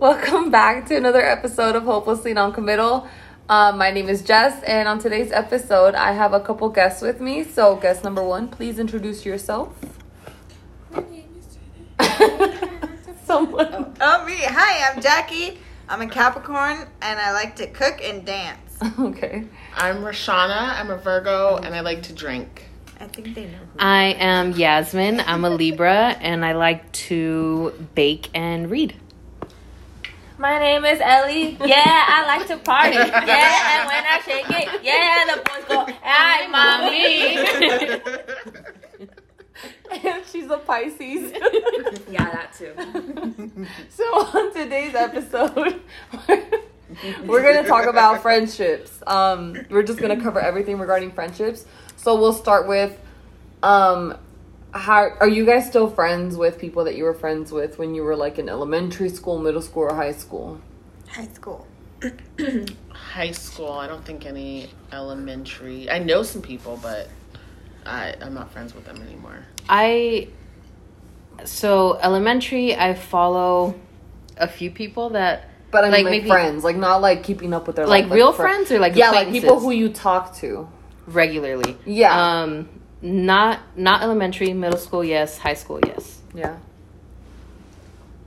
Welcome 0.00 0.50
back 0.50 0.86
to 0.86 0.96
another 0.96 1.20
episode 1.20 1.76
of 1.76 1.82
Hopelessly 1.82 2.32
Noncommittal. 2.32 3.06
Um, 3.50 3.76
my 3.76 3.90
name 3.90 4.08
is 4.08 4.22
Jess, 4.22 4.62
and 4.62 4.88
on 4.88 4.98
today's 4.98 5.30
episode, 5.30 5.94
I 5.94 6.12
have 6.12 6.32
a 6.32 6.40
couple 6.40 6.70
guests 6.70 7.02
with 7.02 7.20
me. 7.20 7.44
So, 7.44 7.76
guest 7.76 8.02
number 8.02 8.24
one, 8.24 8.48
please 8.48 8.78
introduce 8.78 9.26
yourself. 9.26 9.76
Someone. 13.24 13.94
Oh, 14.00 14.24
me. 14.24 14.36
Hi, 14.38 14.90
I'm 14.90 15.02
Jackie. 15.02 15.58
I'm 15.86 16.00
a 16.00 16.06
Capricorn 16.06 16.88
and 17.02 17.20
I 17.20 17.32
like 17.32 17.56
to 17.56 17.66
cook 17.66 18.00
and 18.02 18.24
dance. 18.24 18.78
Okay. 18.98 19.44
I'm 19.76 19.96
Rashana. 19.98 20.80
I'm 20.80 20.90
a 20.90 20.96
Virgo, 20.96 21.58
and 21.58 21.74
I 21.74 21.80
like 21.80 22.04
to 22.04 22.14
drink. 22.14 22.70
I 22.98 23.06
think 23.06 23.34
they 23.34 23.44
know. 23.44 23.58
Who 23.58 23.78
I 23.78 24.16
am 24.18 24.52
Yasmin. 24.52 25.20
I'm 25.20 25.44
a 25.44 25.50
Libra, 25.50 26.16
and 26.22 26.42
I 26.42 26.52
like 26.52 26.90
to 26.92 27.74
bake 27.94 28.30
and 28.32 28.70
read. 28.70 28.94
My 30.40 30.58
name 30.58 30.86
is 30.86 30.98
Ellie. 31.02 31.58
Yeah, 31.62 31.84
I 31.84 32.24
like 32.26 32.46
to 32.46 32.56
party. 32.56 32.96
Yeah, 32.96 33.76
and 33.76 33.86
when 33.86 34.04
I 34.06 34.20
shake 34.24 34.48
it, 34.48 34.82
yeah, 34.82 35.26
the 35.26 35.42
boys 35.42 35.64
go, 35.68 35.86
"Hi, 36.02 36.46
mommy." 36.46 37.36
And 40.02 40.24
she's 40.32 40.50
a 40.50 40.56
Pisces. 40.56 41.32
yeah, 42.10 42.30
that 42.30 42.54
too. 42.56 42.72
so, 43.90 44.04
on 44.04 44.54
today's 44.54 44.94
episode, 44.94 45.82
we're 47.26 47.42
going 47.42 47.62
to 47.62 47.68
talk 47.68 47.84
about 47.84 48.22
friendships. 48.22 49.02
Um, 49.06 49.58
we're 49.68 49.82
just 49.82 49.98
going 49.98 50.16
to 50.16 50.24
cover 50.24 50.40
everything 50.40 50.78
regarding 50.78 51.12
friendships. 51.12 51.66
So, 51.96 52.18
we'll 52.18 52.32
start 52.32 52.66
with 52.66 52.98
um, 53.62 54.16
how 54.72 55.10
are 55.20 55.28
you 55.28 55.44
guys 55.44 55.66
still 55.66 55.88
friends 55.90 56.36
with 56.36 56.58
people 56.58 56.84
that 56.84 56.96
you 56.96 57.04
were 57.04 57.14
friends 57.14 57.50
with 57.52 57.78
when 57.78 57.94
you 57.94 58.02
were 58.02 58.16
like 58.16 58.38
in 58.38 58.48
elementary 58.48 59.08
school, 59.08 59.38
middle 59.38 59.62
school, 59.62 59.84
or 59.84 59.94
high 59.94 60.12
school? 60.12 60.60
High 61.08 61.28
school. 61.28 61.66
High 62.92 63.32
school, 63.32 63.72
I 63.72 63.86
don't 63.86 64.04
think 64.04 64.24
any 64.26 64.70
elementary. 64.92 65.90
I 65.90 65.98
know 65.98 66.22
some 66.22 66.40
people, 66.40 66.78
but 66.82 67.08
I, 67.84 68.14
I'm 68.22 68.32
not 68.34 68.52
friends 68.52 68.74
with 68.74 68.84
them 68.86 69.02
anymore. 69.02 69.44
I 69.68 70.28
so 71.44 71.98
elementary. 72.02 72.74
I 72.76 72.94
follow 72.94 73.74
a 74.36 74.48
few 74.48 74.70
people 74.70 75.10
that 75.10 75.50
But 75.70 75.84
I 75.84 75.88
mean, 75.88 75.92
Like, 75.92 76.04
like, 76.04 76.10
maybe- 76.12 76.28
friends, 76.28 76.64
like 76.64 76.76
not 76.76 77.00
like 77.02 77.22
keeping 77.22 77.52
up 77.52 77.66
with 77.66 77.76
their 77.76 77.86
like 77.86 78.04
life, 78.04 78.12
real 78.12 78.32
fri- 78.32 78.44
friends 78.44 78.70
or 78.72 78.78
like 78.78 78.96
yeah, 78.96 79.10
like 79.10 79.30
people 79.30 79.60
who 79.60 79.70
you 79.70 79.88
talk 79.90 80.34
to. 80.36 80.68
regularly. 81.06 81.76
Yeah. 81.84 82.14
Um, 82.42 82.68
not 83.02 83.60
not 83.76 84.02
elementary, 84.02 84.52
middle 84.52 84.78
school. 84.78 85.04
Yes, 85.04 85.38
high 85.38 85.54
school. 85.54 85.80
Yes. 85.86 86.20
Yeah. 86.34 86.56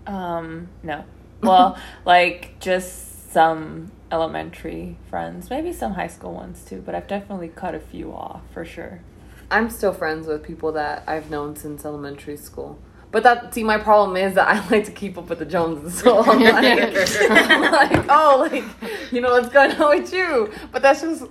Um, 0.05 0.69
no. 0.81 1.05
Well, 1.41 1.77
like 2.05 2.59
just 2.59 3.31
some 3.31 3.91
elementary 4.11 4.97
friends, 5.09 5.49
maybe 5.49 5.73
some 5.73 5.93
high 5.93 6.07
school 6.07 6.33
ones 6.33 6.63
too, 6.65 6.81
but 6.85 6.95
I've 6.95 7.07
definitely 7.07 7.49
cut 7.49 7.73
a 7.75 7.79
few 7.79 8.13
off 8.13 8.41
for 8.53 8.63
sure. 8.63 9.01
I'm 9.49 9.69
still 9.69 9.93
friends 9.93 10.27
with 10.27 10.43
people 10.43 10.71
that 10.73 11.03
I've 11.07 11.29
known 11.29 11.55
since 11.55 11.85
elementary 11.85 12.37
school. 12.37 12.79
But 13.11 13.21
that 13.23 13.53
see, 13.53 13.63
my 13.63 13.77
problem 13.77 14.17
is 14.17 14.33
that 14.35 14.47
I 14.47 14.67
like 14.71 14.85
to 14.85 14.91
keep 14.91 15.17
up 15.17 15.29
with 15.29 15.39
the 15.39 15.45
Joneses, 15.45 15.99
so 15.99 16.21
I'm 16.23 16.41
like, 16.43 17.09
I'm 17.29 17.71
like, 17.71 18.05
oh, 18.09 18.47
like 18.51 18.63
you 19.11 19.21
know 19.21 19.31
what's 19.31 19.49
going 19.49 19.71
on 19.73 19.99
with 19.99 20.11
you. 20.11 20.51
But 20.71 20.81
that's 20.81 21.01
just 21.01 21.25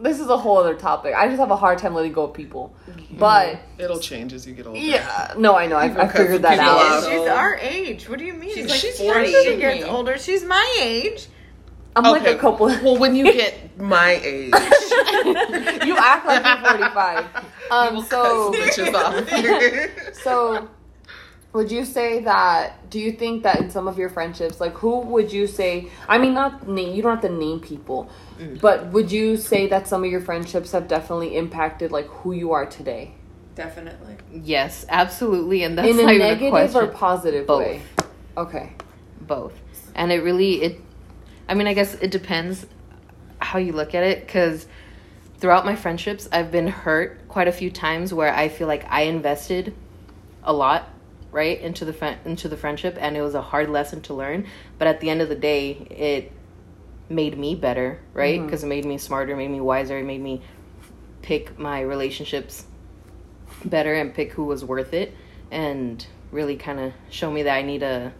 this 0.00 0.20
is 0.20 0.28
a 0.28 0.36
whole 0.36 0.56
other 0.58 0.74
topic. 0.74 1.14
I 1.14 1.26
just 1.28 1.38
have 1.38 1.50
a 1.50 1.56
hard 1.56 1.78
time 1.78 1.94
letting 1.94 2.12
go 2.12 2.24
of 2.24 2.34
people. 2.34 2.74
But 3.18 3.60
It'll 3.78 3.98
change 4.00 4.32
as 4.32 4.46
you 4.46 4.54
get 4.54 4.66
older. 4.66 4.78
yeah, 4.78 5.34
no, 5.36 5.54
I 5.56 5.66
know. 5.66 5.76
I, 5.76 5.84
I 6.04 6.08
figured 6.08 6.42
that 6.42 6.58
out. 6.58 7.04
She's 7.04 7.28
our 7.28 7.56
age. 7.56 8.08
What 8.08 8.18
do 8.18 8.24
you 8.24 8.34
mean? 8.34 8.54
She's 8.54 8.68
like 8.70 8.80
she's 8.80 8.98
40. 8.98 9.30
younger 9.30 9.50
She 9.50 9.56
gets 9.58 9.84
older. 9.84 10.18
She's 10.18 10.44
my 10.44 10.78
age. 10.80 11.28
I'm 11.96 12.04
like 12.04 12.26
a 12.26 12.36
couple. 12.38 12.66
Well, 12.82 12.96
when 12.98 13.14
you 13.16 13.24
get 13.32 13.78
my 13.78 14.12
age, 14.22 14.52
you 15.84 15.96
act 15.98 16.26
like 16.26 16.44
you're 16.44 16.78
45. 16.78 17.26
Um, 17.70 17.94
we'll 17.94 18.02
so 18.04 18.52
cut 18.52 18.60
bitches 18.60 18.94
off. 18.94 20.14
So, 20.22 20.68
would 21.52 21.70
you 21.70 21.84
say 21.84 22.20
that? 22.20 22.90
Do 22.90 23.00
you 23.00 23.12
think 23.12 23.42
that 23.42 23.60
in 23.60 23.70
some 23.70 23.88
of 23.88 23.98
your 23.98 24.08
friendships, 24.08 24.60
like 24.60 24.74
who 24.74 25.00
would 25.00 25.32
you 25.32 25.46
say? 25.46 25.88
I 26.08 26.18
mean, 26.18 26.34
not 26.34 26.68
name. 26.68 26.94
You 26.94 27.02
don't 27.02 27.12
have 27.12 27.30
to 27.30 27.36
name 27.36 27.60
people, 27.60 28.08
mm. 28.38 28.60
but 28.60 28.86
would 28.88 29.10
you 29.10 29.36
say 29.36 29.66
that 29.68 29.88
some 29.88 30.04
of 30.04 30.10
your 30.10 30.20
friendships 30.20 30.72
have 30.72 30.88
definitely 30.88 31.36
impacted 31.36 31.90
like 31.90 32.06
who 32.06 32.32
you 32.32 32.52
are 32.52 32.66
today 32.66 33.14
Definitely. 33.56 34.16
Yes, 34.32 34.86
absolutely. 34.88 35.64
And 35.64 35.76
that's 35.76 35.88
in 35.88 36.00
a 36.00 36.18
negative 36.18 36.50
question. 36.50 36.80
or 36.80 36.86
positive 36.86 37.46
Both. 37.46 37.58
way? 37.58 37.82
Okay. 38.36 38.72
both 39.20 39.52
and 39.94 40.12
it 40.12 40.22
really 40.22 40.62
it 40.62 40.80
i 41.48 41.54
mean 41.54 41.66
i 41.66 41.74
guess 41.74 41.94
it 41.94 42.10
depends 42.10 42.66
how 43.38 43.58
you 43.58 43.72
look 43.72 43.94
at 43.94 44.02
it 44.02 44.24
because 44.24 44.66
throughout 45.38 45.66
my 45.66 45.76
friendships 45.76 46.28
i've 46.32 46.50
been 46.50 46.68
hurt 46.68 47.26
quite 47.28 47.48
a 47.48 47.52
few 47.52 47.70
times 47.70 48.14
where 48.14 48.32
i 48.32 48.48
feel 48.48 48.66
like 48.66 48.84
i 48.88 49.02
invested 49.02 49.74
a 50.44 50.52
lot 50.52 50.88
right 51.32 51.60
into 51.60 51.84
the 51.84 51.92
friend 51.92 52.18
into 52.24 52.48
the 52.48 52.56
friendship 52.56 52.96
and 53.00 53.16
it 53.16 53.22
was 53.22 53.34
a 53.34 53.42
hard 53.42 53.68
lesson 53.70 54.00
to 54.00 54.14
learn 54.14 54.46
but 54.78 54.88
at 54.88 55.00
the 55.00 55.08
end 55.10 55.20
of 55.20 55.28
the 55.28 55.34
day 55.36 55.70
it 55.90 56.32
made 57.08 57.36
me 57.38 57.54
better 57.54 58.00
right 58.14 58.42
because 58.44 58.62
it 58.64 58.66
made 58.66 58.84
me 58.84 58.98
smarter 58.98 59.36
made 59.36 59.50
me 59.50 59.60
wiser 59.60 59.98
it 59.98 60.04
made 60.04 60.20
me 60.20 60.42
pick 61.22 61.58
my 61.58 61.80
relationships 61.80 62.64
better 63.64 63.94
and 63.94 64.14
pick 64.14 64.32
who 64.32 64.44
was 64.44 64.64
worth 64.64 64.92
it 64.94 65.14
and 65.50 66.06
really 66.32 66.56
kind 66.56 66.80
of 66.80 66.92
show 67.10 67.30
me 67.30 67.42
that 67.44 67.54
i 67.54 67.62
need 67.62 67.82
a 67.82 68.12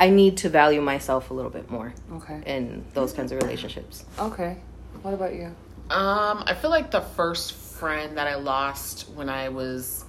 I 0.00 0.10
need 0.10 0.36
to 0.36 0.48
value 0.48 0.80
myself 0.80 1.32
a 1.32 1.34
little 1.34 1.50
bit 1.50 1.68
more 1.72 1.92
Okay. 2.12 2.40
in 2.46 2.84
those 2.94 3.12
kinds 3.12 3.32
of 3.32 3.42
relationships. 3.42 4.04
Okay. 4.16 4.56
What 5.02 5.12
about 5.12 5.34
you? 5.34 5.46
Um, 5.90 6.44
I 6.46 6.54
feel 6.54 6.70
like 6.70 6.92
the 6.92 7.00
first 7.00 7.52
friend 7.52 8.16
that 8.16 8.28
I 8.28 8.36
lost 8.36 9.08
when 9.16 9.28
I 9.28 9.48
was, 9.48 10.04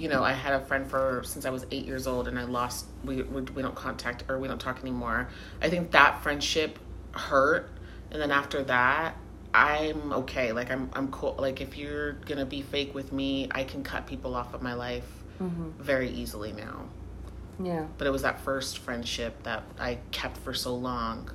you 0.00 0.08
know, 0.08 0.24
I 0.24 0.32
had 0.32 0.54
a 0.54 0.64
friend 0.64 0.90
for 0.90 1.22
since 1.24 1.44
I 1.44 1.50
was 1.50 1.66
eight 1.70 1.84
years 1.84 2.06
old, 2.06 2.26
and 2.26 2.38
I 2.38 2.44
lost. 2.44 2.86
We 3.04 3.22
we, 3.22 3.42
we 3.42 3.62
don't 3.62 3.74
contact 3.74 4.24
or 4.28 4.38
we 4.38 4.48
don't 4.48 4.60
talk 4.60 4.80
anymore. 4.80 5.28
I 5.60 5.68
think 5.68 5.90
that 5.90 6.22
friendship 6.22 6.78
hurt, 7.12 7.70
and 8.10 8.20
then 8.20 8.30
after 8.30 8.62
that, 8.64 9.16
I'm 9.52 10.12
okay. 10.12 10.52
Like 10.52 10.70
I'm 10.70 10.90
I'm 10.94 11.10
cool. 11.10 11.36
Like 11.38 11.60
if 11.60 11.76
you're 11.76 12.12
gonna 12.12 12.46
be 12.46 12.62
fake 12.62 12.94
with 12.94 13.12
me, 13.12 13.48
I 13.50 13.64
can 13.64 13.82
cut 13.82 14.06
people 14.06 14.34
off 14.34 14.54
of 14.54 14.62
my 14.62 14.72
life 14.72 15.06
mm-hmm. 15.38 15.70
very 15.82 16.08
easily 16.08 16.52
now. 16.52 16.86
Yeah. 17.62 17.86
But 17.98 18.06
it 18.06 18.10
was 18.10 18.22
that 18.22 18.40
first 18.40 18.78
friendship 18.78 19.42
that 19.42 19.64
I 19.78 19.98
kept 20.12 20.38
for 20.38 20.54
so 20.54 20.74
long. 20.74 21.30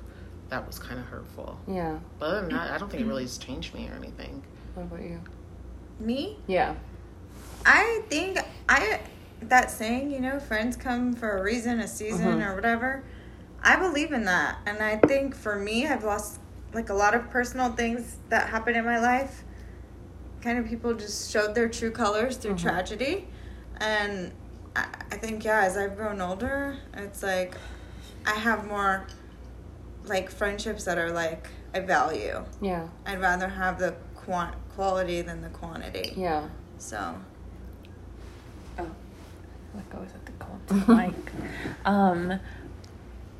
That 0.48 0.66
was 0.66 0.78
kind 0.78 0.98
of 0.98 1.06
hurtful. 1.06 1.58
Yeah. 1.68 1.98
But 2.18 2.26
other 2.26 2.40
than 2.42 2.50
that, 2.50 2.70
I 2.72 2.78
don't 2.78 2.88
think 2.90 3.02
it 3.02 3.06
really 3.06 3.22
has 3.22 3.38
changed 3.38 3.74
me 3.74 3.88
or 3.88 3.94
anything. 3.94 4.44
What 4.74 4.84
about 4.84 5.02
you? 5.02 5.20
Me? 5.98 6.38
Yeah. 6.46 6.74
I 7.66 8.02
think 8.08 8.38
I 8.68 9.00
that 9.42 9.70
saying, 9.70 10.10
you 10.10 10.20
know, 10.20 10.38
friends 10.38 10.76
come 10.76 11.12
for 11.12 11.38
a 11.38 11.42
reason, 11.42 11.80
a 11.80 11.88
season, 11.88 12.38
mm-hmm. 12.38 12.42
or 12.42 12.54
whatever. 12.54 13.04
I 13.62 13.76
believe 13.76 14.12
in 14.12 14.24
that, 14.26 14.58
and 14.64 14.78
I 14.78 14.96
think 14.96 15.34
for 15.34 15.56
me, 15.56 15.86
I've 15.86 16.04
lost 16.04 16.38
like 16.72 16.88
a 16.88 16.94
lot 16.94 17.14
of 17.14 17.28
personal 17.30 17.72
things 17.72 18.16
that 18.28 18.48
happened 18.48 18.76
in 18.76 18.84
my 18.84 19.00
life. 19.00 19.42
Kind 20.40 20.58
of 20.58 20.68
people 20.68 20.94
just 20.94 21.30
showed 21.30 21.54
their 21.54 21.68
true 21.68 21.90
colors 21.90 22.36
through 22.36 22.54
mm-hmm. 22.54 22.68
tragedy, 22.68 23.28
and 23.78 24.32
I, 24.76 24.86
I 25.10 25.16
think 25.16 25.44
yeah, 25.44 25.64
as 25.64 25.76
I've 25.76 25.96
grown 25.96 26.20
older, 26.20 26.76
it's 26.94 27.22
like 27.22 27.56
I 28.24 28.34
have 28.34 28.66
more 28.66 29.06
like 30.04 30.30
friendships 30.30 30.84
that 30.84 30.98
are 30.98 31.10
like 31.10 31.48
I 31.74 31.80
value. 31.80 32.44
Yeah. 32.60 32.88
I'd 33.04 33.20
rather 33.20 33.48
have 33.48 33.78
the 33.78 33.96
quant- 34.14 34.54
quality 34.74 35.22
than 35.22 35.42
the 35.42 35.48
quantity. 35.48 36.12
Yeah. 36.16 36.48
So 36.78 37.16
What 39.76 39.90
goes 39.90 40.08
at 40.14 40.24
the 40.24 40.32
cold 40.32 40.66
to 40.68 40.94
mic? 40.94 41.14
Um, 41.84 42.40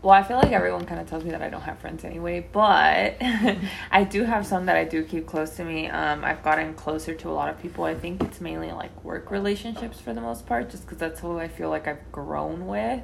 well, 0.03 0.13
I 0.13 0.23
feel 0.23 0.37
like 0.37 0.53
everyone 0.53 0.85
kind 0.85 1.01
of 1.01 1.09
tells 1.09 1.25
me 1.25 1.31
that 1.31 1.41
I 1.41 1.49
don't 1.49 1.63
have 1.63 1.79
friends 1.79 2.05
anyway, 2.05 2.47
but 2.53 3.17
I 3.91 4.05
do 4.05 4.25
have 4.25 4.47
some 4.47 4.67
that 4.67 4.77
I 4.77 4.85
do 4.85 5.03
keep 5.03 5.27
close 5.27 5.57
to 5.57 5.65
me. 5.65 5.89
Um, 5.89 6.25
I've 6.25 6.43
gotten 6.45 6.75
closer 6.75 7.15
to 7.15 7.31
a 7.31 7.33
lot 7.33 7.49
of 7.49 7.61
people. 7.61 7.85
I 7.85 7.95
think 7.95 8.23
it's 8.23 8.41
mainly 8.41 8.71
like 8.71 9.03
work 9.03 9.31
relationships 9.31 9.99
for 9.99 10.13
the 10.13 10.21
most 10.21 10.47
part, 10.47 10.71
just 10.71 10.85
because 10.85 10.99
that's 10.99 11.21
who 11.21 11.39
I 11.39 11.49
feel 11.49 11.71
like 11.71 11.89
I've 11.89 12.13
grown 12.13 12.67
with. 12.67 13.01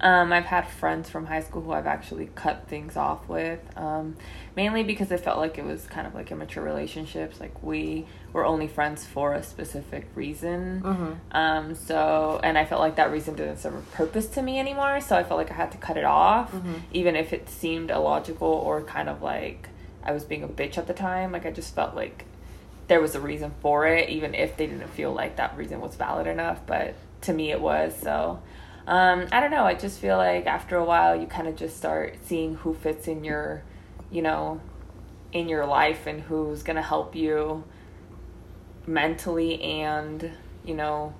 Um, 0.00 0.32
I've 0.32 0.44
had 0.44 0.68
friends 0.68 1.10
from 1.10 1.26
high 1.26 1.40
school 1.40 1.62
who 1.62 1.72
I've 1.72 1.86
actually 1.86 2.30
cut 2.34 2.68
things 2.68 2.96
off 2.96 3.28
with, 3.28 3.58
um, 3.76 4.16
mainly 4.54 4.84
because 4.84 5.10
I 5.10 5.16
felt 5.16 5.38
like 5.38 5.58
it 5.58 5.64
was 5.64 5.86
kind 5.88 6.06
of 6.06 6.14
like 6.14 6.30
immature 6.30 6.62
relationships. 6.62 7.40
Like 7.40 7.62
we 7.62 8.06
were 8.32 8.44
only 8.44 8.68
friends 8.68 9.04
for 9.04 9.34
a 9.34 9.42
specific 9.42 10.06
reason. 10.14 10.82
Um, 11.32 11.74
so, 11.74 12.38
and 12.44 12.56
I 12.56 12.64
felt 12.64 12.80
like 12.80 12.96
that 12.96 13.10
reason 13.10 13.34
didn't 13.34 13.58
serve 13.58 13.74
a 13.74 13.80
purpose 13.96 14.26
to 14.28 14.42
me 14.42 14.60
anymore. 14.60 15.00
So 15.00 15.16
I 15.16 15.24
felt 15.24 15.38
like 15.38 15.50
I 15.50 15.54
had 15.54 15.72
to 15.72 15.78
cut 15.78 15.96
it 15.96 16.04
off, 16.04 16.52
even 16.92 17.16
if 17.16 17.32
it 17.32 17.48
seemed 17.48 17.90
illogical 17.90 18.46
or 18.48 18.82
kind 18.82 19.08
of 19.08 19.20
like 19.22 19.68
I 20.04 20.12
was 20.12 20.24
being 20.24 20.44
a 20.44 20.48
bitch 20.48 20.78
at 20.78 20.86
the 20.86 20.94
time. 20.94 21.32
Like 21.32 21.44
I 21.44 21.50
just 21.50 21.74
felt 21.74 21.96
like 21.96 22.24
there 22.86 23.00
was 23.00 23.14
a 23.16 23.20
reason 23.20 23.52
for 23.60 23.86
it, 23.86 24.08
even 24.10 24.34
if 24.34 24.56
they 24.56 24.66
didn't 24.66 24.88
feel 24.90 25.12
like 25.12 25.36
that 25.36 25.56
reason 25.56 25.80
was 25.80 25.96
valid 25.96 26.26
enough. 26.28 26.60
But 26.66 26.94
to 27.22 27.32
me, 27.32 27.50
it 27.50 27.60
was. 27.60 27.94
So 28.00 28.40
Um, 28.88 29.26
I 29.30 29.40
don't 29.40 29.50
know. 29.50 29.64
I 29.64 29.74
just 29.74 30.00
feel 30.00 30.16
like 30.16 30.46
after 30.46 30.76
a 30.76 30.84
while, 30.84 31.14
you 31.14 31.26
kind 31.26 31.46
of 31.46 31.54
just 31.56 31.76
start 31.76 32.16
seeing 32.24 32.54
who 32.56 32.72
fits 32.74 33.06
in 33.06 33.22
your, 33.22 33.62
you 34.10 34.22
know, 34.22 34.60
in 35.32 35.48
your 35.48 35.66
life 35.66 36.06
and 36.06 36.22
who's 36.22 36.62
gonna 36.62 36.82
help 36.82 37.14
you 37.14 37.64
mentally 38.86 39.60
and 39.62 40.30
you 40.64 40.74
know 40.74 41.12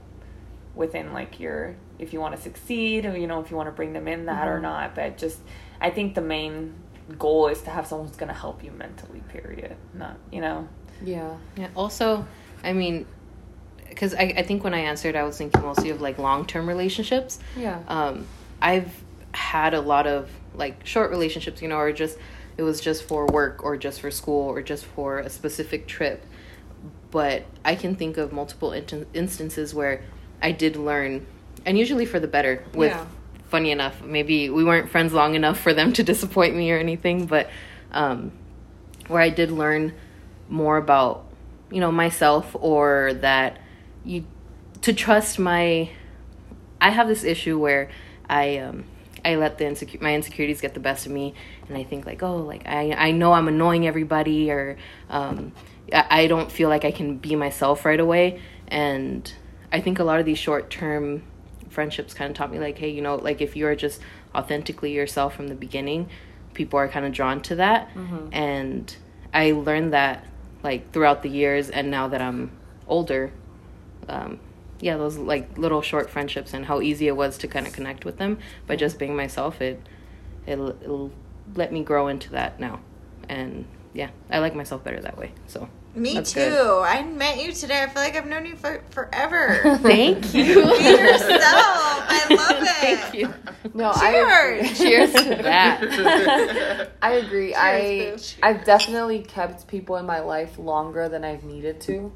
within 0.74 1.12
like 1.12 1.38
your 1.38 1.76
if 1.98 2.12
you 2.14 2.20
want 2.20 2.34
to 2.34 2.40
succeed 2.40 3.04
or 3.04 3.14
you 3.16 3.26
know 3.26 3.40
if 3.40 3.50
you 3.50 3.56
want 3.58 3.66
to 3.68 3.72
bring 3.72 3.92
them 3.92 4.08
in 4.08 4.24
that 4.26 4.48
or 4.48 4.58
Mhm. 4.58 4.62
not 4.62 4.94
but 4.94 5.18
just 5.18 5.38
i 5.80 5.90
think 5.90 6.14
the 6.14 6.22
main 6.22 6.72
goal 7.18 7.48
is 7.48 7.60
to 7.62 7.70
have 7.70 7.86
someone 7.86 8.08
who's 8.08 8.16
going 8.16 8.32
to 8.32 8.38
help 8.40 8.64
you 8.64 8.70
mentally 8.70 9.20
period 9.28 9.76
not 9.92 10.16
you 10.32 10.40
know 10.40 10.66
Yeah. 11.02 11.36
Yeah. 11.56 11.68
Also, 11.76 12.26
I 12.64 12.72
mean, 12.72 13.06
because 13.98 14.14
I, 14.14 14.32
I 14.36 14.42
think 14.42 14.62
when 14.62 14.74
I 14.74 14.78
answered, 14.78 15.16
I 15.16 15.24
was 15.24 15.36
thinking 15.38 15.60
mostly 15.60 15.90
of 15.90 16.00
like 16.00 16.18
long 16.18 16.46
term 16.46 16.68
relationships. 16.68 17.40
Yeah. 17.56 17.80
Um, 17.88 18.28
I've 18.62 18.94
had 19.32 19.74
a 19.74 19.80
lot 19.80 20.06
of 20.06 20.30
like 20.54 20.86
short 20.86 21.10
relationships, 21.10 21.60
you 21.60 21.66
know, 21.66 21.78
or 21.78 21.92
just 21.92 22.16
it 22.56 22.62
was 22.62 22.80
just 22.80 23.02
for 23.02 23.26
work 23.26 23.64
or 23.64 23.76
just 23.76 24.00
for 24.00 24.12
school 24.12 24.46
or 24.48 24.62
just 24.62 24.84
for 24.84 25.18
a 25.18 25.28
specific 25.28 25.88
trip. 25.88 26.24
But 27.10 27.44
I 27.64 27.74
can 27.74 27.96
think 27.96 28.18
of 28.18 28.32
multiple 28.32 28.72
in- 28.72 29.06
instances 29.14 29.74
where 29.74 30.04
I 30.40 30.52
did 30.52 30.76
learn, 30.76 31.26
and 31.66 31.76
usually 31.76 32.06
for 32.06 32.20
the 32.20 32.28
better. 32.28 32.64
With 32.74 32.92
Yeah. 32.92 33.04
funny 33.48 33.72
enough, 33.72 34.00
maybe 34.00 34.48
we 34.48 34.62
weren't 34.62 34.90
friends 34.90 35.12
long 35.12 35.34
enough 35.34 35.58
for 35.58 35.74
them 35.74 35.92
to 35.94 36.04
disappoint 36.04 36.54
me 36.54 36.70
or 36.70 36.78
anything, 36.78 37.26
but 37.26 37.50
um, 37.90 38.30
where 39.08 39.20
I 39.22 39.30
did 39.30 39.50
learn 39.50 39.92
more 40.48 40.76
about 40.76 41.24
you 41.72 41.80
know 41.80 41.90
myself 41.90 42.54
or 42.60 43.14
that 43.22 43.58
you 44.08 44.24
to 44.82 44.92
trust 44.92 45.38
my 45.38 45.90
I 46.80 46.90
have 46.90 47.08
this 47.08 47.24
issue 47.24 47.58
where 47.58 47.90
I 48.28 48.58
um 48.58 48.84
I 49.24 49.34
let 49.34 49.58
the 49.58 49.66
insecure 49.66 50.00
my 50.00 50.14
insecurities 50.14 50.60
get 50.60 50.74
the 50.74 50.80
best 50.80 51.06
of 51.06 51.12
me 51.12 51.34
and 51.68 51.76
I 51.76 51.84
think 51.84 52.06
like 52.06 52.22
oh 52.22 52.36
like 52.36 52.66
I 52.66 52.92
I 52.92 53.10
know 53.10 53.32
I'm 53.32 53.48
annoying 53.48 53.86
everybody 53.86 54.50
or 54.50 54.76
um 55.10 55.52
I, 55.92 56.06
I 56.22 56.26
don't 56.26 56.50
feel 56.50 56.68
like 56.68 56.84
I 56.84 56.90
can 56.90 57.18
be 57.18 57.36
myself 57.36 57.84
right 57.84 58.00
away. 58.00 58.40
And 58.68 59.32
I 59.72 59.80
think 59.80 59.98
a 59.98 60.04
lot 60.04 60.20
of 60.20 60.26
these 60.26 60.38
short 60.38 60.70
term 60.70 61.22
friendships 61.68 62.14
kind 62.14 62.30
of 62.30 62.36
taught 62.36 62.50
me 62.50 62.58
like 62.58 62.78
hey 62.78 62.88
you 62.88 63.02
know 63.02 63.16
like 63.16 63.40
if 63.42 63.54
you're 63.54 63.76
just 63.76 64.00
authentically 64.34 64.92
yourself 64.92 65.34
from 65.34 65.48
the 65.48 65.54
beginning 65.54 66.08
people 66.54 66.78
are 66.78 66.88
kind 66.88 67.04
of 67.06 67.12
drawn 67.12 67.40
to 67.42 67.56
that. 67.56 67.88
And 68.32 68.96
I 69.32 69.52
learned 69.52 69.92
that 69.92 70.24
like 70.62 70.92
throughout 70.92 71.22
the 71.22 71.28
years 71.28 71.70
and 71.70 71.90
now 71.90 72.08
that 72.08 72.20
I'm 72.20 72.50
older 72.86 73.32
um, 74.08 74.40
yeah, 74.80 74.96
those 74.96 75.16
like 75.18 75.58
little 75.58 75.82
short 75.82 76.08
friendships 76.10 76.54
and 76.54 76.64
how 76.66 76.80
easy 76.80 77.08
it 77.08 77.16
was 77.16 77.38
to 77.38 77.48
kind 77.48 77.66
of 77.66 77.72
connect 77.72 78.04
with 78.04 78.18
them 78.18 78.38
by 78.66 78.76
just 78.76 78.98
being 78.98 79.16
myself. 79.16 79.60
It 79.60 79.80
it'll, 80.46 80.70
it'll 80.82 81.10
let 81.54 81.72
me 81.72 81.82
grow 81.82 82.08
into 82.08 82.30
that 82.30 82.60
now, 82.60 82.80
and 83.28 83.64
yeah, 83.94 84.10
I 84.30 84.38
like 84.38 84.54
myself 84.54 84.84
better 84.84 85.00
that 85.00 85.16
way. 85.18 85.32
So 85.46 85.68
Me 85.94 86.14
That's 86.14 86.32
too. 86.32 86.40
good. 86.40 86.82
I 86.82 87.02
met 87.02 87.42
you 87.42 87.52
today. 87.52 87.82
I 87.82 87.86
feel 87.88 88.02
like 88.02 88.14
I've 88.16 88.26
known 88.26 88.46
you 88.46 88.54
for 88.56 88.82
forever. 88.90 89.78
thank 89.82 90.18
you. 90.34 90.44
Be 90.44 90.60
yourself. 90.60 91.34
I 91.40 92.26
love 92.30 92.62
it. 92.62 92.68
thank 93.00 93.14
you. 93.14 93.34
No, 93.74 93.90
I 93.94 94.12
Cheers. 94.12 94.78
Cheers 94.78 95.12
to 95.14 95.42
that. 95.42 96.92
I 97.02 97.12
agree. 97.14 97.54
I 97.54 97.80
bitch. 98.12 98.36
I've 98.42 98.64
definitely 98.64 99.20
kept 99.22 99.66
people 99.66 99.96
in 99.96 100.06
my 100.06 100.20
life 100.20 100.58
longer 100.58 101.08
than 101.08 101.24
I've 101.24 101.42
needed 101.44 101.80
to. 101.82 102.12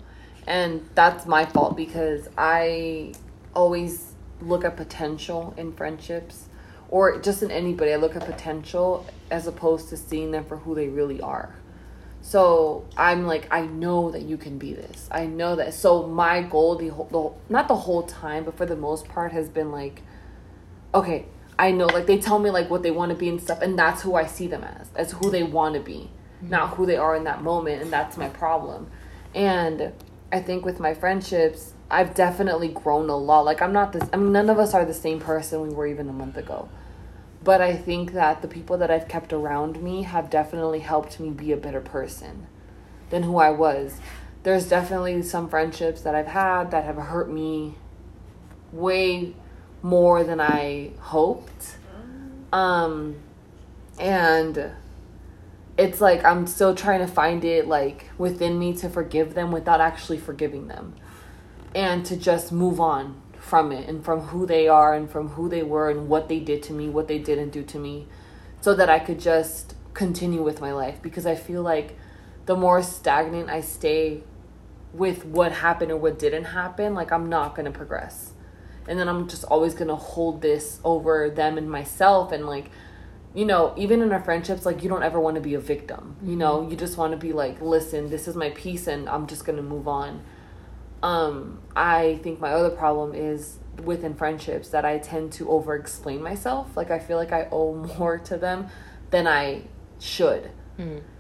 And 0.46 0.88
that's 0.94 1.26
my 1.26 1.46
fault 1.46 1.76
because 1.76 2.28
I 2.36 3.14
always 3.54 4.14
look 4.40 4.64
at 4.64 4.76
potential 4.76 5.54
in 5.56 5.72
friendships 5.72 6.48
or 6.88 7.20
just 7.20 7.42
in 7.42 7.50
anybody. 7.50 7.92
I 7.92 7.96
look 7.96 8.16
at 8.16 8.24
potential 8.24 9.06
as 9.30 9.46
opposed 9.46 9.88
to 9.90 9.96
seeing 9.96 10.30
them 10.30 10.44
for 10.44 10.56
who 10.56 10.74
they 10.74 10.88
really 10.88 11.20
are. 11.20 11.54
So 12.22 12.84
I'm 12.96 13.26
like, 13.26 13.48
I 13.50 13.66
know 13.66 14.12
that 14.12 14.22
you 14.22 14.36
can 14.36 14.56
be 14.56 14.72
this. 14.72 15.08
I 15.10 15.26
know 15.26 15.56
that. 15.56 15.74
So 15.74 16.06
my 16.06 16.42
goal, 16.42 16.76
the 16.76 16.88
whole, 16.88 17.08
the, 17.48 17.52
not 17.52 17.66
the 17.66 17.74
whole 17.74 18.04
time, 18.04 18.44
but 18.44 18.56
for 18.56 18.64
the 18.64 18.76
most 18.76 19.08
part, 19.08 19.32
has 19.32 19.48
been 19.48 19.72
like, 19.72 20.02
okay, 20.94 21.26
I 21.58 21.72
know, 21.72 21.86
like 21.86 22.06
they 22.06 22.18
tell 22.18 22.38
me 22.38 22.50
like 22.50 22.70
what 22.70 22.82
they 22.82 22.90
want 22.90 23.10
to 23.10 23.16
be 23.16 23.28
and 23.28 23.40
stuff, 23.40 23.60
and 23.60 23.78
that's 23.78 24.02
who 24.02 24.14
I 24.14 24.26
see 24.26 24.46
them 24.46 24.62
as, 24.62 24.88
as 24.94 25.12
who 25.12 25.30
they 25.30 25.42
want 25.42 25.74
to 25.74 25.80
be, 25.80 26.10
not 26.40 26.76
who 26.76 26.86
they 26.86 26.96
are 26.96 27.16
in 27.16 27.24
that 27.24 27.42
moment, 27.42 27.82
and 27.82 27.92
that's 27.92 28.16
my 28.16 28.28
problem. 28.28 28.88
And 29.34 29.92
I 30.32 30.40
think 30.40 30.64
with 30.64 30.80
my 30.80 30.94
friendships, 30.94 31.74
I've 31.90 32.14
definitely 32.14 32.68
grown 32.68 33.10
a 33.10 33.16
lot. 33.16 33.44
Like 33.44 33.60
I'm 33.60 33.72
not 33.72 33.92
this. 33.92 34.08
I 34.12 34.16
mean, 34.16 34.32
none 34.32 34.48
of 34.48 34.58
us 34.58 34.72
are 34.72 34.84
the 34.84 34.94
same 34.94 35.20
person 35.20 35.60
we 35.60 35.68
were 35.68 35.86
even 35.86 36.08
a 36.08 36.12
month 36.12 36.38
ago. 36.38 36.70
But 37.44 37.60
I 37.60 37.76
think 37.76 38.12
that 38.12 38.40
the 38.40 38.48
people 38.48 38.78
that 38.78 38.90
I've 38.90 39.08
kept 39.08 39.32
around 39.32 39.82
me 39.82 40.04
have 40.04 40.30
definitely 40.30 40.80
helped 40.80 41.20
me 41.20 41.30
be 41.30 41.52
a 41.52 41.56
better 41.56 41.80
person 41.80 42.46
than 43.10 43.24
who 43.24 43.36
I 43.36 43.50
was. 43.50 44.00
There's 44.42 44.68
definitely 44.68 45.22
some 45.22 45.48
friendships 45.48 46.00
that 46.00 46.14
I've 46.14 46.28
had 46.28 46.70
that 46.70 46.84
have 46.84 46.96
hurt 46.96 47.30
me 47.30 47.74
way 48.72 49.34
more 49.82 50.24
than 50.24 50.40
I 50.40 50.92
hoped. 50.98 51.76
Um 52.52 53.16
and 53.98 54.72
it's 55.76 56.00
like 56.00 56.24
I'm 56.24 56.46
still 56.46 56.74
trying 56.74 57.00
to 57.00 57.06
find 57.06 57.44
it 57.44 57.66
like 57.66 58.10
within 58.18 58.58
me 58.58 58.74
to 58.74 58.88
forgive 58.88 59.34
them 59.34 59.50
without 59.50 59.80
actually 59.80 60.18
forgiving 60.18 60.68
them. 60.68 60.94
And 61.74 62.04
to 62.06 62.16
just 62.16 62.52
move 62.52 62.80
on 62.80 63.20
from 63.38 63.72
it 63.72 63.88
and 63.88 64.04
from 64.04 64.20
who 64.20 64.46
they 64.46 64.68
are 64.68 64.94
and 64.94 65.10
from 65.10 65.28
who 65.28 65.48
they 65.48 65.62
were 65.62 65.90
and 65.90 66.08
what 66.08 66.28
they 66.28 66.38
did 66.38 66.62
to 66.64 66.72
me, 66.72 66.88
what 66.88 67.08
they 67.08 67.18
didn't 67.18 67.50
do 67.50 67.62
to 67.62 67.78
me, 67.78 68.06
so 68.60 68.74
that 68.74 68.90
I 68.90 68.98
could 68.98 69.18
just 69.18 69.74
continue 69.94 70.42
with 70.42 70.60
my 70.60 70.72
life 70.72 71.00
because 71.02 71.26
I 71.26 71.34
feel 71.34 71.62
like 71.62 71.98
the 72.46 72.56
more 72.56 72.82
stagnant 72.82 73.48
I 73.50 73.60
stay 73.60 74.22
with 74.92 75.24
what 75.24 75.52
happened 75.52 75.90
or 75.90 75.96
what 75.96 76.18
didn't 76.18 76.44
happen, 76.44 76.94
like 76.94 77.12
I'm 77.12 77.28
not 77.28 77.54
going 77.54 77.64
to 77.64 77.76
progress. 77.76 78.32
And 78.86 78.98
then 78.98 79.08
I'm 79.08 79.28
just 79.28 79.44
always 79.44 79.74
going 79.74 79.88
to 79.88 79.96
hold 79.96 80.42
this 80.42 80.80
over 80.84 81.30
them 81.30 81.56
and 81.56 81.70
myself 81.70 82.32
and 82.32 82.46
like 82.46 82.70
you 83.34 83.44
know, 83.44 83.72
even 83.76 84.02
in 84.02 84.12
our 84.12 84.22
friendships, 84.22 84.66
like 84.66 84.82
you 84.82 84.88
don't 84.88 85.02
ever 85.02 85.18
want 85.18 85.36
to 85.36 85.40
be 85.40 85.54
a 85.54 85.60
victim. 85.60 86.16
You 86.22 86.36
know, 86.36 86.68
you 86.68 86.76
just 86.76 86.98
want 86.98 87.12
to 87.12 87.16
be 87.16 87.32
like, 87.32 87.60
listen, 87.60 88.10
this 88.10 88.28
is 88.28 88.36
my 88.36 88.50
piece, 88.50 88.86
and 88.86 89.08
I'm 89.08 89.26
just 89.26 89.44
gonna 89.44 89.62
move 89.62 89.88
on. 89.88 90.22
Um, 91.02 91.60
I 91.74 92.20
think 92.22 92.40
my 92.40 92.52
other 92.52 92.70
problem 92.70 93.14
is 93.14 93.58
within 93.82 94.14
friendships 94.14 94.68
that 94.68 94.84
I 94.84 94.98
tend 94.98 95.32
to 95.32 95.48
over 95.50 95.74
explain 95.74 96.22
myself. 96.22 96.76
Like 96.76 96.90
I 96.90 96.98
feel 96.98 97.16
like 97.16 97.32
I 97.32 97.48
owe 97.50 97.74
more 97.98 98.18
to 98.18 98.36
them 98.36 98.68
than 99.10 99.26
I 99.26 99.62
should. 99.98 100.50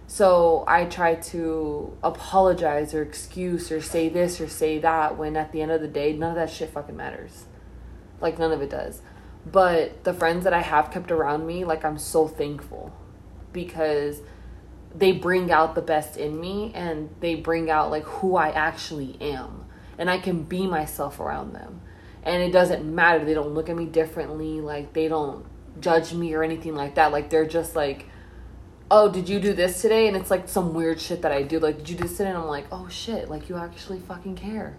So 0.06 0.64
I 0.68 0.84
try 0.84 1.14
to 1.14 1.96
apologize 2.02 2.92
or 2.92 3.00
excuse 3.02 3.72
or 3.72 3.80
say 3.80 4.10
this 4.10 4.40
or 4.40 4.48
say 4.48 4.78
that 4.80 5.16
when 5.16 5.36
at 5.36 5.52
the 5.52 5.62
end 5.62 5.70
of 5.70 5.80
the 5.80 5.88
day, 5.88 6.12
none 6.12 6.30
of 6.30 6.36
that 6.36 6.50
shit 6.50 6.68
fucking 6.68 6.96
matters. 6.96 7.46
Like 8.20 8.38
none 8.38 8.52
of 8.52 8.60
it 8.60 8.68
does. 8.68 9.00
But 9.44 10.04
the 10.04 10.14
friends 10.14 10.44
that 10.44 10.52
I 10.52 10.60
have 10.60 10.90
kept 10.90 11.10
around 11.10 11.46
me, 11.46 11.64
like 11.64 11.84
I'm 11.84 11.98
so 11.98 12.28
thankful 12.28 12.92
because 13.52 14.20
they 14.94 15.12
bring 15.12 15.50
out 15.50 15.74
the 15.74 15.82
best 15.82 16.16
in 16.16 16.40
me 16.40 16.70
and 16.74 17.10
they 17.20 17.34
bring 17.34 17.70
out 17.70 17.90
like 17.90 18.04
who 18.04 18.36
I 18.36 18.50
actually 18.50 19.16
am. 19.20 19.66
And 19.98 20.08
I 20.08 20.18
can 20.18 20.44
be 20.44 20.66
myself 20.66 21.20
around 21.20 21.54
them. 21.54 21.80
And 22.22 22.42
it 22.42 22.52
doesn't 22.52 22.84
matter. 22.84 23.24
They 23.24 23.34
don't 23.34 23.54
look 23.54 23.68
at 23.68 23.76
me 23.76 23.86
differently. 23.86 24.60
Like 24.60 24.92
they 24.92 25.08
don't 25.08 25.44
judge 25.80 26.12
me 26.12 26.34
or 26.34 26.42
anything 26.42 26.74
like 26.74 26.94
that. 26.94 27.12
Like 27.12 27.30
they're 27.30 27.46
just 27.46 27.74
like, 27.74 28.06
oh, 28.90 29.10
did 29.10 29.28
you 29.28 29.40
do 29.40 29.54
this 29.54 29.80
today? 29.80 30.06
And 30.06 30.16
it's 30.16 30.30
like 30.30 30.48
some 30.48 30.74
weird 30.74 31.00
shit 31.00 31.22
that 31.22 31.32
I 31.32 31.42
do. 31.42 31.58
Like, 31.58 31.78
did 31.78 31.88
you 31.88 31.96
do 31.96 32.04
this 32.04 32.16
today? 32.16 32.28
And 32.28 32.38
I'm 32.38 32.46
like, 32.46 32.66
oh 32.70 32.88
shit, 32.88 33.28
like 33.28 33.48
you 33.48 33.56
actually 33.56 33.98
fucking 33.98 34.36
care. 34.36 34.76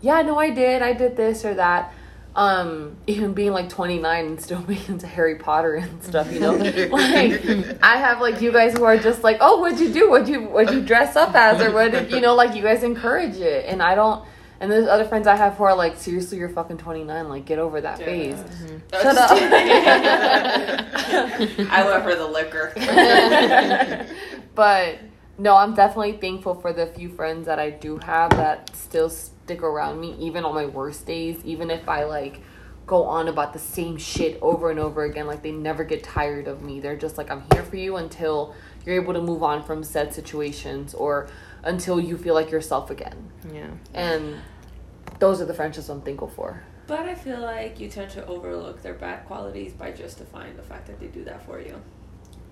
Yeah, 0.00 0.22
no, 0.22 0.38
I 0.38 0.50
did. 0.50 0.82
I 0.82 0.94
did 0.94 1.16
this 1.16 1.44
or 1.44 1.54
that. 1.54 1.92
Um, 2.36 2.96
even 3.08 3.34
being 3.34 3.52
like 3.52 3.68
29 3.68 4.24
and 4.24 4.40
still 4.40 4.60
being 4.66 4.84
into 4.86 5.06
Harry 5.06 5.34
Potter 5.36 5.74
and 5.74 6.02
stuff, 6.02 6.32
you 6.32 6.40
know. 6.40 6.52
like, 6.54 7.82
I 7.82 7.96
have 7.96 8.20
like 8.20 8.40
you 8.40 8.52
guys 8.52 8.74
who 8.74 8.84
are 8.84 8.96
just 8.98 9.24
like, 9.24 9.38
oh, 9.40 9.60
what'd 9.60 9.80
you 9.80 9.92
do? 9.92 10.08
What'd 10.10 10.28
you 10.28 10.42
what'd 10.42 10.72
you 10.74 10.82
dress 10.82 11.16
up 11.16 11.34
as, 11.34 11.60
or 11.60 11.72
what? 11.72 11.90
Did, 11.92 12.12
you 12.12 12.20
know, 12.20 12.34
like 12.34 12.54
you 12.54 12.62
guys 12.62 12.82
encourage 12.82 13.36
it, 13.36 13.66
and 13.66 13.82
I 13.82 13.94
don't. 13.94 14.24
And 14.60 14.70
there's 14.70 14.86
other 14.86 15.06
friends 15.06 15.26
I 15.26 15.36
have 15.36 15.54
who 15.54 15.64
are 15.64 15.74
like, 15.74 15.96
seriously, 15.96 16.36
you're 16.36 16.50
fucking 16.50 16.76
29. 16.76 17.30
Like, 17.30 17.46
get 17.46 17.58
over 17.58 17.80
that 17.80 17.96
phase. 17.96 18.36
Shut 18.92 19.16
up. 19.16 19.30
I 21.70 21.82
went 21.86 22.04
for 22.04 22.14
the 22.14 22.26
liquor. 22.26 22.70
but 24.54 24.98
no, 25.40 25.56
I'm 25.56 25.74
definitely 25.74 26.18
thankful 26.18 26.54
for 26.54 26.74
the 26.74 26.86
few 26.86 27.08
friends 27.08 27.46
that 27.46 27.58
I 27.58 27.70
do 27.70 27.96
have 27.98 28.28
that 28.32 28.76
still 28.76 29.08
stick 29.08 29.62
around 29.62 29.98
me, 29.98 30.14
even 30.20 30.44
on 30.44 30.54
my 30.54 30.66
worst 30.66 31.06
days. 31.06 31.42
Even 31.46 31.70
if 31.70 31.88
I 31.88 32.04
like 32.04 32.42
go 32.86 33.04
on 33.04 33.26
about 33.26 33.54
the 33.54 33.58
same 33.58 33.96
shit 33.96 34.38
over 34.42 34.70
and 34.70 34.78
over 34.78 35.02
again, 35.04 35.26
like 35.26 35.42
they 35.42 35.50
never 35.50 35.82
get 35.82 36.04
tired 36.04 36.46
of 36.46 36.62
me. 36.62 36.78
They're 36.78 36.94
just 36.94 37.16
like, 37.16 37.30
I'm 37.30 37.44
here 37.54 37.62
for 37.62 37.76
you 37.76 37.96
until 37.96 38.54
you're 38.84 38.96
able 38.96 39.14
to 39.14 39.22
move 39.22 39.42
on 39.42 39.64
from 39.64 39.82
said 39.82 40.12
situations 40.12 40.92
or 40.92 41.30
until 41.64 41.98
you 41.98 42.18
feel 42.18 42.34
like 42.34 42.50
yourself 42.50 42.90
again. 42.90 43.30
Yeah. 43.50 43.70
And 43.94 44.36
those 45.20 45.40
are 45.40 45.46
the 45.46 45.54
friendships 45.54 45.88
I'm 45.88 46.02
thankful 46.02 46.28
for. 46.28 46.62
But 46.86 47.08
I 47.08 47.14
feel 47.14 47.40
like 47.40 47.80
you 47.80 47.88
tend 47.88 48.10
to 48.10 48.26
overlook 48.26 48.82
their 48.82 48.94
bad 48.94 49.24
qualities 49.24 49.72
by 49.72 49.92
justifying 49.92 50.56
the 50.56 50.62
fact 50.62 50.86
that 50.88 51.00
they 51.00 51.06
do 51.06 51.24
that 51.24 51.46
for 51.46 51.58
you. 51.58 51.80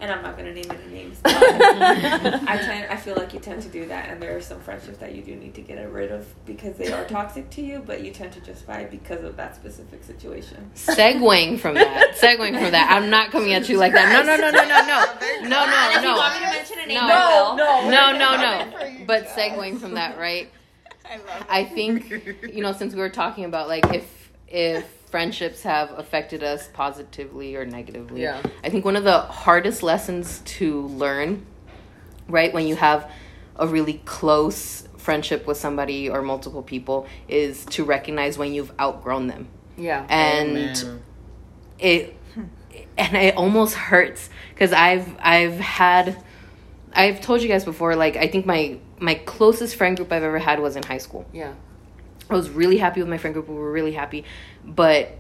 And 0.01 0.13
I'm 0.13 0.23
not 0.23 0.37
gonna 0.37 0.53
name 0.55 0.71
any 0.71 0.93
names. 0.95 1.19
But 1.23 1.33
I 1.35 2.57
tend, 2.63 2.87
I 2.91 2.97
feel 2.97 3.17
like 3.17 3.35
you 3.35 3.41
tend 3.41 3.63
to 3.63 3.69
do 3.69 3.87
that, 3.87 4.09
and 4.09 4.23
there 4.23 4.37
are 4.37 4.41
some 4.41 4.61
friendships 4.61 4.99
that 4.99 5.13
you 5.15 5.23
do 5.23 5.35
need 5.35 5.55
to 5.55 5.61
get 5.61 5.75
rid 5.93 6.13
of 6.13 6.27
because 6.47 6.77
they 6.77 6.93
are 6.93 7.05
toxic 7.07 7.51
to 7.51 7.63
you, 7.63 7.83
but 7.85 8.03
you 8.05 8.13
tend 8.13 8.33
to 8.35 8.41
justify 8.41 8.79
it 8.81 8.91
because 8.93 9.25
of 9.25 9.37
that 9.37 9.57
specific 9.57 10.05
situation. 10.05 10.71
Segueing 10.77 11.59
from 11.59 11.75
that, 11.75 12.13
segueing 12.21 12.53
from 12.61 12.71
that, 12.71 12.89
I'm 12.93 13.11
not 13.11 13.33
coming 13.33 13.53
at 13.55 13.69
you 13.69 13.77
like 13.77 13.93
that. 13.93 14.13
No, 14.13 14.23
no, 14.23 14.37
no, 14.37 14.51
no, 14.53 14.63
no, 14.63 14.69
no, 14.69 15.49
no, 15.49 15.65
And 15.65 15.97
if 15.97 16.03
no, 16.03 16.09
you 16.09 16.15
no. 16.15 16.17
want 16.17 16.35
me 16.35 16.47
to 16.47 16.53
mention 16.53 16.79
a 16.79 16.87
name, 16.87 16.97
No. 16.97 17.57
I. 17.59 17.91
No, 17.91 18.13
no, 18.13 18.37
no. 18.37 19.05
But 19.07 19.25
guys. 19.25 19.35
segueing 19.37 19.81
from 19.81 19.95
that, 19.95 20.17
right? 20.17 20.49
I 21.05 21.17
love 21.17 21.47
I 21.49 21.65
think 21.65 22.11
you 22.55 22.61
know 22.63 22.73
since 22.73 22.95
we 22.95 23.01
were 23.01 23.09
talking 23.09 23.47
about 23.47 23.67
like 23.67 23.85
if 23.95 24.31
if 24.47 24.85
friendships 25.11 25.63
have 25.63 25.99
affected 25.99 26.43
us 26.43 26.69
positively 26.73 27.57
or 27.57 27.65
negatively. 27.65 28.23
Yeah. 28.23 28.43
I 28.63 28.69
think 28.69 28.85
one 28.85 28.97
of 28.97 29.05
the 29.05 29.21
hardest 29.21 29.83
lessons 29.83 30.41
to 30.45 30.83
learn, 30.83 31.47
right, 32.29 32.53
when 32.53 32.67
you 32.67 32.77
have 32.77 33.11
a 33.57 33.67
really 33.67 34.01
close 34.05 34.87
friendship 34.97 35.47
with 35.47 35.57
somebody 35.57 36.09
or 36.09 36.23
multiple 36.23 36.63
people 36.63 37.07
is 37.29 37.65
to 37.67 37.85
recognize 37.85 38.37
when 38.37 38.53
you've 38.53 38.73
outgrown 38.79 39.27
them. 39.27 39.49
Yeah. 39.77 40.07
And 40.09 40.57
Amen. 40.57 41.03
it 41.79 42.15
and 42.99 43.17
it 43.17 43.37
almost 43.37 43.75
hurts 43.75 44.29
because 44.53 44.73
I've 44.73 45.17
I've 45.21 45.59
had 45.59 46.23
I've 46.93 47.21
told 47.21 47.43
you 47.43 47.49
guys 47.49 47.65
before 47.65 47.97
like 47.97 48.17
I 48.17 48.27
think 48.27 48.45
my 48.45 48.79
my 48.99 49.15
closest 49.15 49.77
friend 49.77 49.97
group 49.97 50.13
I've 50.13 50.23
ever 50.23 50.39
had 50.39 50.61
was 50.61 50.77
in 50.77 50.83
high 50.83 50.99
school. 50.99 51.25
Yeah. 51.33 51.55
I 52.31 52.35
was 52.35 52.51
really 52.51 52.79
happy 52.79 53.01
with 53.01 53.09
my 53.09 53.19
friend 53.19 53.35
group. 53.35 53.49
We 53.49 53.55
were 53.55 53.73
really 53.73 53.93
happy, 53.93 54.25
but 54.65 55.17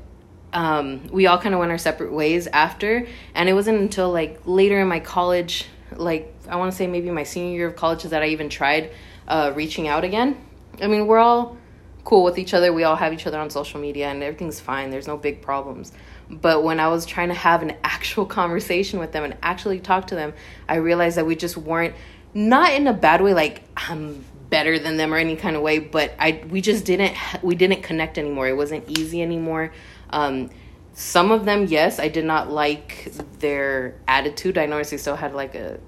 um, 0.52 1.06
we 1.08 1.26
all 1.26 1.38
kind 1.38 1.54
of 1.54 1.58
went 1.58 1.72
our 1.72 1.78
separate 1.78 2.12
ways 2.12 2.46
after. 2.48 3.06
And 3.34 3.48
it 3.48 3.54
wasn't 3.54 3.80
until 3.80 4.10
like 4.10 4.40
later 4.44 4.80
in 4.80 4.88
my 4.88 5.00
college, 5.00 5.66
like 5.92 6.34
I 6.48 6.56
want 6.56 6.70
to 6.70 6.76
say 6.76 6.86
maybe 6.86 7.10
my 7.10 7.24
senior 7.24 7.56
year 7.56 7.66
of 7.68 7.76
college, 7.76 8.02
that 8.04 8.22
I 8.22 8.28
even 8.28 8.48
tried 8.48 8.90
uh, 9.26 9.52
reaching 9.54 9.88
out 9.88 10.04
again. 10.04 10.36
I 10.80 10.86
mean, 10.86 11.06
we're 11.06 11.18
all 11.18 11.56
cool 12.04 12.24
with 12.24 12.38
each 12.38 12.54
other. 12.54 12.72
We 12.72 12.84
all 12.84 12.96
have 12.96 13.12
each 13.12 13.26
other 13.26 13.38
on 13.38 13.50
social 13.50 13.80
media, 13.80 14.08
and 14.08 14.22
everything's 14.22 14.60
fine. 14.60 14.90
There's 14.90 15.06
no 15.06 15.16
big 15.16 15.42
problems. 15.42 15.92
But 16.30 16.62
when 16.62 16.78
I 16.80 16.88
was 16.88 17.04
trying 17.06 17.28
to 17.28 17.34
have 17.34 17.62
an 17.62 17.76
actual 17.84 18.26
conversation 18.40 18.98
with 18.98 19.12
them 19.12 19.24
and 19.24 19.36
actually 19.42 19.80
talk 19.80 20.08
to 20.08 20.14
them, 20.14 20.32
I 20.68 20.76
realized 20.76 21.16
that 21.16 21.26
we 21.26 21.36
just 21.36 21.56
weren't 21.56 21.94
not 22.34 22.72
in 22.72 22.86
a 22.86 22.92
bad 22.92 23.20
way, 23.20 23.34
like 23.34 23.62
I'm 23.76 24.24
better 24.50 24.78
than 24.78 24.96
them 24.96 25.12
or 25.12 25.16
any 25.16 25.36
kind 25.36 25.56
of 25.56 25.62
way, 25.62 25.78
but 25.78 26.14
I 26.18 26.42
we 26.48 26.60
just 26.60 26.84
didn't 26.84 27.16
we 27.42 27.54
didn't 27.54 27.82
connect 27.82 28.18
anymore. 28.18 28.48
It 28.48 28.56
wasn't 28.56 28.88
easy 28.98 29.22
anymore. 29.22 29.72
Um, 30.10 30.50
some 30.94 31.30
of 31.30 31.44
them, 31.44 31.66
yes, 31.66 32.00
I 32.00 32.08
did 32.08 32.24
not 32.24 32.50
like 32.50 33.12
their 33.38 33.94
attitude. 34.08 34.58
I 34.58 34.66
noticed 34.66 34.90
they 34.90 34.96
still 34.96 35.14
had 35.16 35.32
like 35.32 35.54
a 35.54 35.78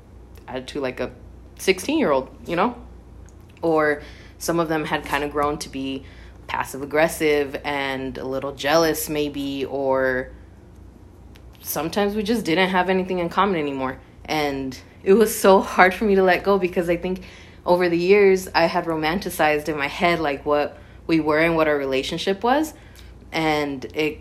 attitude 0.47 0.83
like 0.83 1.01
a 1.01 1.11
16 1.59 1.99
year 1.99 2.11
old, 2.11 2.29
you 2.47 2.57
know? 2.57 2.77
Or 3.63 4.03
some 4.39 4.61
of 4.61 4.69
them 4.69 4.85
had 4.85 5.05
kind 5.05 5.25
of 5.25 5.31
grown 5.31 5.59
to 5.59 5.69
be 5.69 6.05
passive 6.47 6.83
aggressive 6.83 7.61
and 7.65 8.19
a 8.19 8.25
little 8.25 8.53
jealous, 8.55 9.09
maybe, 9.09 9.65
or 9.65 10.31
sometimes 11.61 12.15
we 12.15 12.23
just 12.23 12.45
didn't 12.45 12.71
have 12.71 12.89
anything 12.89 13.19
in 13.19 13.29
common 13.29 13.57
anymore. 13.57 14.01
And 14.25 14.79
it 15.03 15.15
was 15.15 15.37
so 15.37 15.61
hard 15.75 15.95
for 15.95 16.05
me 16.05 16.15
to 16.15 16.23
let 16.23 16.43
go 16.43 16.59
because 16.59 16.89
I 16.89 16.97
think 16.97 17.25
over 17.67 17.89
the 17.89 17.99
years 17.99 18.49
I 18.55 18.65
had 18.67 18.85
romanticized 18.87 19.69
in 19.69 19.77
my 19.77 19.87
head 19.89 20.21
like 20.21 20.45
what 20.47 20.79
we 21.07 21.21
were 21.21 21.39
and 21.39 21.57
what 21.57 21.69
our 21.69 21.77
relationship 21.77 22.43
was. 22.43 22.75
And 23.33 23.85
it, 23.95 24.19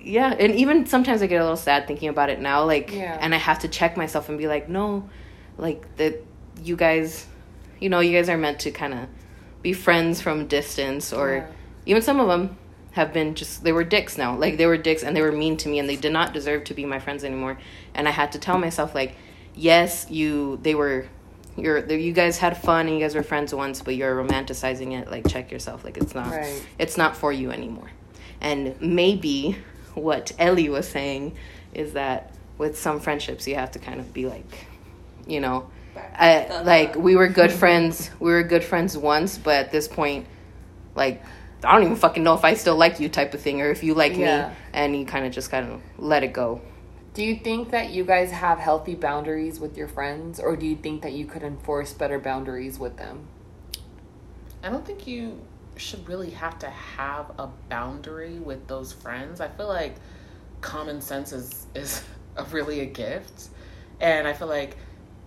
yeah, 0.00 0.34
and 0.38 0.54
even 0.56 0.86
sometimes 0.86 1.22
I 1.22 1.26
get 1.26 1.36
a 1.40 1.42
little 1.42 1.56
sad 1.56 1.86
thinking 1.86 2.08
about 2.08 2.28
it 2.30 2.40
now. 2.40 2.64
Like, 2.64 2.92
Yeah. 2.92 3.16
and 3.20 3.34
I 3.34 3.38
have 3.38 3.60
to 3.60 3.68
check 3.68 3.96
myself 3.96 4.28
and 4.28 4.36
be 4.38 4.48
like, 4.48 4.68
no, 4.68 5.08
like 5.58 5.96
that 5.96 6.22
you 6.62 6.76
guys, 6.76 7.26
you 7.80 7.88
know, 7.88 8.00
you 8.00 8.16
guys 8.16 8.28
are 8.28 8.36
meant 8.38 8.60
to 8.60 8.70
kind 8.70 8.94
of 8.94 9.00
be 9.62 9.72
friends 9.72 10.20
from 10.20 10.46
distance 10.48 11.12
or 11.12 11.34
Yeah. 11.36 11.46
even 11.86 12.02
some 12.02 12.18
of 12.20 12.26
them 12.28 12.56
have 12.92 13.12
been 13.12 13.34
just 13.34 13.64
they 13.64 13.72
were 13.72 13.84
dicks 13.84 14.18
now 14.18 14.36
like 14.36 14.58
they 14.58 14.66
were 14.66 14.76
dicks 14.76 15.02
and 15.02 15.16
they 15.16 15.22
were 15.22 15.32
mean 15.32 15.56
to 15.56 15.66
me 15.68 15.78
and 15.78 15.88
they 15.88 15.96
did 15.96 16.12
not 16.12 16.34
deserve 16.34 16.62
to 16.64 16.74
be 16.74 16.84
my 16.84 16.98
friends 16.98 17.24
anymore 17.24 17.56
and 17.94 18.06
i 18.06 18.10
had 18.10 18.30
to 18.32 18.38
tell 18.38 18.58
myself 18.58 18.94
like 18.94 19.14
yes 19.54 20.06
you 20.10 20.58
they 20.62 20.74
were 20.74 21.06
you're 21.56 21.84
you 21.92 22.12
guys 22.12 22.38
had 22.38 22.56
fun 22.56 22.86
and 22.86 22.96
you 22.96 23.00
guys 23.02 23.14
were 23.14 23.22
friends 23.22 23.54
once 23.54 23.82
but 23.82 23.94
you're 23.94 24.14
romanticizing 24.14 24.98
it 24.98 25.10
like 25.10 25.26
check 25.28 25.50
yourself 25.50 25.84
like 25.84 25.96
it's 25.96 26.14
not 26.14 26.30
Right. 26.30 26.66
it's 26.78 26.96
not 26.96 27.16
for 27.16 27.32
you 27.32 27.50
anymore 27.50 27.90
and 28.40 28.80
maybe 28.80 29.56
what 29.94 30.32
ellie 30.38 30.68
was 30.70 30.88
saying 30.88 31.36
is 31.74 31.92
that 31.92 32.34
with 32.58 32.78
some 32.78 33.00
friendships 33.00 33.46
you 33.46 33.54
have 33.56 33.72
to 33.72 33.78
kind 33.78 34.00
of 34.00 34.12
be 34.14 34.26
like 34.26 34.66
you 35.26 35.40
know 35.40 35.68
I, 36.18 36.62
like 36.62 36.96
we 36.96 37.16
were 37.16 37.28
good 37.28 37.52
friends 37.52 38.10
we 38.18 38.30
were 38.32 38.42
good 38.42 38.64
friends 38.64 38.96
once 38.96 39.36
but 39.36 39.56
at 39.56 39.70
this 39.72 39.88
point 39.88 40.26
like 40.94 41.22
I 41.64 41.74
don't 41.74 41.84
even 41.84 41.96
fucking 41.96 42.24
know 42.24 42.34
if 42.34 42.44
I 42.44 42.54
still 42.54 42.74
like 42.76 42.98
you 42.98 43.08
type 43.08 43.34
of 43.34 43.40
thing 43.40 43.60
or 43.60 43.70
if 43.70 43.84
you 43.84 43.94
like 43.94 44.16
Yeah. 44.16 44.48
me 44.48 44.54
and 44.72 44.96
you 44.96 45.04
kind 45.06 45.24
of 45.26 45.32
just 45.32 45.48
kind 45.50 45.70
of 45.70 45.80
let 45.96 46.24
it 46.24 46.32
go. 46.32 46.60
Do 47.14 47.22
you 47.22 47.36
think 47.36 47.70
that 47.72 47.90
you 47.90 48.04
guys 48.04 48.30
have 48.30 48.58
healthy 48.58 48.94
boundaries 48.94 49.60
with 49.60 49.76
your 49.76 49.88
friends, 49.88 50.40
or 50.40 50.56
do 50.56 50.64
you 50.64 50.76
think 50.76 51.02
that 51.02 51.12
you 51.12 51.26
could 51.26 51.42
enforce 51.42 51.92
better 51.92 52.18
boundaries 52.18 52.78
with 52.78 52.96
them? 52.96 53.26
I 54.62 54.70
don't 54.70 54.84
think 54.86 55.06
you 55.06 55.38
should 55.76 56.08
really 56.08 56.30
have 56.30 56.58
to 56.60 56.70
have 56.70 57.30
a 57.38 57.48
boundary 57.68 58.38
with 58.38 58.66
those 58.66 58.94
friends. 58.94 59.42
I 59.42 59.48
feel 59.48 59.68
like 59.68 59.96
common 60.62 61.02
sense 61.02 61.32
is 61.32 61.66
is 61.74 62.02
a, 62.36 62.44
really 62.44 62.80
a 62.80 62.86
gift, 62.86 63.50
and 64.00 64.26
I 64.26 64.32
feel 64.32 64.48
like 64.48 64.78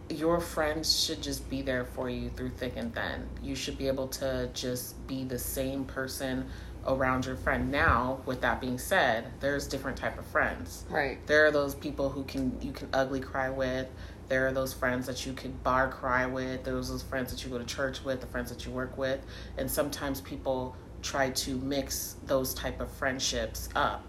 your 0.09 0.39
friends 0.39 1.03
should 1.03 1.21
just 1.21 1.47
be 1.51 1.61
there 1.61 1.85
for 1.85 2.09
you 2.09 2.29
through 2.29 2.49
thick 2.49 2.73
and 2.77 2.95
thin. 2.95 3.27
You 3.43 3.53
should 3.53 3.77
be 3.77 3.87
able 3.87 4.07
to 4.07 4.49
just 4.55 5.05
be 5.05 5.23
the 5.23 5.39
same 5.39 5.85
person 5.85 6.47
around 6.87 7.25
your 7.25 7.35
friend. 7.35 7.71
Now, 7.71 8.21
with 8.25 8.41
that 8.41 8.61
being 8.61 8.77
said, 8.77 9.31
there's 9.39 9.67
different 9.67 9.97
type 9.97 10.17
of 10.19 10.25
friends. 10.27 10.85
Right. 10.89 11.25
There 11.27 11.45
are 11.45 11.51
those 11.51 11.75
people 11.75 12.09
who 12.09 12.23
can 12.23 12.57
you 12.61 12.71
can 12.71 12.89
ugly 12.93 13.19
cry 13.19 13.49
with. 13.49 13.87
There 14.27 14.47
are 14.47 14.51
those 14.51 14.73
friends 14.73 15.05
that 15.07 15.25
you 15.25 15.33
can 15.33 15.51
bar 15.63 15.89
cry 15.89 16.25
with. 16.25 16.63
There's 16.63 16.89
those 16.89 17.03
friends 17.03 17.31
that 17.31 17.43
you 17.43 17.51
go 17.51 17.57
to 17.57 17.65
church 17.65 18.03
with, 18.03 18.21
the 18.21 18.27
friends 18.27 18.49
that 18.49 18.65
you 18.65 18.71
work 18.71 18.97
with, 18.97 19.19
and 19.57 19.69
sometimes 19.69 20.21
people 20.21 20.75
try 21.01 21.29
to 21.29 21.57
mix 21.57 22.15
those 22.25 22.53
type 22.53 22.81
of 22.81 22.89
friendships 22.91 23.69
up, 23.75 24.03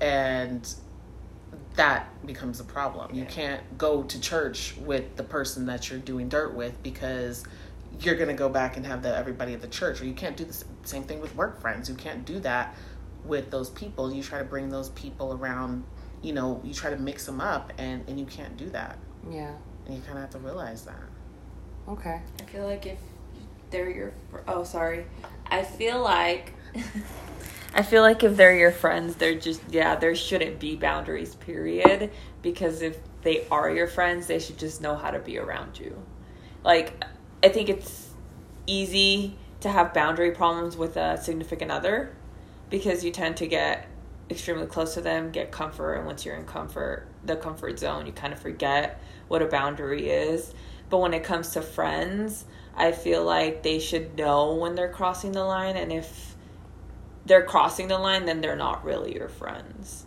and 0.00 0.74
that 1.76 2.08
becomes 2.26 2.60
a 2.60 2.64
problem. 2.64 3.14
You 3.14 3.24
can't 3.24 3.62
go 3.78 4.02
to 4.02 4.20
church 4.20 4.76
with 4.78 5.16
the 5.16 5.22
person 5.22 5.66
that 5.66 5.88
you're 5.88 5.98
doing 5.98 6.28
dirt 6.28 6.54
with 6.54 6.82
because 6.82 7.44
you're 8.00 8.14
gonna 8.14 8.34
go 8.34 8.48
back 8.48 8.76
and 8.76 8.86
have 8.86 9.02
the 9.02 9.16
everybody 9.16 9.54
at 9.54 9.60
the 9.60 9.68
church, 9.68 10.00
or 10.00 10.06
you 10.06 10.14
can't 10.14 10.36
do 10.36 10.44
the 10.44 10.64
same 10.84 11.04
thing 11.04 11.20
with 11.20 11.34
work 11.34 11.60
friends. 11.60 11.88
You 11.88 11.94
can't 11.94 12.24
do 12.24 12.40
that 12.40 12.76
with 13.24 13.50
those 13.50 13.70
people. 13.70 14.12
You 14.12 14.22
try 14.22 14.38
to 14.38 14.44
bring 14.44 14.68
those 14.68 14.90
people 14.90 15.32
around. 15.32 15.84
You 16.22 16.32
know, 16.32 16.60
you 16.64 16.74
try 16.74 16.90
to 16.90 16.96
mix 16.96 17.26
them 17.26 17.40
up, 17.40 17.72
and 17.78 18.04
and 18.08 18.18
you 18.18 18.26
can't 18.26 18.56
do 18.56 18.68
that. 18.70 18.98
Yeah. 19.30 19.54
And 19.86 19.94
you 19.94 20.02
kind 20.02 20.18
of 20.18 20.22
have 20.22 20.30
to 20.30 20.38
realize 20.38 20.84
that. 20.84 20.94
Okay. 21.88 22.20
I 22.40 22.44
feel 22.44 22.64
like 22.64 22.86
if 22.86 22.98
they're 23.70 23.90
your 23.90 24.12
fr- 24.30 24.38
oh 24.48 24.64
sorry, 24.64 25.06
I 25.46 25.62
feel 25.62 26.02
like 26.02 26.54
I 27.74 27.82
feel 27.82 28.02
like 28.02 28.22
if 28.22 28.36
they're 28.36 28.56
your 28.56 28.72
friends, 28.72 29.16
they're 29.16 29.38
just 29.38 29.62
yeah, 29.70 29.96
there 29.96 30.14
shouldn't 30.14 30.58
be 30.58 30.76
boundaries. 30.76 31.34
Period. 31.34 32.10
Because 32.42 32.82
if 32.82 32.98
they 33.22 33.46
are 33.50 33.70
your 33.70 33.86
friends, 33.86 34.26
they 34.26 34.38
should 34.38 34.58
just 34.58 34.80
know 34.80 34.94
how 34.96 35.10
to 35.10 35.18
be 35.18 35.38
around 35.38 35.78
you. 35.78 36.00
Like 36.64 37.04
I 37.46 37.48
think 37.48 37.68
it's 37.68 38.10
easy 38.66 39.38
to 39.60 39.68
have 39.68 39.94
boundary 39.94 40.32
problems 40.32 40.76
with 40.76 40.96
a 40.96 41.16
significant 41.16 41.70
other 41.70 42.12
because 42.70 43.04
you 43.04 43.12
tend 43.12 43.36
to 43.36 43.46
get 43.46 43.86
extremely 44.28 44.66
close 44.66 44.94
to 44.94 45.00
them, 45.00 45.30
get 45.30 45.52
comfort, 45.52 45.94
and 45.94 46.06
once 46.06 46.24
you're 46.24 46.34
in 46.34 46.44
comfort, 46.44 47.06
the 47.24 47.36
comfort 47.36 47.78
zone, 47.78 48.04
you 48.04 48.10
kind 48.10 48.32
of 48.32 48.40
forget 48.40 49.00
what 49.28 49.42
a 49.42 49.46
boundary 49.46 50.08
is. 50.10 50.54
But 50.90 50.98
when 50.98 51.14
it 51.14 51.22
comes 51.22 51.50
to 51.50 51.62
friends, 51.62 52.46
I 52.74 52.90
feel 52.90 53.22
like 53.22 53.62
they 53.62 53.78
should 53.78 54.16
know 54.16 54.54
when 54.54 54.74
they're 54.74 54.92
crossing 54.92 55.30
the 55.30 55.44
line, 55.44 55.76
and 55.76 55.92
if 55.92 56.34
they're 57.26 57.44
crossing 57.44 57.86
the 57.86 57.98
line, 57.98 58.26
then 58.26 58.40
they're 58.40 58.56
not 58.56 58.84
really 58.84 59.14
your 59.14 59.28
friends. 59.28 60.04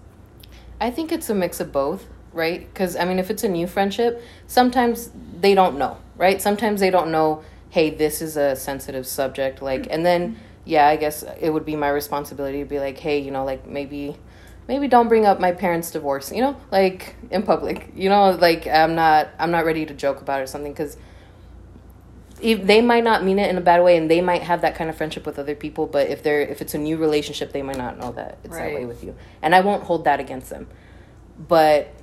I 0.81 0.91
think 0.91 1.13
it's 1.13 1.29
a 1.29 1.35
mix 1.35 1.61
of 1.61 1.71
both, 1.71 2.05
right? 2.33 2.67
Because 2.67 2.97
I 2.97 3.05
mean, 3.05 3.17
if 3.17 3.29
it's 3.29 3.45
a 3.45 3.49
new 3.49 3.65
friendship, 3.65 4.21
sometimes 4.45 5.09
they 5.39 5.55
don't 5.55 5.77
know, 5.77 5.99
right? 6.19 6.39
Sometimes 6.41 6.81
they 6.81 6.91
don't 6.91 7.11
know, 7.11 7.43
hey, 7.69 7.89
this 7.89 8.21
is 8.21 8.35
a 8.37 8.55
sensitive 8.55 9.07
subject. 9.07 9.61
Like, 9.61 9.87
and 9.89 10.05
then, 10.05 10.37
yeah, 10.65 10.85
I 10.85 10.97
guess 10.97 11.23
it 11.39 11.49
would 11.49 11.65
be 11.65 11.77
my 11.77 11.89
responsibility 11.89 12.59
to 12.59 12.65
be 12.65 12.77
like, 12.77 12.97
hey, 12.97 13.19
you 13.19 13.31
know, 13.31 13.45
like 13.45 13.65
maybe, 13.65 14.17
maybe 14.67 14.89
don't 14.89 15.07
bring 15.07 15.25
up 15.25 15.39
my 15.39 15.53
parents' 15.53 15.89
divorce, 15.89 16.31
you 16.31 16.41
know, 16.41 16.57
like 16.71 17.15
in 17.31 17.41
public, 17.43 17.91
you 17.95 18.09
know, 18.09 18.31
like 18.31 18.67
I'm 18.67 18.95
not, 18.95 19.29
I'm 19.39 19.49
not 19.49 19.63
ready 19.63 19.85
to 19.85 19.93
joke 19.93 20.19
about 20.19 20.41
it 20.41 20.43
or 20.43 20.47
something 20.47 20.73
because 20.73 20.97
if 22.41 22.65
they 22.65 22.81
might 22.81 23.03
not 23.03 23.23
mean 23.23 23.39
it 23.39 23.49
in 23.49 23.57
a 23.57 23.61
bad 23.61 23.83
way 23.83 23.97
and 23.97 24.11
they 24.11 24.21
might 24.21 24.41
have 24.41 24.61
that 24.61 24.75
kind 24.75 24.89
of 24.89 24.95
friendship 24.95 25.25
with 25.25 25.37
other 25.37 25.55
people 25.55 25.85
but 25.85 26.07
if 26.07 26.23
they're 26.23 26.39
if 26.39 26.61
it's 26.61 26.73
a 26.73 26.77
new 26.77 26.95
relationship 26.95 27.51
they 27.51 27.61
might 27.61 27.75
not 27.75 27.97
know 27.97 28.13
that 28.13 28.37
it's 28.45 28.55
that 28.55 28.73
way 28.73 28.85
with 28.85 29.03
you 29.03 29.13
and 29.41 29.53
i 29.53 29.59
won't 29.59 29.83
hold 29.83 30.05
that 30.05 30.21
against 30.21 30.49
them 30.49 30.65
but 31.37 31.93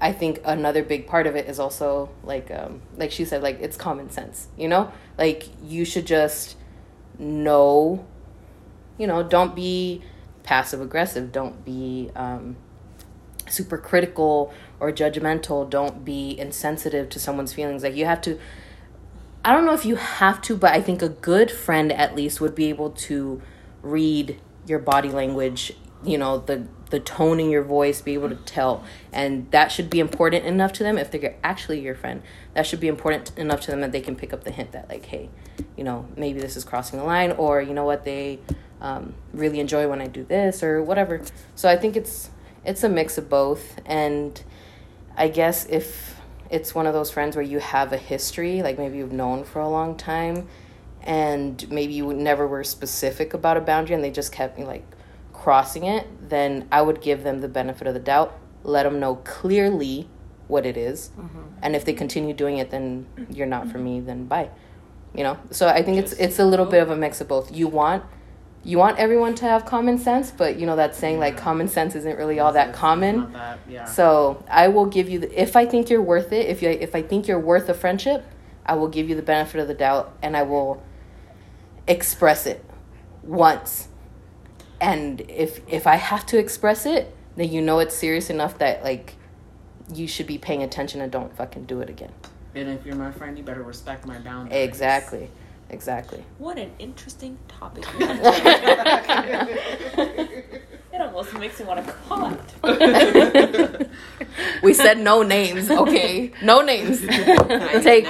i 0.00 0.12
think 0.12 0.40
another 0.44 0.82
big 0.82 1.06
part 1.06 1.26
of 1.26 1.36
it 1.36 1.48
is 1.48 1.58
also 1.58 2.08
like 2.22 2.50
um 2.50 2.80
like 2.96 3.10
she 3.10 3.24
said 3.24 3.42
like 3.42 3.58
it's 3.60 3.76
common 3.76 4.10
sense 4.10 4.48
you 4.56 4.68
know? 4.68 4.92
Like 5.16 5.48
you 5.64 5.84
should 5.84 6.06
just 6.06 6.56
know 7.18 8.06
you 8.96 9.06
know 9.06 9.22
don't 9.22 9.56
be 9.56 10.02
passive 10.44 10.80
aggressive 10.80 11.32
don't 11.32 11.64
be 11.64 12.10
um 12.14 12.56
super 13.50 13.78
critical 13.78 14.52
or 14.80 14.92
judgmental. 14.92 15.68
Don't 15.68 16.04
be 16.04 16.38
insensitive 16.38 17.08
to 17.10 17.20
someone's 17.20 17.52
feelings. 17.52 17.82
Like 17.82 17.94
you 17.94 18.04
have 18.04 18.20
to 18.22 18.38
I 19.44 19.52
don't 19.52 19.64
know 19.64 19.72
if 19.72 19.86
you 19.86 19.96
have 19.96 20.42
to, 20.42 20.56
but 20.56 20.72
I 20.72 20.82
think 20.82 21.00
a 21.00 21.08
good 21.08 21.50
friend 21.50 21.92
at 21.92 22.14
least 22.14 22.40
would 22.40 22.54
be 22.54 22.68
able 22.68 22.90
to 22.90 23.40
read 23.82 24.40
your 24.66 24.80
body 24.80 25.08
language, 25.08 25.74
you 26.04 26.18
know, 26.18 26.38
the 26.38 26.66
the 26.90 27.00
tone 27.00 27.38
in 27.38 27.50
your 27.50 27.62
voice, 27.62 28.00
be 28.00 28.14
able 28.14 28.30
to 28.30 28.36
tell. 28.36 28.82
And 29.12 29.50
that 29.50 29.70
should 29.70 29.90
be 29.90 30.00
important 30.00 30.46
enough 30.46 30.72
to 30.74 30.82
them 30.82 30.96
if 30.96 31.10
they're 31.10 31.36
actually 31.44 31.80
your 31.80 31.94
friend. 31.94 32.22
That 32.54 32.66
should 32.66 32.80
be 32.80 32.88
important 32.88 33.36
enough 33.36 33.60
to 33.62 33.70
them 33.70 33.82
that 33.82 33.92
they 33.92 34.00
can 34.00 34.16
pick 34.16 34.32
up 34.32 34.44
the 34.44 34.50
hint 34.50 34.72
that 34.72 34.88
like, 34.88 35.04
hey, 35.04 35.28
you 35.76 35.84
know, 35.84 36.08
maybe 36.16 36.40
this 36.40 36.56
is 36.56 36.64
crossing 36.64 36.98
the 36.98 37.04
line 37.04 37.32
or 37.32 37.60
you 37.60 37.74
know 37.74 37.84
what, 37.84 38.04
they 38.04 38.38
um, 38.80 39.14
really 39.34 39.60
enjoy 39.60 39.88
when 39.88 40.00
I 40.00 40.06
do 40.06 40.24
this 40.24 40.62
or 40.62 40.82
whatever. 40.82 41.20
So 41.54 41.68
I 41.68 41.76
think 41.76 41.96
it's 41.96 42.30
it's 42.64 42.82
a 42.82 42.88
mix 42.88 43.18
of 43.18 43.28
both 43.28 43.80
and 43.84 44.42
I 45.16 45.28
guess 45.28 45.66
if 45.66 46.18
it's 46.50 46.74
one 46.74 46.86
of 46.86 46.94
those 46.94 47.10
friends 47.10 47.36
where 47.36 47.44
you 47.44 47.58
have 47.58 47.92
a 47.92 47.98
history, 47.98 48.62
like 48.62 48.78
maybe 48.78 48.98
you've 48.98 49.12
known 49.12 49.44
for 49.44 49.60
a 49.60 49.68
long 49.68 49.96
time, 49.96 50.48
and 51.02 51.68
maybe 51.70 51.92
you 51.92 52.12
never 52.14 52.46
were 52.46 52.64
specific 52.64 53.34
about 53.34 53.56
a 53.56 53.60
boundary 53.60 53.94
and 53.94 54.02
they 54.02 54.10
just 54.10 54.32
kept 54.32 54.58
me 54.58 54.64
like 54.64 54.84
crossing 55.38 55.84
it, 55.84 56.06
then 56.28 56.68
I 56.70 56.82
would 56.82 57.00
give 57.00 57.22
them 57.22 57.40
the 57.40 57.48
benefit 57.48 57.86
of 57.86 57.94
the 57.94 58.00
doubt, 58.00 58.38
let 58.64 58.82
them 58.82 58.98
know 59.00 59.16
clearly 59.16 60.08
what 60.48 60.66
it 60.66 60.76
is. 60.76 61.10
and 61.62 61.76
if 61.76 61.84
they 61.84 61.92
continue 61.92 62.34
doing 62.34 62.58
it, 62.58 62.70
then 62.70 63.06
you're 63.30 63.46
not 63.46 63.70
for 63.70 63.78
me. 63.78 64.00
Then 64.00 64.26
bye. 64.26 64.50
You 65.14 65.22
know. 65.22 65.38
So 65.50 65.68
I 65.68 65.82
think 65.82 65.98
it's 65.98 66.12
it's 66.14 66.38
a 66.38 66.44
little 66.44 66.66
bit 66.66 66.82
of 66.82 66.90
a 66.90 66.96
mix 66.96 67.20
of 67.20 67.28
both. 67.28 67.54
You 67.54 67.68
want 67.68 68.04
you 68.64 68.76
want 68.78 68.98
everyone 68.98 69.34
to 69.36 69.44
have 69.44 69.64
common 69.64 69.98
sense, 69.98 70.30
but 70.30 70.58
you 70.58 70.66
know 70.66 70.76
that 70.76 70.94
saying 70.94 71.18
like 71.18 71.36
common 71.36 71.68
sense 71.68 71.94
isn't 71.94 72.18
really 72.18 72.40
all 72.40 72.52
that 72.52 72.74
common. 72.74 73.32
That, 73.32 73.58
yeah. 73.68 73.84
So 73.84 74.44
I 74.50 74.68
will 74.68 74.86
give 74.86 75.08
you 75.08 75.20
the, 75.20 75.40
if 75.40 75.56
I 75.56 75.64
think 75.66 75.88
you're 75.88 76.02
worth 76.02 76.32
it. 76.32 76.46
If 76.46 76.62
you 76.62 76.70
if 76.70 76.94
I 76.94 77.02
think 77.02 77.28
you're 77.28 77.40
worth 77.40 77.68
a 77.68 77.74
friendship, 77.74 78.26
I 78.66 78.74
will 78.74 78.88
give 78.88 79.08
you 79.08 79.14
the 79.14 79.22
benefit 79.22 79.60
of 79.60 79.68
the 79.68 79.74
doubt, 79.74 80.12
and 80.22 80.36
I 80.36 80.42
will 80.42 80.82
express 81.86 82.46
it 82.46 82.64
once. 83.22 83.88
And 84.80 85.20
if 85.28 85.60
if 85.68 85.86
I 85.86 85.96
have 85.96 86.24
to 86.26 86.38
express 86.38 86.86
it, 86.86 87.14
then 87.36 87.50
you 87.50 87.60
know 87.60 87.78
it's 87.78 87.94
serious 87.94 88.30
enough 88.30 88.58
that 88.58 88.82
like 88.82 89.14
you 89.92 90.06
should 90.06 90.26
be 90.26 90.38
paying 90.38 90.62
attention 90.62 91.00
and 91.00 91.10
don't 91.10 91.34
fucking 91.36 91.64
do 91.64 91.80
it 91.80 91.88
again. 91.88 92.12
and 92.54 92.68
if 92.68 92.84
you're 92.84 92.96
my 92.96 93.10
friend, 93.10 93.38
you 93.38 93.44
better 93.44 93.62
respect 93.62 94.06
my 94.06 94.18
boundaries. 94.18 94.68
Exactly. 94.68 95.30
Exactly. 95.70 96.24
What 96.38 96.58
an 96.58 96.70
interesting 96.78 97.38
topic. 97.48 97.84
we 100.98 101.04
it 101.04 101.06
almost 101.06 101.34
makes 101.34 101.60
me 101.60 101.66
want 101.66 101.86
to 101.86 101.92
cut. 102.08 103.88
said 104.74 104.98
no 104.98 105.22
names, 105.22 105.70
okay? 105.70 106.32
No 106.42 106.60
names. 106.60 107.00
take 107.82 108.04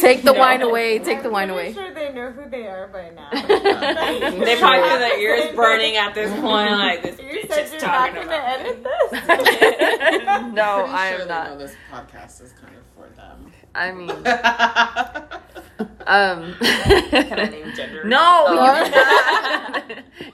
take 0.00 0.22
the 0.22 0.32
wine 0.32 0.62
away. 0.62 0.98
Take 0.98 1.22
the 1.22 1.30
wine 1.30 1.50
away. 1.50 1.68
I'm 1.68 1.74
sure 1.74 1.94
they 1.94 2.12
know 2.12 2.30
who 2.30 2.48
they 2.48 2.66
are 2.66 2.88
by 2.88 3.10
now. 3.10 3.28
They 4.48 4.56
probably 4.58 4.88
feel 4.88 4.98
their 4.98 5.18
ears 5.18 5.54
burning 5.56 5.96
at 5.96 6.14
this 6.14 6.30
point. 6.40 6.70
Like 6.72 7.02
this 7.02 7.18
You 7.18 7.24
bitch 7.26 7.48
said 7.48 7.64
is 7.66 7.72
you're 7.72 7.80
not 7.82 8.12
talking 8.12 8.14
gonna 8.14 8.26
about. 8.26 8.60
edit 8.60 8.84
this. 8.84 9.10
no, 10.54 10.84
Pretty 10.84 10.92
I 10.94 11.10
sure 11.10 11.20
am 11.22 11.28
they 11.28 11.34
not. 11.34 11.50
know 11.50 11.58
this 11.58 11.74
podcast 11.92 12.40
is 12.42 12.52
kind 12.52 12.74
of 12.76 12.84
for 12.94 13.08
them. 13.16 13.52
I 13.74 13.92
mean, 13.92 14.08
um, 16.06 16.54
Can 16.60 17.38
I 17.38 17.44
name 17.48 17.72
gender? 17.74 18.04
no, 18.04 18.44
Oh. 18.48 18.64
you're 18.64 18.90
not. 18.90 19.84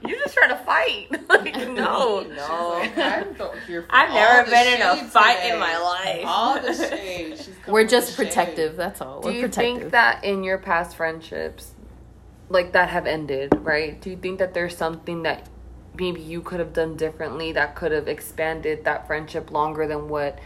You're 0.08 0.18
just 0.18 0.34
trying 0.34 0.50
to 0.50 0.56
fight. 0.64 1.08
Like, 1.34 1.56
no, 1.68 2.20
no. 2.22 2.68
like, 2.78 2.96
I'm 2.96 3.34
th- 3.34 3.50
here 3.66 3.82
for 3.82 3.88
I've 3.90 4.10
never 4.10 4.48
been 4.50 4.74
in 4.74 4.82
a 4.82 4.96
fight 5.08 5.36
today. 5.38 5.52
in 5.52 5.58
my 5.58 5.76
life. 5.78 6.22
All 6.26 6.60
the 6.60 6.72
shade. 6.72 7.40
We're 7.66 7.86
just 7.86 8.08
the 8.16 8.22
shade. 8.24 8.28
protective. 8.28 8.76
That's 8.76 9.00
all. 9.00 9.20
Do 9.20 9.28
We're 9.28 9.34
you 9.34 9.40
protective. 9.42 9.78
think 9.80 9.90
that 9.92 10.22
in 10.24 10.44
your 10.44 10.58
past 10.58 10.96
friendships, 10.96 11.72
like 12.48 12.72
that 12.72 12.88
have 12.90 13.06
ended, 13.06 13.52
right? 13.62 14.00
Do 14.00 14.10
you 14.10 14.16
think 14.16 14.38
that 14.38 14.54
there's 14.54 14.76
something 14.76 15.22
that 15.24 15.48
maybe 15.98 16.20
you 16.20 16.40
could 16.40 16.60
have 16.60 16.72
done 16.72 16.96
differently 16.96 17.52
that 17.52 17.74
could 17.74 17.90
have 17.92 18.06
expanded 18.06 18.84
that 18.84 19.06
friendship 19.06 19.50
longer 19.50 19.86
than 19.88 20.08
what 20.08 20.38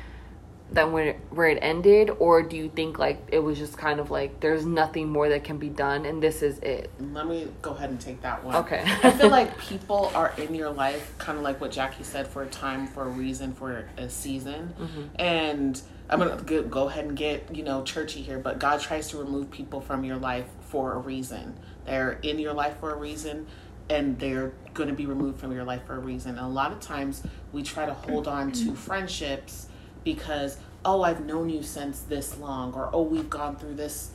than 0.70 0.92
when 0.92 1.08
it, 1.08 1.20
where 1.30 1.48
it 1.48 1.58
ended, 1.62 2.10
or 2.18 2.42
do 2.42 2.56
you 2.56 2.68
think 2.68 2.98
like 2.98 3.26
it 3.32 3.38
was 3.38 3.58
just 3.58 3.78
kind 3.78 4.00
of 4.00 4.10
like 4.10 4.40
there's 4.40 4.66
nothing 4.66 5.08
more 5.08 5.28
that 5.28 5.44
can 5.44 5.58
be 5.58 5.68
done 5.68 6.04
and 6.04 6.22
this 6.22 6.42
is 6.42 6.58
it? 6.58 6.90
Let 7.00 7.26
me 7.26 7.48
go 7.62 7.70
ahead 7.70 7.90
and 7.90 8.00
take 8.00 8.20
that 8.22 8.44
one. 8.44 8.54
Okay. 8.56 8.82
I 9.02 9.10
feel 9.12 9.28
like 9.30 9.56
people 9.58 10.12
are 10.14 10.34
in 10.36 10.54
your 10.54 10.70
life, 10.70 11.16
kind 11.18 11.38
of 11.38 11.44
like 11.44 11.60
what 11.60 11.70
Jackie 11.70 12.04
said, 12.04 12.28
for 12.28 12.42
a 12.42 12.48
time, 12.48 12.86
for 12.86 13.04
a 13.04 13.08
reason, 13.08 13.54
for 13.54 13.88
a 13.96 14.10
season. 14.10 14.74
Mm-hmm. 14.78 15.02
And 15.18 15.80
I'm 16.10 16.18
gonna 16.18 16.42
go, 16.42 16.62
go 16.62 16.88
ahead 16.88 17.06
and 17.06 17.16
get 17.16 17.54
you 17.54 17.62
know 17.62 17.82
churchy 17.82 18.20
here, 18.20 18.38
but 18.38 18.58
God 18.58 18.80
tries 18.80 19.08
to 19.08 19.18
remove 19.18 19.50
people 19.50 19.80
from 19.80 20.04
your 20.04 20.16
life 20.16 20.46
for 20.60 20.92
a 20.92 20.98
reason. 20.98 21.54
They're 21.86 22.18
in 22.22 22.38
your 22.38 22.52
life 22.52 22.78
for 22.80 22.92
a 22.92 22.96
reason, 22.96 23.46
and 23.88 24.18
they're 24.18 24.52
going 24.74 24.90
to 24.90 24.94
be 24.94 25.06
removed 25.06 25.40
from 25.40 25.52
your 25.52 25.64
life 25.64 25.86
for 25.86 25.96
a 25.96 25.98
reason. 25.98 26.32
And 26.32 26.40
a 26.40 26.48
lot 26.48 26.72
of 26.72 26.80
times 26.80 27.22
we 27.52 27.62
try 27.62 27.86
to 27.86 27.94
hold 27.94 28.28
on 28.28 28.52
to 28.52 28.74
friendships 28.74 29.67
because 30.04 30.58
oh 30.84 31.02
I've 31.02 31.24
known 31.24 31.48
you 31.48 31.62
since 31.62 32.00
this 32.00 32.38
long, 32.38 32.72
or 32.74 32.90
oh 32.92 33.02
we've 33.02 33.30
gone 33.30 33.56
through 33.56 33.74
this 33.74 34.10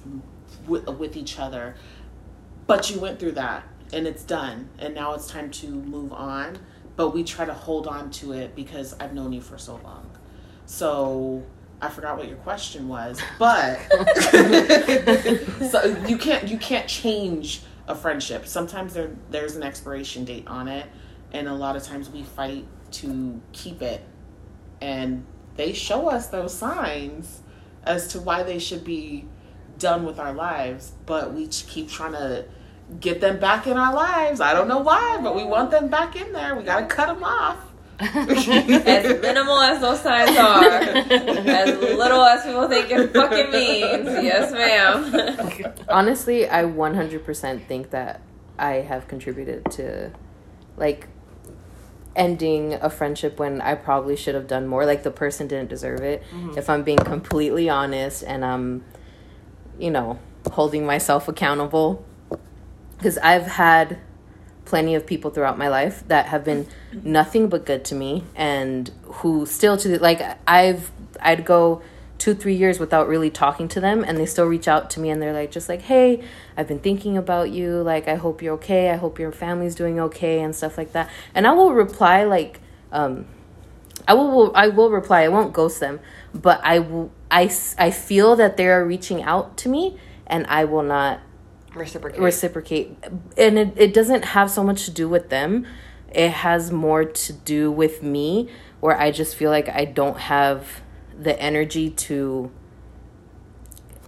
with, 0.67 0.87
with 0.87 1.17
each 1.17 1.39
other. 1.39 1.75
But 2.67 2.89
you 2.89 2.99
went 2.99 3.19
through 3.19 3.33
that 3.33 3.63
and 3.91 4.07
it's 4.07 4.23
done 4.23 4.69
and 4.79 4.95
now 4.95 5.13
it's 5.13 5.27
time 5.27 5.51
to 5.51 5.67
move 5.67 6.13
on. 6.13 6.57
But 6.95 7.09
we 7.09 7.23
try 7.23 7.45
to 7.45 7.53
hold 7.53 7.87
on 7.87 8.11
to 8.11 8.33
it 8.33 8.55
because 8.55 8.95
i've 8.99 9.13
known 9.13 9.33
you 9.33 9.41
for 9.41 9.57
so 9.57 9.79
long. 9.83 10.09
So 10.65 11.43
i 11.81 11.89
forgot 11.89 12.17
what 12.17 12.29
your 12.29 12.37
question 12.37 12.87
was 12.87 13.19
but 13.37 13.77
so 15.69 15.83
you 16.07 16.17
can't 16.17 16.47
you 16.47 16.57
can't 16.57 16.87
change 16.87 17.61
a 17.87 17.95
friendship. 17.95 18.47
Sometimes 18.47 18.93
there 18.93 19.11
there's 19.29 19.55
an 19.55 19.63
expiration 19.63 20.23
date 20.23 20.47
on 20.47 20.67
it 20.67 20.87
and 21.33 21.47
a 21.47 21.53
lot 21.53 21.75
of 21.75 21.83
times 21.83 22.09
we 22.09 22.23
fight 22.23 22.65
to 22.91 23.41
keep 23.51 23.81
it. 23.81 24.01
And 24.81 25.25
they 25.55 25.73
show 25.73 26.09
us 26.09 26.27
those 26.27 26.53
signs 26.53 27.41
as 27.83 28.07
to 28.09 28.19
why 28.19 28.43
they 28.43 28.59
should 28.59 28.83
be 28.83 29.25
done 29.77 30.05
with 30.05 30.19
our 30.19 30.33
lives, 30.33 30.93
but 31.05 31.33
we 31.33 31.47
keep 31.47 31.89
trying 31.89 32.13
to 32.13 32.45
get 32.99 33.21
them 33.21 33.39
back 33.39 33.67
in 33.67 33.77
our 33.77 33.93
lives. 33.93 34.39
I 34.41 34.53
don't 34.53 34.67
know 34.67 34.79
why, 34.79 35.19
but 35.21 35.35
we 35.35 35.43
want 35.43 35.71
them 35.71 35.89
back 35.89 36.15
in 36.15 36.31
there. 36.33 36.55
We 36.55 36.63
got 36.63 36.81
to 36.81 36.85
cut 36.95 37.07
them 37.07 37.23
off. 37.23 37.69
As 37.99 39.21
minimal 39.21 39.59
as 39.59 39.79
those 39.79 40.01
signs 40.01 40.35
are, 40.35 40.63
as 40.65 41.79
little 41.79 42.23
as 42.23 42.43
people 42.43 42.67
think 42.67 42.89
it 42.89 43.13
fucking 43.13 43.51
means. 43.51 44.23
Yes, 44.23 44.51
ma'am. 44.51 45.73
Honestly, 45.89 46.49
I 46.49 46.63
100% 46.63 47.67
think 47.67 47.91
that 47.91 48.21
I 48.57 48.73
have 48.77 49.07
contributed 49.07 49.69
to 49.73 50.11
like 50.75 51.07
ending 52.15 52.73
a 52.73 52.89
friendship 52.89 53.39
when 53.39 53.61
I 53.61 53.75
probably 53.75 54.15
should 54.15 54.35
have 54.35 54.47
done 54.47 54.67
more. 54.67 54.85
Like 54.85 55.03
the 55.03 55.11
person 55.11 55.47
didn't 55.47 55.69
deserve 55.69 56.01
it. 56.01 56.23
Mm-hmm. 56.31 56.57
If 56.57 56.69
I'm 56.69 56.83
being 56.83 56.97
completely 56.97 57.69
honest 57.69 58.23
and 58.23 58.45
I'm, 58.45 58.83
you 59.79 59.91
know, 59.91 60.19
holding 60.51 60.85
myself 60.85 61.27
accountable. 61.27 62.05
Because 62.97 63.17
I've 63.17 63.47
had 63.47 63.99
plenty 64.65 64.95
of 64.95 65.05
people 65.05 65.29
throughout 65.29 65.57
my 65.57 65.67
life 65.67 66.03
that 66.07 66.27
have 66.27 66.43
been 66.43 66.67
nothing 67.03 67.49
but 67.49 67.65
good 67.65 67.83
to 67.85 67.95
me 67.95 68.23
and 68.35 68.89
who 69.03 69.45
still 69.45 69.75
to 69.77 69.87
the, 69.87 69.99
like 69.99 70.21
I've 70.47 70.91
I'd 71.19 71.45
go 71.45 71.81
two 72.23 72.33
three 72.33 72.55
years 72.55 72.79
without 72.79 73.05
really 73.09 73.29
talking 73.29 73.67
to 73.67 73.81
them 73.81 74.01
and 74.01 74.17
they 74.17 74.25
still 74.25 74.45
reach 74.45 74.65
out 74.65 74.89
to 74.89 75.01
me 75.01 75.09
and 75.09 75.21
they're 75.21 75.33
like 75.33 75.51
just 75.51 75.67
like 75.67 75.81
hey 75.81 76.23
I've 76.55 76.69
been 76.69 76.79
thinking 76.79 77.17
about 77.17 77.51
you. 77.51 77.81
Like 77.81 78.07
I 78.07 78.15
hope 78.15 78.41
you're 78.41 78.53
okay. 78.53 78.91
I 78.91 78.95
hope 78.95 79.19
your 79.19 79.33
family's 79.33 79.75
doing 79.75 79.99
okay 79.99 80.39
and 80.39 80.55
stuff 80.55 80.77
like 80.77 80.93
that. 80.93 81.09
And 81.35 81.45
I 81.45 81.51
will 81.51 81.73
reply 81.73 82.23
like 82.23 82.61
um 82.93 83.25
I 84.07 84.13
will, 84.13 84.31
will 84.31 84.51
I 84.55 84.69
will 84.69 84.89
reply. 84.89 85.23
I 85.23 85.27
won't 85.27 85.51
ghost 85.51 85.81
them. 85.81 85.99
But 86.33 86.61
I 86.63 86.79
will 86.79 87.11
I, 87.29 87.51
I 87.77 87.91
feel 87.91 88.37
that 88.37 88.55
they 88.55 88.69
are 88.69 88.85
reaching 88.85 89.21
out 89.21 89.57
to 89.57 89.67
me 89.67 89.97
and 90.25 90.47
I 90.47 90.63
will 90.63 90.83
not 90.83 91.19
Reciprocate. 91.75 92.21
reciprocate. 92.21 92.97
And 93.37 93.59
it, 93.59 93.73
it 93.75 93.93
doesn't 93.93 94.23
have 94.23 94.49
so 94.49 94.63
much 94.63 94.85
to 94.85 94.91
do 94.91 95.09
with 95.09 95.27
them. 95.27 95.67
It 96.09 96.29
has 96.29 96.71
more 96.71 97.03
to 97.03 97.33
do 97.33 97.69
with 97.69 98.01
me 98.01 98.47
where 98.79 98.99
i 98.99 99.09
just 99.09 99.37
feel 99.37 99.49
like 99.49 99.69
i 99.69 99.85
don't 99.85 100.19
have 100.19 100.82
the 101.23 101.39
energy 101.41 101.89
to 101.89 102.51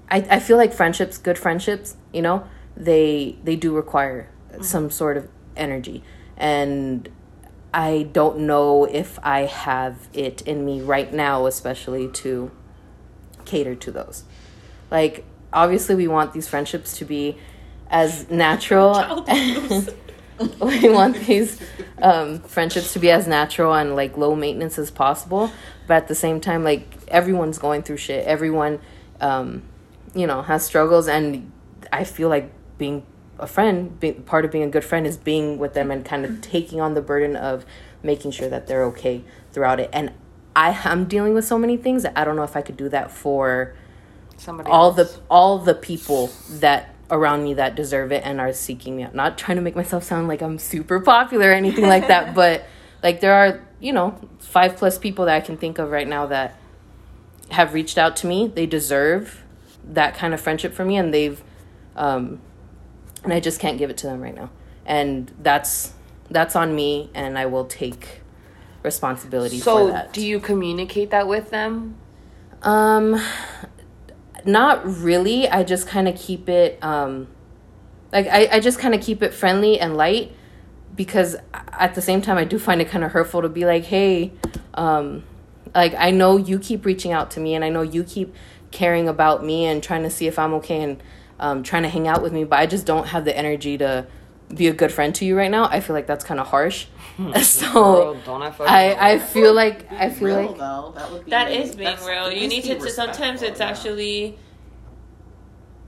I, 0.10 0.18
I 0.30 0.40
feel 0.40 0.58
like 0.58 0.74
friendships, 0.74 1.18
good 1.18 1.38
friendships, 1.38 1.98
you 2.14 2.22
know, 2.22 2.48
they 2.78 3.38
they 3.44 3.56
do 3.56 3.76
require 3.76 4.30
some 4.62 4.90
sort 4.92 5.18
of 5.18 5.28
energy. 5.56 6.04
And 6.38 7.10
I 7.74 8.04
don't 8.12 8.40
know 8.40 8.86
if 8.86 9.20
I 9.24 9.42
have 9.42 10.08
it 10.14 10.42
in 10.44 10.66
me 10.66 10.82
right 10.82 11.12
now, 11.12 11.46
especially 11.46 12.10
to 12.14 12.52
cater 13.46 13.76
to 13.76 13.92
those. 13.92 14.24
Like, 14.92 15.26
obviously, 15.52 15.96
we 15.96 16.08
want 16.08 16.34
these 16.34 16.48
friendships 16.48 16.98
to 16.98 17.06
be 17.06 17.38
as 17.90 18.30
natural. 18.30 19.26
we 20.62 20.90
want 20.90 21.16
these 21.26 21.60
um, 22.02 22.40
friendships 22.40 22.94
to 22.94 23.00
be 23.00 23.10
as 23.10 23.28
natural 23.28 23.74
and 23.74 23.96
like 23.96 24.18
low 24.18 24.36
maintenance 24.36 24.78
as 24.78 24.92
possible. 24.92 25.52
But 25.88 25.96
at 25.96 26.08
the 26.08 26.16
same 26.16 26.40
time, 26.42 26.64
like, 26.64 26.88
everyone's 27.08 27.58
going 27.58 27.84
through 27.84 27.98
shit. 27.98 28.26
Everyone, 28.26 28.80
um, 29.22 29.64
you 30.14 30.28
know, 30.28 30.42
has 30.42 30.66
struggles. 30.66 31.08
And 31.08 31.52
I 31.92 32.04
feel 32.04 32.30
like 32.30 32.52
being 32.78 33.06
a 33.40 33.48
friend, 33.48 34.00
being, 34.00 34.24
part 34.24 34.46
of 34.46 34.52
being 34.52 34.64
a 34.64 34.70
good 34.70 34.84
friend 34.84 35.06
is 35.06 35.18
being 35.18 35.58
with 35.58 35.74
them 35.74 35.92
and 35.92 36.04
kind 36.06 36.26
of 36.26 36.42
taking 36.42 36.82
on 36.82 36.94
the 36.94 37.02
burden 37.02 37.36
of 37.36 37.66
making 38.02 38.32
sure 38.32 38.50
that 38.50 38.68
they're 38.68 38.84
okay 38.86 39.24
throughout 39.52 39.80
it. 39.80 39.90
And 39.92 40.12
I 40.56 40.72
am 40.86 41.06
dealing 41.06 41.34
with 41.34 41.46
so 41.46 41.58
many 41.58 41.76
things 41.76 42.04
that 42.04 42.14
I 42.16 42.24
don't 42.24 42.36
know 42.36 42.44
if 42.44 42.56
I 42.56 42.62
could 42.62 42.78
do 42.78 42.88
that 42.90 43.12
for 43.12 43.76
Somebody 44.38 44.70
all 44.70 44.98
else. 44.98 45.14
the 45.14 45.22
all 45.30 45.60
the 45.60 45.74
people 45.74 46.30
that 46.50 46.94
around 47.10 47.44
me 47.44 47.54
that 47.54 47.76
deserve 47.76 48.12
it 48.12 48.24
and 48.26 48.40
are 48.40 48.54
seeking 48.54 48.96
me 48.96 49.04
out. 49.04 49.14
Not 49.16 49.38
trying 49.38 49.58
to 49.58 49.62
make 49.62 49.76
myself 49.76 50.04
sound 50.04 50.28
like 50.28 50.42
I'm 50.42 50.58
super 50.58 51.00
popular 51.00 51.50
or 51.50 51.54
anything 51.54 51.88
like 51.88 52.08
that, 52.08 52.34
but 52.36 52.66
like 53.06 53.22
there 53.22 53.34
are, 53.36 53.62
you 53.80 53.94
know, 53.94 54.20
five 54.40 54.76
plus 54.78 54.98
people 54.98 55.26
that 55.26 55.36
I 55.36 55.40
can 55.40 55.58
think 55.58 55.78
of 55.78 55.92
right 55.92 56.08
now 56.08 56.26
that 56.26 56.58
have 57.52 57.76
reached 57.76 58.00
out 58.00 58.16
to 58.18 58.28
me. 58.28 58.48
They 58.48 58.66
deserve 58.66 59.44
that 59.84 60.16
kind 60.16 60.34
of 60.34 60.42
friendship 60.42 60.74
from 60.74 60.88
me 60.88 60.98
and 60.98 61.14
they've 61.14 61.42
um 61.96 62.42
and 63.24 63.32
I 63.32 63.40
just 63.40 63.60
can't 63.60 63.78
give 63.78 63.92
it 63.92 63.98
to 63.98 64.08
them 64.08 64.22
right 64.22 64.34
now. 64.36 64.50
And 64.88 65.32
that's 65.40 65.94
that's 66.32 66.56
on 66.56 66.76
me 66.76 67.12
and 67.14 67.38
I 67.38 67.46
will 67.46 67.66
take 67.66 68.22
responsibility 68.82 69.60
for 69.60 69.64
So, 69.64 69.88
that. 69.92 70.12
do 70.12 70.26
you 70.26 70.40
communicate 70.40 71.12
that 71.12 71.28
with 71.28 71.52
them? 71.52 71.96
Um, 72.64 73.22
not 74.46 74.84
really. 74.84 75.48
I 75.48 75.64
just 75.64 75.88
kind 75.88 76.08
of 76.08 76.16
keep 76.16 76.50
it, 76.50 76.84
um, 76.84 77.28
like, 78.12 78.28
I, 78.28 78.48
I 78.54 78.60
just 78.60 78.80
kind 78.80 78.96
of 78.96 79.02
keep 79.02 79.22
it 79.22 79.34
friendly 79.34 79.80
and 79.80 79.96
light 79.96 80.32
because 80.96 81.36
at 81.74 81.96
the 81.96 82.02
same 82.02 82.22
time, 82.22 82.38
I 82.38 82.46
do 82.46 82.58
find 82.60 82.82
it 82.82 82.90
kind 82.90 83.04
of 83.04 83.12
hurtful 83.12 83.42
to 83.42 83.50
be 83.50 83.66
like, 83.66 83.84
hey, 83.86 84.32
um, 84.74 85.24
like, 85.74 85.94
I 85.98 86.12
know 86.12 86.38
you 86.38 86.60
keep 86.60 86.86
reaching 86.86 87.12
out 87.12 87.32
to 87.32 87.40
me 87.40 87.54
and 87.56 87.64
I 87.66 87.70
know 87.70 87.82
you 87.82 88.04
keep 88.04 88.34
caring 88.72 89.08
about 89.08 89.44
me 89.44 89.66
and 89.66 89.82
trying 89.84 90.04
to 90.04 90.10
see 90.10 90.28
if 90.28 90.38
I'm 90.40 90.54
okay 90.56 90.82
and 90.82 91.04
um, 91.40 91.64
trying 91.64 91.84
to 91.84 91.90
hang 91.90 92.08
out 92.08 92.22
with 92.22 92.32
me, 92.34 92.44
but 92.44 92.60
I 92.60 92.66
just 92.66 92.86
don't 92.86 93.08
have 93.08 93.26
the 93.26 93.38
energy 93.38 93.78
to 93.78 94.08
be 94.54 94.68
a 94.68 94.74
good 94.74 94.92
friend 94.92 95.14
to 95.16 95.26
you 95.26 95.36
right 95.38 95.52
now. 95.52 95.66
I 95.66 95.80
feel 95.82 95.96
like 95.96 96.08
that's 96.08 96.24
kind 96.24 96.40
of 96.40 96.48
harsh. 96.48 96.88
so 97.42 97.72
Girl, 97.74 98.14
don't 98.26 98.42
I 98.42 98.54
I. 98.94 99.12
I 99.12 99.20
feel 99.20 99.54
like, 99.54 99.92
I 99.92 100.10
feel 100.10 100.28
real, 100.28 100.48
like, 100.48 100.58
though. 100.58 100.94
That 100.96 101.12
would 101.12 101.26
be 101.26 101.32
That 101.32 101.52
is 101.52 101.76
being 101.76 101.98
real. 102.06 102.32
You 102.32 102.48
need 102.48 102.64
to. 102.66 102.76
to- 102.80 102.90
Sometimes 102.90 103.42
respectful, 103.42 103.48
it's 103.50 103.60
yeah. 103.60 103.68
actually 103.70 104.38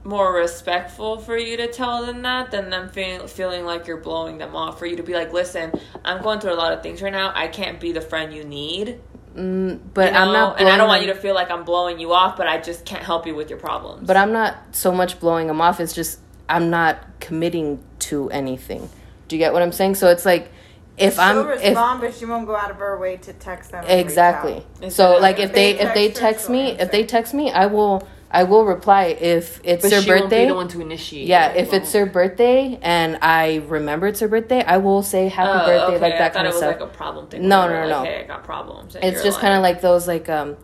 more 0.08 0.32
respectful 0.32 1.18
for 1.18 1.36
you 1.36 1.58
to 1.58 1.66
tell 1.68 2.06
them 2.06 2.22
that 2.22 2.50
than 2.50 2.70
them 2.70 2.88
feel, 2.88 3.26
feeling 3.28 3.66
like 3.66 3.86
you're 3.86 3.98
blowing 3.98 4.38
them 4.38 4.56
off. 4.56 4.78
For 4.78 4.86
you 4.86 4.96
to 4.96 5.02
be 5.02 5.12
like, 5.12 5.34
listen, 5.34 5.70
I'm 6.02 6.22
going 6.22 6.40
through 6.40 6.54
a 6.54 6.56
lot 6.56 6.72
of 6.72 6.82
things 6.82 7.02
right 7.02 7.12
now. 7.12 7.30
I 7.34 7.48
can't 7.48 7.78
be 7.78 7.92
the 7.92 8.00
friend 8.00 8.32
you 8.32 8.42
need. 8.42 9.00
mm, 9.36 9.78
but 9.92 10.06
you 10.06 10.12
know? 10.14 10.18
I'm 10.20 10.32
not, 10.32 10.60
and 10.60 10.68
I 10.68 10.78
don't 10.78 10.88
want 10.88 11.02
you 11.02 11.08
to 11.08 11.14
feel 11.14 11.34
like 11.34 11.50
I'm 11.50 11.64
blowing 11.64 12.00
you 12.00 12.14
off, 12.14 12.38
but 12.38 12.46
I 12.48 12.58
just 12.58 12.86
can't 12.86 13.02
help 13.04 13.26
you 13.26 13.34
with 13.34 13.50
your 13.50 13.58
problems. 13.58 14.06
But 14.06 14.16
I'm 14.16 14.32
not 14.32 14.56
so 14.72 14.92
much 14.92 15.20
blowing 15.20 15.46
them 15.46 15.60
off. 15.60 15.78
It's 15.78 15.92
just 15.92 16.20
I'm 16.48 16.70
not 16.70 17.04
committing 17.20 17.78
to 18.00 18.30
anything. 18.30 18.88
Do 19.28 19.36
you 19.36 19.40
get 19.40 19.52
what 19.52 19.60
I'm 19.60 19.72
saying? 19.72 19.96
So 19.96 20.08
it's 20.08 20.24
like 20.24 20.50
if 20.96 21.14
She'll 21.16 21.22
I'm 21.22 21.38
if 21.38 21.60
respond, 21.60 22.00
but 22.00 22.14
she 22.14 22.24
won't 22.24 22.46
go 22.46 22.56
out 22.56 22.70
of 22.70 22.78
her 22.78 22.98
way 22.98 23.18
to 23.18 23.32
text 23.34 23.72
them. 23.72 23.84
exactly. 23.86 24.64
out. 24.82 24.92
So 24.92 25.18
like 25.18 25.38
if 25.38 25.50
If 25.50 25.54
they 25.54 25.72
they 25.74 25.80
if 25.80 25.94
they 25.94 26.06
text 26.08 26.20
text 26.20 26.50
me 26.50 26.70
if 26.70 26.90
they 26.90 27.04
text 27.04 27.34
me, 27.34 27.50
I 27.50 27.66
will 27.66 28.08
I 28.30 28.42
will 28.44 28.66
reply 28.66 29.04
if 29.06 29.58
it's 29.64 29.82
but 29.82 29.90
their 29.90 30.02
she 30.02 30.10
won't 30.10 30.24
be 30.24 30.36
birthday. 30.36 30.46
the 30.48 30.54
one 30.54 30.68
to 30.68 30.80
initiate. 30.82 31.26
Yeah, 31.26 31.52
if 31.52 31.72
it's 31.72 31.90
their 31.92 32.04
birthday 32.04 32.78
and 32.82 33.18
I 33.22 33.62
remember 33.68 34.06
it's 34.06 34.20
their 34.20 34.28
birthday, 34.28 34.62
I 34.62 34.76
will 34.76 35.02
say 35.02 35.28
happy 35.28 35.50
Oh, 35.50 35.66
birthday 35.66 35.94
okay. 35.96 35.98
like 36.10 36.18
that 36.18 36.34
kind 36.34 36.46
of 36.46 36.52
stuff. 36.54 36.78
like 36.78 36.80
a 36.80 36.92
problem 36.92 37.28
thing. 37.28 37.48
No, 37.48 37.66
no, 37.66 37.72
no, 37.74 37.80
like, 37.80 37.88
no. 37.88 38.04
Hey, 38.04 38.20
I 38.24 38.26
got 38.26 38.44
problems. 38.44 38.96
it's 39.00 39.22
just 39.22 39.40
kind 39.40 39.54
of 39.54 39.62
like, 39.62 39.80
those 39.80 40.06
like 40.06 40.28
um 40.28 40.56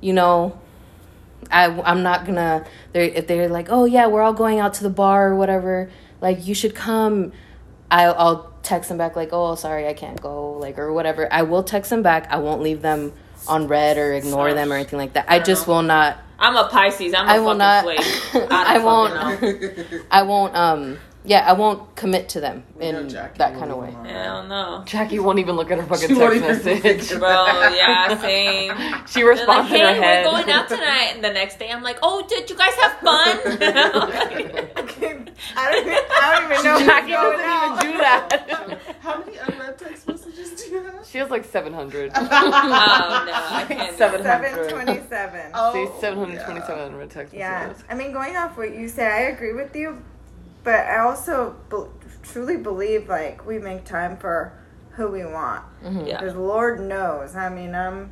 you 0.00 0.12
know 0.12 0.58
I, 1.50 1.66
i'm 1.82 2.02
not 2.02 2.24
gonna 2.26 2.64
they're 2.92 3.04
if 3.04 3.26
they're 3.26 3.48
like 3.48 3.68
oh 3.70 3.84
yeah 3.84 4.06
we're 4.06 4.22
all 4.22 4.32
going 4.32 4.58
out 4.58 4.74
to 4.74 4.82
the 4.82 4.90
bar 4.90 5.30
or 5.30 5.36
whatever 5.36 5.90
like 6.20 6.46
you 6.46 6.54
should 6.54 6.74
come 6.74 7.32
I, 7.90 8.04
i'll 8.04 8.52
text 8.62 8.88
them 8.88 8.98
back 8.98 9.16
like 9.16 9.30
oh 9.32 9.54
sorry 9.54 9.86
i 9.86 9.92
can't 9.94 10.20
go 10.20 10.52
like 10.52 10.78
or 10.78 10.92
whatever 10.92 11.32
i 11.32 11.42
will 11.42 11.62
text 11.62 11.90
them 11.90 12.02
back 12.02 12.26
i 12.30 12.36
won't 12.38 12.60
leave 12.62 12.82
them 12.82 13.12
on 13.46 13.68
read 13.68 13.96
or 13.98 14.12
ignore 14.14 14.52
them 14.54 14.72
or 14.72 14.76
anything 14.76 14.98
like 14.98 15.12
that 15.12 15.24
i 15.28 15.38
just 15.38 15.66
will 15.66 15.82
not 15.82 16.18
I'm 16.40 16.54
a 16.54 16.68
Pisces. 16.68 17.14
I'm 17.14 17.26
a 17.26 17.30
I 17.32 17.38
will 17.40 17.46
fucking 17.58 17.58
not- 17.58 17.82
flake. 17.82 18.50
I 18.52 18.74
don't 18.74 18.84
won't- 18.84 19.14
know. 19.42 20.00
i 20.12 20.22
won't 20.22 20.54
um 20.54 20.98
yeah 21.28 21.44
i 21.46 21.52
won't 21.52 21.94
commit 21.96 22.28
to 22.28 22.40
them 22.40 22.62
We 22.76 22.86
in 22.86 23.08
that 23.08 23.34
kind 23.36 23.70
of 23.70 23.76
way 23.78 23.90
them 23.90 23.96
on 24.00 24.06
I 24.06 24.24
don't 24.24 24.48
know. 24.48 24.82
Jackie 24.86 25.18
won't 25.18 25.38
even 25.38 25.54
look 25.56 25.70
at 25.70 25.78
her 25.78 25.86
fucking 25.86 26.16
text 26.16 26.40
message. 26.40 27.08
think 27.08 27.20
Bro, 27.20 27.44
yeah, 27.82 28.18
same. 28.20 28.72
She 29.06 29.20
They're 29.20 29.28
responds 29.30 29.70
like, 29.70 29.80
in 29.80 29.86
her 29.86 29.94
hey, 29.94 30.00
head. 30.00 30.24
we're 30.26 30.30
going 30.32 30.50
out 30.50 30.68
tonight. 30.68 31.12
And 31.14 31.24
the 31.24 31.32
next 31.32 31.58
day, 31.58 31.70
I'm 31.70 31.82
like, 31.82 31.98
oh, 32.02 32.24
did 32.28 32.48
you 32.50 32.56
guys 32.56 32.74
have 32.74 32.92
fun? 33.00 33.38
I 35.56 35.70
don't, 35.70 35.86
even, 35.86 36.04
I 36.10 36.34
don't 36.34 36.52
even 36.52 36.64
know 36.64 36.78
Jackie 36.86 37.12
what's 37.12 37.22
going 37.22 37.38
doesn't 37.38 37.50
on. 37.50 37.78
even 37.78 37.92
do 37.92 37.98
that. 37.98 38.96
How 39.00 39.18
many 39.18 39.36
unread 39.38 39.78
text 39.78 40.06
messages 40.08 40.50
do 40.62 40.70
you 40.70 40.82
have? 40.82 41.06
she 41.06 41.18
has 41.18 41.30
like 41.30 41.44
700. 41.44 42.12
oh, 42.14 42.20
no, 42.22 42.28
I 42.30 43.64
can't. 43.68 43.90
do 43.90 43.96
Seven 43.96 44.22
that. 44.22 44.44
hundred. 44.44 44.68
727. 44.70 45.50
Oh, 45.54 45.72
See, 45.72 46.00
727 46.00 46.84
unread 46.92 47.10
text 47.10 47.32
messages. 47.34 47.38
Yeah, 47.38 47.66
messages. 47.68 47.84
I 47.90 47.94
mean, 47.94 48.12
going 48.12 48.36
off 48.36 48.56
what 48.56 48.74
you 48.74 48.88
say, 48.88 49.06
I 49.06 49.20
agree 49.30 49.52
with 49.54 49.74
you, 49.74 50.02
but 50.68 50.80
I 50.86 50.98
also 50.98 51.56
be- 51.70 52.08
truly 52.22 52.58
believe 52.58 53.08
like 53.08 53.46
we 53.46 53.58
make 53.58 53.86
time 53.86 54.18
for 54.18 54.52
who 54.90 55.08
we 55.08 55.24
want. 55.24 55.64
Yeah. 55.82 56.20
Because 56.20 56.34
Lord 56.34 56.78
knows, 56.78 57.34
I 57.34 57.48
mean, 57.48 57.74
I'm 57.74 58.10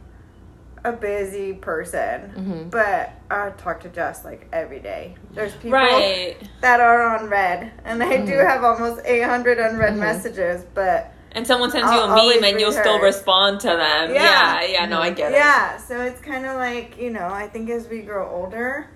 a 0.83 0.93
busy 0.93 1.53
person, 1.53 2.33
Mhm. 2.35 2.71
but 2.71 3.11
I 3.31 3.51
talk 3.59 3.81
to 3.81 3.91
Jess 3.91 4.25
like 4.25 4.47
every 4.55 4.79
day. 4.79 5.17
There's 5.35 5.53
people 5.57 5.73
Right. 5.73 6.37
that 6.63 6.81
are 6.81 7.03
on 7.03 7.29
read, 7.29 7.73
and 7.85 8.03
I 8.03 8.17
do 8.19 8.33
Mhm. 8.33 8.49
have 8.49 8.65
almost 8.65 9.03
800 9.05 9.59
unread 9.59 9.93
Mhm. 9.95 9.99
messages, 9.99 10.65
but 10.73 11.13
And 11.33 11.47
someone 11.47 11.71
sends 11.71 11.93
you 11.93 11.99
I'll 11.99 12.19
a 12.19 12.35
meme 12.37 12.45
and 12.45 12.59
you'll 12.59 12.73
still 12.73 13.01
respond 13.01 13.61
to 13.61 13.69
them. 13.69 14.15
Yeah. 14.15 14.23
Yeah, 14.23 14.63
yeah, 14.63 14.87
no, 14.87 15.03
I 15.03 15.11
get 15.11 15.33
it. 15.33 15.35
yeah, 15.35 15.77
so 15.77 16.01
it's 16.01 16.23
kind 16.23 16.47
of 16.47 16.57
like, 16.57 16.97
you 16.99 17.11
know, 17.11 17.29
I 17.31 17.49
think 17.49 17.69
as 17.69 17.87
we 17.89 18.01
grow 18.01 18.27
older 18.31 18.87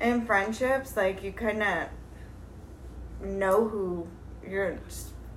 in 0.00 0.26
friendships, 0.26 0.96
like 0.96 1.22
you 1.22 1.30
kind 1.30 1.62
of 1.62 1.76
know 3.22 3.68
who 3.68 4.06
you're, 4.48 4.78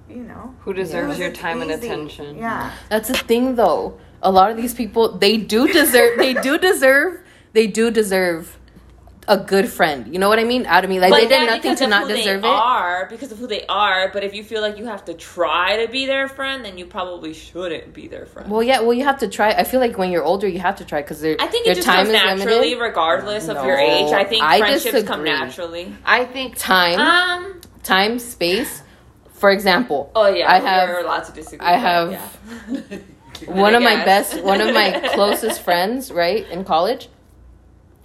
you 0.09 0.23
know, 0.23 0.55
Who 0.61 0.73
deserves 0.73 1.11
who's 1.11 1.19
your 1.19 1.29
it's 1.29 1.39
time 1.39 1.61
and 1.61 1.71
attention? 1.71 2.37
Yeah. 2.37 2.71
That's 2.89 3.07
the 3.09 3.17
thing, 3.17 3.55
though. 3.55 3.99
A 4.21 4.31
lot 4.31 4.51
of 4.51 4.57
these 4.57 4.73
people, 4.73 5.17
they 5.17 5.37
do 5.37 5.67
deserve. 5.67 6.17
they 6.17 6.33
do 6.33 6.57
deserve. 6.57 7.21
They 7.53 7.67
do 7.67 7.89
deserve 7.89 8.59
a 9.29 9.37
good 9.37 9.69
friend. 9.69 10.11
You 10.11 10.19
know 10.19 10.27
what 10.27 10.39
I 10.39 10.43
mean? 10.43 10.65
Out 10.65 10.83
of 10.83 10.89
me, 10.89 10.99
like 10.99 11.11
But 11.11 11.21
they 11.21 11.27
did 11.27 11.45
nothing 11.45 11.75
to 11.75 11.83
of 11.83 11.89
not 11.89 12.07
who 12.09 12.15
deserve 12.15 12.41
they 12.41 12.47
it. 12.47 12.51
Are 12.51 13.07
because 13.09 13.31
of 13.31 13.37
who 13.37 13.45
they 13.47 13.65
are. 13.67 14.09
But 14.11 14.23
if 14.23 14.33
you 14.33 14.43
feel 14.43 14.61
like 14.61 14.77
you 14.77 14.85
have 14.85 15.05
to 15.05 15.13
try 15.13 15.85
to 15.85 15.91
be 15.91 16.07
their 16.07 16.27
friend, 16.27 16.65
then 16.65 16.77
you 16.79 16.85
probably 16.87 17.33
shouldn't 17.33 17.93
be 17.93 18.07
their 18.07 18.25
friend. 18.25 18.49
Well, 18.51 18.63
yeah. 18.63 18.81
Well, 18.81 18.93
you 18.93 19.03
have 19.03 19.19
to 19.19 19.27
try. 19.27 19.51
I 19.51 19.63
feel 19.63 19.79
like 19.79 19.97
when 19.97 20.11
you're 20.11 20.23
older, 20.23 20.47
you 20.47 20.59
have 20.59 20.77
to 20.77 20.85
try 20.85 21.01
because 21.01 21.23
I 21.23 21.35
think 21.47 21.65
their 21.65 21.73
it 21.73 21.75
just 21.75 21.85
time 21.87 22.07
comes 22.07 22.09
is 22.09 22.13
naturally, 22.13 22.55
limited. 22.71 22.79
regardless 22.81 23.47
of 23.47 23.63
your 23.65 23.77
age. 23.77 24.11
I 24.11 24.23
think 24.25 24.43
I 24.43 24.59
friendships 24.59 25.07
come 25.07 25.23
naturally. 25.23 25.95
I 26.03 26.25
think 26.25 26.57
Time, 26.57 26.99
Um. 26.99 27.58
Time, 27.89 28.19
space. 28.19 28.83
For 29.33 29.49
example, 29.51 30.11
Oh 30.15 30.27
yeah. 30.27 30.51
I 30.55 30.59
have- 30.59 30.89
You're 30.89 30.99
allowed 30.99 31.23
to 31.25 31.31
disagree. 31.31 31.65
I 31.65 31.75
have 31.77 32.11
Yeah. 32.11 32.27
one 33.45 33.73
of 33.75 33.81
my 33.81 33.95
best, 34.05 34.41
one 34.43 34.61
of 34.61 34.73
my 34.73 34.89
closest 35.15 35.61
friends, 35.61 36.11
right 36.11 36.43
in 36.49 36.63
college, 36.65 37.09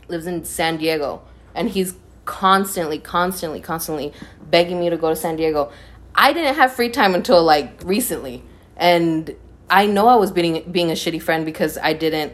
lives 0.08 0.26
in 0.26 0.44
San 0.44 0.76
Diego, 0.76 1.22
and 1.54 1.68
he's 1.68 1.94
constantly, 2.24 2.98
constantly, 2.98 3.60
constantly 3.60 4.12
begging 4.50 4.78
me 4.80 4.90
to 4.90 4.96
go 4.96 5.08
to 5.10 5.16
San 5.16 5.36
Diego. 5.36 5.72
I 6.14 6.32
didn't 6.32 6.54
have 6.54 6.72
free 6.72 6.90
time 6.90 7.14
until 7.14 7.42
like 7.42 7.80
recently, 7.84 8.42
and 8.76 9.34
I 9.68 9.86
know 9.86 10.06
I 10.06 10.14
was 10.16 10.30
being 10.30 10.70
being 10.70 10.90
a 10.90 10.94
shitty 10.94 11.20
friend 11.20 11.44
because 11.44 11.76
I 11.78 11.92
didn't 11.94 12.32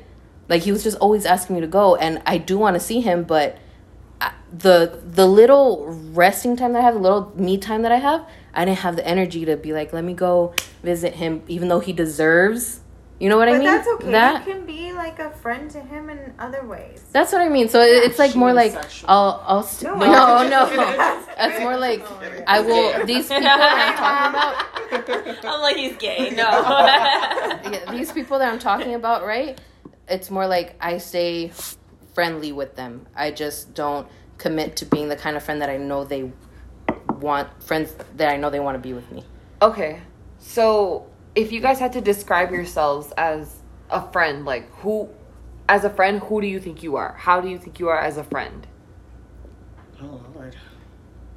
like 0.51 0.63
he 0.63 0.73
was 0.73 0.83
just 0.85 0.99
always 0.99 1.25
asking 1.25 1.57
me 1.57 1.61
to 1.63 1.67
go, 1.81 1.97
and 1.97 2.21
I 2.27 2.37
do 2.39 2.59
want 2.59 2.75
to 2.75 2.81
see 2.81 3.01
him, 3.01 3.25
but 3.25 3.57
I- 3.57 3.59
the 4.53 5.01
the 5.05 5.27
little 5.27 5.87
resting 6.13 6.57
time 6.57 6.73
that 6.73 6.81
I 6.81 6.83
have, 6.83 6.95
the 6.95 7.01
little 7.01 7.33
me 7.37 7.59
time 7.59 7.83
that 7.83 7.93
I 7.93 7.97
have, 7.99 8.27
I 8.55 8.65
didn't 8.65 8.79
have 8.79 8.97
the 8.97 9.07
energy 9.07 9.45
to 9.45 9.57
be 9.57 9.73
like, 9.73 9.93
let 9.93 10.05
me 10.05 10.13
go 10.15 10.55
visit 10.83 11.15
him, 11.15 11.43
even 11.49 11.69
though 11.69 11.81
he 11.81 11.93
deserves 11.93 12.81
You 13.21 13.29
know 13.29 13.37
what 13.37 13.47
but 13.49 13.55
I 13.57 13.59
mean? 13.59 13.67
that's 13.69 13.87
okay. 13.87 14.11
That 14.13 14.47
you 14.47 14.53
can 14.55 14.67
be 14.67 14.93
like 14.93 15.19
a 15.19 15.31
friend 15.31 15.71
to 15.73 15.81
him 15.81 16.09
in 16.11 16.33
other 16.39 16.65
ways. 16.65 17.05
that's 17.13 17.33
what 17.33 17.43
I 17.43 17.49
mean. 17.49 17.69
So 17.69 17.81
it- 17.81 18.03
it's 18.11 18.19
like 18.19 18.35
more 18.35 18.53
like 18.53 18.73
sexual. 18.73 19.11
I'll 19.11 19.45
I'll 19.47 19.59
s- 19.61 19.83
No, 19.83 19.95
no 19.95 20.05
I- 20.05 20.49
no. 20.49 20.67
That's 21.37 21.61
more 21.63 21.77
like 21.79 22.03
I 22.47 22.61
will. 22.61 23.07
These 23.07 23.29
people 23.29 23.43
that 23.43 23.79
I'm 23.87 23.97
talking 23.97 24.31
about. 24.35 25.45
I'm 25.55 25.61
like 25.63 25.77
he's 25.77 25.97
gay. 25.97 26.31
No. 26.37 26.49
yeah, 27.71 27.93
these 27.93 28.11
people 28.13 28.39
that 28.41 28.53
I'm 28.53 28.59
talking 28.59 28.95
about, 28.95 29.25
right? 29.25 29.61
It's 30.09 30.31
more 30.31 30.47
like 30.47 30.75
I 30.81 30.99
stay 30.99 31.53
friendly 32.15 32.53
with 32.53 32.75
them. 32.77 33.07
I 33.15 33.31
just 33.31 33.75
don't 33.75 34.09
commit 34.41 34.75
to 34.77 34.87
being 34.87 35.09
the 35.09 35.17
kind 35.17 35.37
of 35.37 35.43
friend 35.43 35.61
that 35.63 35.71
I 35.71 35.77
know 35.77 36.05
they 36.05 36.33
want 37.21 37.63
friends 37.63 37.95
that 38.17 38.29
I 38.29 38.37
know 38.37 38.51
they 38.51 38.59
want 38.59 38.75
to 38.75 38.81
be 38.81 38.95
with 38.95 39.13
me. 39.13 39.23
Okay, 39.63 40.01
so 40.39 41.07
if 41.35 41.53
you 41.53 41.61
guys 41.61 41.79
had 41.79 41.93
to 41.93 42.01
describe 42.01 42.51
yourselves 42.51 43.13
as 43.17 43.61
a 43.91 44.11
friend, 44.11 44.45
like 44.45 44.69
who, 44.77 45.11
as 45.69 45.85
a 45.85 45.91
friend, 45.91 46.21
who 46.21 46.41
do 46.41 46.47
you 46.47 46.59
think 46.59 46.83
you 46.83 46.97
are? 46.97 47.15
How 47.19 47.41
do 47.41 47.49
you 47.49 47.59
think 47.59 47.79
you 47.79 47.89
are 47.89 48.01
as 48.01 48.17
a 48.17 48.25
friend? 48.25 48.67
Oh 50.03 50.21
Lord. 50.35 50.57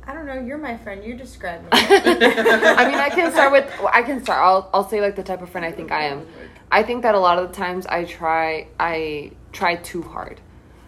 I 0.06 0.14
don't 0.14 0.26
know. 0.26 0.40
You're 0.40 0.58
my 0.58 0.78
friend. 0.78 1.04
You 1.04 1.16
describe 1.16 1.62
me. 1.62 1.70
I 1.72 2.88
mean, 2.88 3.00
I 3.00 3.10
can 3.10 3.32
start 3.32 3.52
with. 3.52 3.72
I 3.92 4.02
can 4.04 4.24
start. 4.24 4.40
I'll 4.42 4.70
I'll 4.74 4.88
say 4.88 5.02
like 5.02 5.16
the 5.16 5.24
type 5.24 5.42
of 5.42 5.50
friend 5.50 5.66
I 5.66 5.72
think 5.72 5.92
I 5.92 6.04
am. 6.04 6.26
I 6.72 6.84
think 6.84 7.04
that 7.04 7.16
a 7.16 7.20
lot 7.20 7.38
of 7.38 7.50
the 7.50 7.56
times 7.56 7.86
I 7.86 8.06
try 8.06 8.68
I 8.80 9.32
try 9.52 9.76
too 9.76 10.02
hard. 10.02 10.40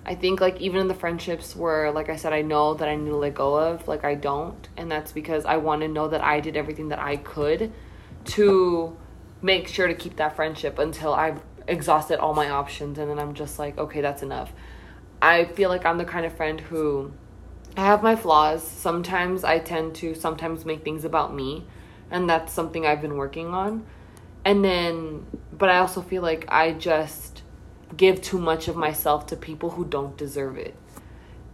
I 0.05 0.15
think 0.15 0.39
like 0.39 0.61
even 0.61 0.79
in 0.81 0.87
the 0.87 0.93
friendships 0.93 1.55
where 1.55 1.91
like 1.91 2.09
I 2.09 2.15
said 2.15 2.31
I 2.33 2.41
know 2.41 2.75
that 2.75 2.87
I 2.87 2.95
need 2.95 3.09
to 3.09 3.15
let 3.17 3.33
go 3.33 3.55
of, 3.55 3.87
like 3.87 4.03
I 4.03 4.15
don't, 4.15 4.67
and 4.77 4.91
that's 4.91 5.11
because 5.11 5.45
I 5.45 5.57
want 5.57 5.81
to 5.81 5.87
know 5.87 6.07
that 6.07 6.23
I 6.23 6.39
did 6.39 6.55
everything 6.55 6.89
that 6.89 6.99
I 6.99 7.17
could 7.17 7.71
to 8.25 8.97
make 9.41 9.67
sure 9.67 9.87
to 9.87 9.95
keep 9.95 10.17
that 10.17 10.35
friendship 10.35 10.79
until 10.79 11.13
I've 11.13 11.41
exhausted 11.67 12.19
all 12.19 12.33
my 12.33 12.49
options 12.49 12.97
and 12.99 13.09
then 13.09 13.19
I'm 13.19 13.33
just 13.33 13.57
like, 13.57 13.77
okay, 13.77 14.01
that's 14.01 14.21
enough. 14.21 14.53
I 15.21 15.45
feel 15.45 15.69
like 15.69 15.85
I'm 15.85 15.97
the 15.97 16.05
kind 16.05 16.25
of 16.25 16.35
friend 16.35 16.59
who 16.59 17.11
I 17.77 17.81
have 17.85 18.03
my 18.03 18.15
flaws. 18.15 18.65
Sometimes 18.65 19.43
I 19.43 19.59
tend 19.59 19.95
to 19.95 20.15
sometimes 20.15 20.65
make 20.65 20.83
things 20.83 21.03
about 21.03 21.33
me, 21.33 21.65
and 22.09 22.29
that's 22.29 22.53
something 22.53 22.85
I've 22.85 23.01
been 23.01 23.17
working 23.17 23.47
on. 23.47 23.85
And 24.45 24.63
then, 24.63 25.25
but 25.51 25.69
I 25.69 25.79
also 25.79 26.01
feel 26.01 26.21
like 26.21 26.45
I 26.47 26.71
just 26.71 27.34
give 27.97 28.21
too 28.21 28.39
much 28.39 28.67
of 28.67 28.75
myself 28.75 29.27
to 29.27 29.35
people 29.35 29.71
who 29.71 29.85
don't 29.85 30.17
deserve 30.17 30.57
it. 30.57 30.75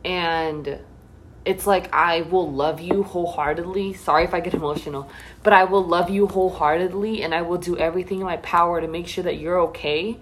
And 0.03 0.79
it's 1.45 1.65
like 1.65 1.93
I 1.93 2.21
will 2.21 2.51
love 2.51 2.79
you 2.79 3.03
wholeheartedly. 3.03 3.93
Sorry 3.93 4.23
if 4.23 4.33
I 4.33 4.39
get 4.39 4.53
emotional, 4.53 5.09
but 5.43 5.53
I 5.53 5.63
will 5.63 5.83
love 5.83 6.09
you 6.09 6.27
wholeheartedly 6.27 7.23
and 7.23 7.33
I 7.33 7.41
will 7.41 7.57
do 7.57 7.77
everything 7.77 8.19
in 8.19 8.25
my 8.25 8.37
power 8.37 8.81
to 8.81 8.87
make 8.87 9.07
sure 9.07 9.23
that 9.23 9.37
you're 9.37 9.59
okay, 9.61 10.17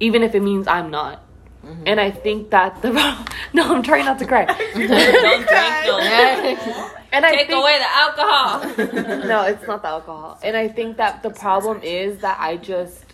even 0.00 0.22
if 0.22 0.34
it 0.34 0.40
means 0.42 0.66
I'm 0.66 0.90
not. 0.90 1.24
Mm-hmm. 1.64 1.84
And 1.86 2.00
I 2.00 2.10
think 2.10 2.50
that 2.50 2.82
the 2.82 2.90
no, 3.52 3.74
I'm 3.74 3.82
trying 3.82 4.04
not 4.04 4.18
to 4.18 4.26
cry. 4.26 4.44
Don't 4.74 5.46
drink 5.46 5.46
no 5.86 5.98
more. 5.98 6.90
And 7.12 7.26
I 7.26 7.32
Take 7.32 7.48
think, 7.48 7.60
away 7.60 7.78
the 7.78 7.94
alcohol. 7.94 9.26
no, 9.28 9.42
it's 9.42 9.66
not 9.66 9.82
the 9.82 9.88
alcohol. 9.88 10.38
And 10.42 10.56
I 10.56 10.66
think 10.68 10.96
that 10.96 11.22
the 11.22 11.28
problem 11.28 11.82
is 11.82 12.22
that 12.22 12.40
I 12.40 12.56
just 12.56 13.11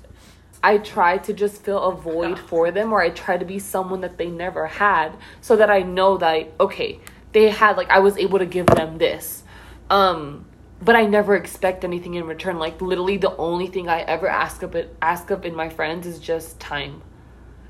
I 0.63 0.79
try 0.79 1.19
to 1.19 1.33
just 1.33 1.63
fill 1.63 1.81
a 1.83 1.95
void 1.95 2.39
for 2.39 2.71
them 2.71 2.93
or 2.93 3.01
I 3.01 3.11
try 3.11 3.37
to 3.37 3.45
be 3.45 3.59
someone 3.59 4.01
that 4.01 4.19
they 4.19 4.29
never 4.29 4.67
had 4.67 5.17
so 5.41 5.57
that 5.57 5.71
I 5.71 5.83
know 5.83 6.19
that 6.19 6.53
okay, 6.59 7.01
they 7.33 7.51
had 7.51 7.77
like 7.77 7.91
I 7.91 8.01
was 8.01 8.17
able 8.17 8.39
to 8.39 8.47
give 8.47 8.67
them 8.67 8.99
this. 8.99 9.45
Um 9.89 10.47
but 10.81 10.95
I 10.95 11.07
never 11.07 11.35
expect 11.35 11.85
anything 11.85 12.15
in 12.15 12.25
return. 12.27 12.59
Like 12.59 12.81
literally 12.81 13.17
the 13.17 13.37
only 13.37 13.69
thing 13.69 13.89
I 13.89 14.01
ever 14.01 14.29
ask 14.29 14.63
of 14.63 14.75
it 14.75 14.97
ask 15.01 15.31
of 15.31 15.45
in 15.45 15.55
my 15.55 15.69
friends 15.69 16.07
is 16.07 16.19
just 16.19 16.59
time. 16.59 17.03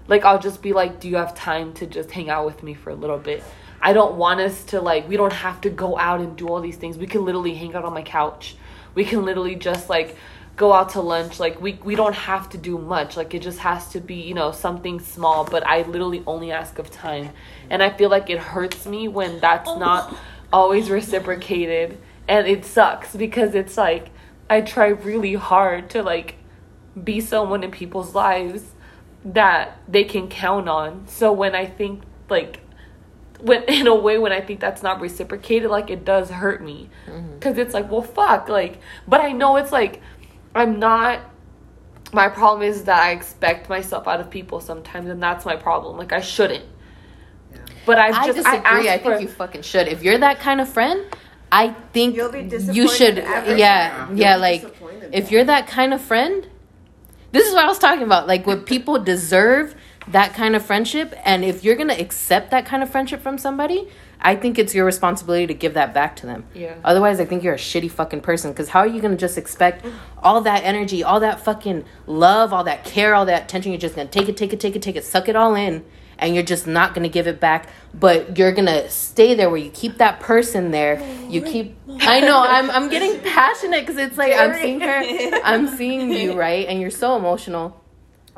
Like 0.06 0.24
I'll 0.24 0.38
just 0.38 0.62
be 0.62 0.72
like, 0.72 1.00
"Do 1.00 1.08
you 1.08 1.16
have 1.16 1.34
time 1.34 1.74
to 1.74 1.86
just 1.86 2.10
hang 2.10 2.30
out 2.30 2.46
with 2.46 2.62
me 2.62 2.72
for 2.72 2.90
a 2.90 2.94
little 2.94 3.18
bit?" 3.18 3.42
I 3.80 3.92
don't 3.92 4.16
want 4.16 4.40
us 4.40 4.64
to 4.66 4.80
like 4.80 5.08
we 5.08 5.16
don't 5.16 5.32
have 5.32 5.60
to 5.62 5.70
go 5.70 5.98
out 5.98 6.20
and 6.20 6.36
do 6.36 6.48
all 6.48 6.60
these 6.60 6.76
things. 6.76 6.96
We 6.96 7.06
can 7.06 7.24
literally 7.24 7.54
hang 7.54 7.74
out 7.74 7.84
on 7.84 7.92
my 7.92 8.02
couch. 8.02 8.56
We 8.94 9.04
can 9.04 9.24
literally 9.24 9.54
just 9.54 9.88
like 9.88 10.16
go 10.58 10.72
out 10.72 10.90
to 10.90 11.00
lunch. 11.00 11.40
Like 11.40 11.60
we 11.62 11.78
we 11.84 11.94
don't 11.94 12.14
have 12.14 12.50
to 12.50 12.58
do 12.58 12.76
much. 12.76 13.16
Like 13.16 13.32
it 13.32 13.40
just 13.40 13.60
has 13.60 13.88
to 13.90 14.00
be, 14.00 14.16
you 14.16 14.34
know, 14.34 14.52
something 14.52 15.00
small, 15.00 15.44
but 15.44 15.66
I 15.66 15.82
literally 15.82 16.22
only 16.26 16.52
ask 16.52 16.78
of 16.78 16.90
time. 16.90 17.30
And 17.70 17.82
I 17.82 17.88
feel 17.90 18.10
like 18.10 18.28
it 18.28 18.38
hurts 18.38 18.84
me 18.84 19.08
when 19.08 19.40
that's 19.40 19.70
oh. 19.70 19.78
not 19.78 20.14
always 20.52 20.90
reciprocated 20.90 21.98
and 22.26 22.46
it 22.46 22.64
sucks 22.64 23.14
because 23.14 23.54
it's 23.54 23.76
like 23.76 24.10
I 24.50 24.60
try 24.60 24.88
really 24.88 25.34
hard 25.34 25.90
to 25.90 26.02
like 26.02 26.36
be 27.02 27.20
someone 27.20 27.62
in 27.62 27.70
people's 27.70 28.14
lives 28.14 28.64
that 29.24 29.78
they 29.88 30.04
can 30.04 30.28
count 30.28 30.68
on. 30.68 31.06
So 31.06 31.32
when 31.32 31.54
I 31.54 31.66
think 31.66 32.02
like 32.28 32.60
when 33.40 33.62
in 33.68 33.86
a 33.86 33.94
way 33.94 34.18
when 34.18 34.32
I 34.32 34.40
think 34.40 34.60
that's 34.60 34.82
not 34.82 35.00
reciprocated, 35.00 35.70
like 35.70 35.90
it 35.90 36.04
does 36.04 36.30
hurt 36.30 36.62
me 36.62 36.90
mm-hmm. 37.06 37.34
because 37.34 37.58
it's 37.58 37.74
like, 37.74 37.90
well, 37.90 38.02
fuck, 38.02 38.48
like. 38.48 38.80
But 39.06 39.20
I 39.20 39.32
know 39.32 39.56
it's 39.56 39.72
like 39.72 40.02
I'm 40.54 40.78
not. 40.78 41.20
My 42.12 42.28
problem 42.28 42.62
is 42.62 42.84
that 42.84 43.00
I 43.02 43.10
expect 43.12 43.68
myself 43.68 44.08
out 44.08 44.20
of 44.20 44.30
people 44.30 44.60
sometimes, 44.60 45.08
and 45.10 45.22
that's 45.22 45.44
my 45.44 45.56
problem. 45.56 45.96
Like 45.98 46.12
I 46.12 46.20
shouldn't. 46.20 46.64
But 47.84 47.98
I've 47.98 48.14
I 48.14 48.26
just 48.26 48.38
disagree. 48.38 48.88
I, 48.88 48.94
I, 48.94 48.98
think 48.98 49.02
for- 49.16 49.20
you 49.20 49.28
fucking 49.28 49.62
should. 49.62 49.88
If 49.88 50.02
you're 50.02 50.18
that 50.18 50.40
kind 50.40 50.60
of 50.60 50.68
friend, 50.68 51.04
I 51.50 51.70
think 51.92 52.16
You'll 52.16 52.30
be 52.30 52.42
you 52.72 52.88
should. 52.88 53.18
ever. 53.18 53.56
Yeah, 53.56 54.08
Yeah. 54.10 54.14
yeah. 54.14 54.36
Like 54.36 54.74
if 55.12 55.30
you're 55.30 55.44
that 55.44 55.66
kind 55.66 55.94
of 55.94 56.00
friend, 56.00 56.46
this 57.32 57.46
is 57.46 57.54
what 57.54 57.64
I 57.64 57.68
was 57.68 57.78
talking 57.78 58.02
about. 58.04 58.26
Like 58.26 58.46
when 58.46 58.62
people 58.62 58.98
deserve 58.98 59.74
that 60.08 60.34
kind 60.34 60.56
of 60.56 60.64
friendship, 60.64 61.14
and 61.24 61.44
if 61.44 61.64
you're 61.64 61.76
gonna 61.76 61.94
accept 61.94 62.50
that 62.50 62.66
kind 62.66 62.82
of 62.82 62.90
friendship 62.90 63.20
from 63.22 63.38
somebody, 63.38 63.88
I 64.20 64.34
think 64.34 64.58
it's 64.58 64.74
your 64.74 64.84
responsibility 64.84 65.46
to 65.46 65.54
give 65.54 65.74
that 65.74 65.94
back 65.94 66.16
to 66.16 66.26
them. 66.26 66.44
Yeah. 66.54 66.74
Otherwise, 66.84 67.20
I 67.20 67.24
think 67.24 67.42
you're 67.44 67.54
a 67.54 67.58
shitty 67.58 67.90
fucking 67.90 68.20
person. 68.20 68.52
Because 68.52 68.68
how 68.68 68.80
are 68.80 68.86
you 68.86 69.00
gonna 69.00 69.16
just 69.16 69.38
expect 69.38 69.84
all 70.22 70.40
that 70.42 70.64
energy, 70.64 71.04
all 71.04 71.20
that 71.20 71.40
fucking 71.40 71.84
love, 72.06 72.52
all 72.52 72.64
that 72.64 72.84
care, 72.84 73.14
all 73.14 73.26
that 73.26 73.44
attention? 73.44 73.72
You're 73.72 73.80
just 73.80 73.94
gonna 73.94 74.08
take 74.08 74.28
it, 74.28 74.36
take 74.36 74.52
it, 74.52 74.60
take 74.60 74.74
it, 74.74 74.82
take 74.82 74.96
it, 74.96 75.04
suck 75.04 75.28
it 75.28 75.36
all 75.36 75.54
in, 75.54 75.84
and 76.18 76.34
you're 76.34 76.44
just 76.44 76.66
not 76.66 76.94
gonna 76.94 77.08
give 77.08 77.28
it 77.28 77.38
back. 77.38 77.68
But 77.94 78.36
you're 78.36 78.52
gonna 78.52 78.88
stay 78.90 79.34
there 79.34 79.48
where 79.50 79.58
you 79.60 79.70
keep 79.70 79.98
that 79.98 80.18
person 80.20 80.72
there. 80.72 81.00
You 81.28 81.40
keep. 81.42 81.76
I 82.00 82.20
know. 82.20 82.42
I'm. 82.42 82.70
I'm 82.70 82.88
getting 82.90 83.20
passionate 83.32 83.86
because 83.86 83.98
it's 83.98 84.18
like 84.18 84.32
I'm 84.34 84.54
seeing 84.54 84.80
her. 84.80 85.40
I'm 85.44 85.68
seeing 85.68 86.12
you 86.12 86.36
right, 86.38 86.66
and 86.66 86.80
you're 86.80 86.90
so 86.90 87.16
emotional. 87.16 87.80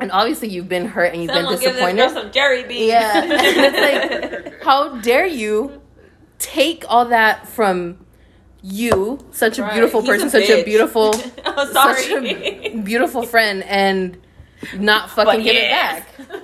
And 0.01 0.11
obviously, 0.11 0.49
you've 0.49 0.67
been 0.67 0.85
hurt 0.87 1.13
and 1.13 1.21
you've 1.23 1.31
Someone 1.31 1.53
been 1.53 1.61
give 1.61 1.73
disappointed. 1.73 2.09
some 2.11 2.31
Jerry 2.31 2.63
beans. 2.63 2.87
Yeah. 2.89 3.23
it's 3.25 4.43
like, 4.43 4.63
how 4.63 4.97
dare 4.99 5.25
you 5.27 5.81
take 6.39 6.83
all 6.89 7.05
that 7.05 7.47
from 7.47 8.03
you, 8.63 9.19
such 9.31 9.57
a 9.59 9.61
Right. 9.63 9.73
beautiful 9.73 10.01
He's 10.01 10.09
person, 10.09 10.27
a 10.27 10.31
such 10.31 10.49
a 10.49 10.63
beautiful, 10.63 11.13
I'm 11.45 11.67
such 11.73 12.05
sorry. 12.05 12.65
a 12.65 12.77
beautiful 12.81 13.23
friend, 13.23 13.63
and 13.63 14.17
not 14.75 15.09
fucking 15.11 15.25
But 15.39 15.43
give 15.43 15.53
yes. 15.55 16.03
it 16.19 16.29
back. 16.29 16.41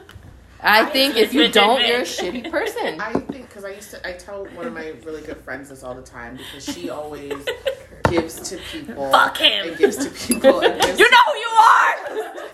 I 0.61 0.85
think 0.85 1.15
if 1.17 1.33
you 1.33 1.47
don't, 1.49 1.85
you're 1.85 1.99
a 1.99 2.03
shitty 2.03 2.49
person. 2.49 2.99
I 2.99 3.13
think 3.13 3.47
because 3.47 3.63
I 3.63 3.69
used 3.73 3.91
to, 3.91 4.07
I 4.07 4.13
tell 4.13 4.45
one 4.47 4.65
of 4.67 4.73
my 4.73 4.93
really 5.05 5.21
good 5.21 5.37
friends 5.37 5.69
this 5.69 5.83
all 5.83 5.93
the 5.95 6.01
time 6.01 6.37
because 6.37 6.65
she 6.65 6.89
always 6.89 7.33
gives 8.09 8.49
to 8.49 8.57
people. 8.71 9.09
Fuck 9.11 9.37
him. 9.37 9.69
And 9.69 9.77
gives 9.77 9.97
to 9.97 10.09
people. 10.09 10.59
And 10.61 10.81
gives 10.81 10.99
You 11.03 11.09
know 11.11 11.17
who 11.27 11.37
you 11.37 11.47
are. 11.47 11.97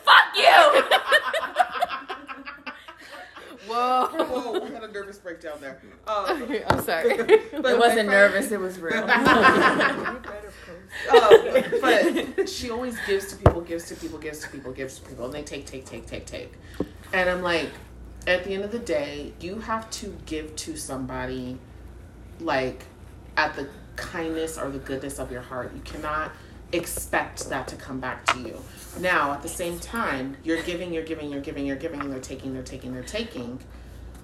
Fuck 0.03 0.35
you. 0.35 0.83
Whoa. 3.67 4.07
Whoa, 4.11 4.59
we 4.59 4.71
had 4.73 4.83
a 4.83 4.91
nervous 4.91 5.17
breakdown 5.17 5.57
there. 5.61 5.79
Um, 6.05 6.51
I'm 6.67 6.81
sorry. 6.83 7.15
but 7.17 7.29
It 7.31 7.53
wasn't 7.79 7.79
friend- 7.93 8.09
nervous. 8.09 8.51
It 8.51 8.59
was 8.59 8.77
real. 8.79 9.03
Um, 9.03 10.21
but 11.81 12.49
she 12.49 12.69
always 12.69 12.97
gives 13.07 13.27
to 13.27 13.35
people, 13.37 13.61
gives 13.61 13.85
to 13.87 13.95
people, 13.95 14.19
gives 14.19 14.39
to 14.41 14.49
people, 14.49 14.71
gives 14.73 14.99
to 14.99 15.07
people, 15.09 15.25
and 15.25 15.33
they 15.33 15.43
take, 15.43 15.65
take, 15.65 15.85
take, 15.85 16.05
take, 16.05 16.25
take. 16.25 16.53
And 17.13 17.29
I'm 17.29 17.41
like, 17.41 17.69
at 18.27 18.43
the 18.43 18.51
end 18.53 18.63
of 18.63 18.71
the 18.71 18.79
day, 18.79 19.33
you 19.39 19.59
have 19.59 19.89
to 19.91 20.15
give 20.25 20.55
to 20.57 20.75
somebody, 20.77 21.57
like, 22.39 22.85
at 23.37 23.55
the 23.55 23.67
kindness 23.95 24.57
or 24.57 24.69
the 24.69 24.79
goodness 24.79 25.19
of 25.19 25.31
your 25.31 25.41
heart. 25.41 25.71
You 25.75 25.81
cannot 25.81 26.31
expect 26.71 27.49
that 27.49 27.67
to 27.67 27.75
come 27.75 27.99
back 27.99 28.25
to 28.27 28.39
you. 28.39 28.59
Now, 28.99 29.33
at 29.33 29.41
the 29.41 29.49
same 29.49 29.79
time, 29.79 30.37
you're 30.43 30.61
giving, 30.63 30.93
you're 30.93 31.03
giving, 31.03 31.31
you're 31.31 31.41
giving, 31.41 31.65
you're 31.65 31.75
giving, 31.75 31.99
and 32.01 32.11
they're 32.11 32.19
taking, 32.19 32.53
they're 32.53 32.63
taking, 32.63 32.93
they're 32.93 33.03
taking. 33.03 33.59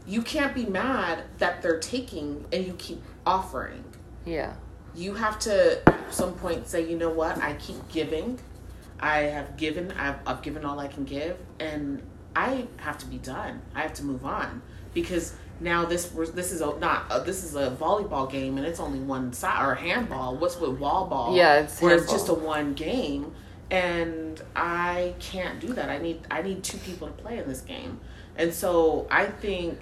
You 0.08 0.22
can't 0.24 0.56
be 0.56 0.66
mad 0.66 1.24
that 1.38 1.62
they're 1.62 1.80
taking 1.80 2.46
and 2.52 2.66
you 2.66 2.74
keep 2.80 3.02
offering 3.28 3.84
Yeah. 4.26 4.54
you 4.96 5.14
have 5.14 5.38
to 5.40 5.88
at 5.88 6.12
some 6.14 6.34
point 6.34 6.68
say, 6.68 6.90
you 6.90 6.98
know 6.98 7.10
what, 7.12 7.38
I 7.38 7.54
keep 7.54 7.88
giving. 7.90 8.40
I 9.00 9.20
have 9.20 9.56
given, 9.56 9.92
I've, 9.92 10.16
I've 10.26 10.42
given 10.42 10.66
all 10.66 10.80
I 10.80 10.88
can 10.88 11.06
give, 11.06 11.38
and 11.60 12.02
I 12.36 12.68
have 12.78 12.98
to 13.00 13.06
be 13.06 13.18
done. 13.18 13.62
I 13.76 13.82
have 13.82 13.94
to 13.96 14.04
move 14.04 14.26
on 14.26 14.62
because 14.94 15.36
now 15.60 15.86
this 15.86 16.14
was 16.14 16.32
this 16.32 16.52
is 16.52 16.62
a 16.62 16.78
not 16.80 17.06
uh, 17.10 17.20
this 17.20 17.44
is 17.44 17.56
a 17.56 17.72
volleyball 17.72 18.32
game 18.32 18.58
and 18.58 18.66
it's 18.66 18.80
only 18.80 19.00
one 19.00 19.34
side 19.34 19.66
or 19.66 19.76
handball. 19.76 20.36
What's 20.38 20.60
with 20.60 20.80
wall 20.80 21.08
ball? 21.08 21.36
Yeah, 21.36 21.60
it's 21.60 21.82
where 21.82 21.98
it's 21.98 22.12
just 22.12 22.30
a 22.30 22.34
one 22.34 22.74
game, 22.74 23.34
and 23.72 24.42
I 24.56 25.16
can't 25.20 25.60
do 25.60 25.74
that. 25.74 25.90
I 25.90 25.98
need 25.98 26.22
I 26.32 26.42
need 26.42 26.64
two 26.64 26.78
people 26.80 27.08
to 27.08 27.14
play 27.14 27.40
in 27.40 27.48
this 27.48 27.62
game. 27.62 28.00
And 28.38 28.54
so 28.54 29.06
I 29.12 29.26
think, 29.26 29.80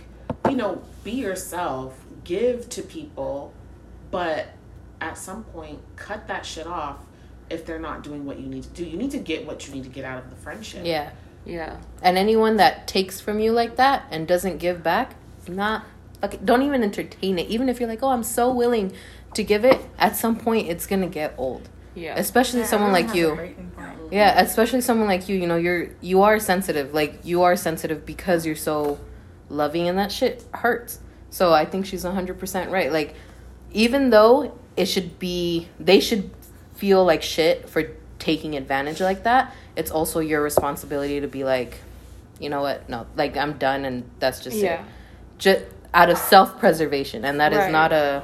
you 0.49 0.55
know, 0.55 0.81
be 1.03 1.11
yourself, 1.11 1.93
give 2.23 2.67
to 2.69 2.81
people, 2.81 3.53
but 4.09 4.47
at 4.99 5.15
some 5.15 5.43
point 5.43 5.79
cut 5.95 6.27
that 6.27 6.43
shit 6.43 6.65
off 6.65 6.97
if 7.51 7.67
they're 7.67 7.79
not 7.79 8.03
doing 8.03 8.25
what 8.25 8.39
you 8.39 8.47
need 8.47 8.63
to 8.63 8.69
do. 8.69 8.83
You 8.83 8.97
need 8.97 9.11
to 9.11 9.19
get 9.19 9.45
what 9.45 9.67
you 9.67 9.73
need 9.75 9.83
to 9.83 9.89
get 9.89 10.05
out 10.05 10.23
of 10.23 10.29
the 10.31 10.35
friendship. 10.35 10.85
Yeah. 10.85 11.11
Yeah. 11.47 11.77
And 12.01 12.17
anyone 12.17 12.57
that 12.57 12.87
takes 12.87 13.19
from 13.19 13.39
you 13.39 13.51
like 13.51 13.77
that 13.77 14.05
and 14.11 14.27
doesn't 14.27 14.57
give 14.57 14.83
back, 14.83 15.15
not 15.47 15.85
like 16.21 16.45
don't 16.45 16.61
even 16.61 16.83
entertain 16.83 17.39
it. 17.39 17.47
Even 17.47 17.69
if 17.69 17.79
you're 17.79 17.89
like, 17.89 18.03
oh, 18.03 18.09
I'm 18.09 18.23
so 18.23 18.51
willing 18.51 18.93
to 19.33 19.43
give 19.43 19.63
it, 19.65 19.79
at 19.97 20.15
some 20.15 20.35
point 20.35 20.67
it's 20.67 20.85
gonna 20.85 21.07
get 21.07 21.33
old. 21.37 21.69
Yeah. 21.95 22.15
Especially 22.17 22.59
Yeah, 22.59 22.67
someone 22.67 22.91
like 22.91 23.15
you. 23.15 23.55
Yeah, 24.11 24.39
especially 24.39 24.81
someone 24.81 25.07
like 25.07 25.27
you. 25.27 25.37
You 25.37 25.47
know, 25.47 25.57
you're 25.57 25.89
you 26.01 26.21
are 26.21 26.39
sensitive. 26.39 26.93
Like 26.93 27.21
you 27.23 27.43
are 27.43 27.55
sensitive 27.55 28.05
because 28.05 28.45
you're 28.45 28.55
so 28.55 28.99
loving, 29.49 29.87
and 29.87 29.97
that 29.97 30.11
shit 30.11 30.45
hurts. 30.53 30.99
So 31.29 31.53
I 31.53 31.65
think 31.65 31.85
she's 31.85 32.03
hundred 32.03 32.39
percent 32.39 32.71
right. 32.71 32.91
Like, 32.91 33.15
even 33.71 34.11
though 34.11 34.57
it 34.75 34.85
should 34.85 35.17
be, 35.17 35.69
they 35.79 35.99
should 35.99 36.29
feel 36.75 37.03
like 37.03 37.23
shit 37.23 37.67
for 37.67 37.91
taking 38.19 38.55
advantage 38.55 39.01
like 39.01 39.23
that. 39.23 39.53
It's 39.77 39.91
also 39.91 40.19
your 40.19 40.41
responsibility 40.41 41.21
to 41.21 41.27
be 41.27 41.43
like, 41.43 41.77
you 42.39 42.49
know 42.49 42.61
what? 42.61 42.89
No, 42.89 43.05
like 43.15 43.37
I'm 43.37 43.53
done, 43.53 43.85
and 43.85 44.09
that's 44.19 44.39
just 44.43 44.57
Yeah. 44.57 44.81
it. 44.81 44.85
Just 45.37 45.65
out 45.93 46.09
of 46.09 46.17
self 46.17 46.59
preservation, 46.59 47.23
and 47.23 47.39
that 47.39 47.53
is 47.53 47.59
Right. 47.59 47.71
not 47.71 47.93
a. 47.93 48.23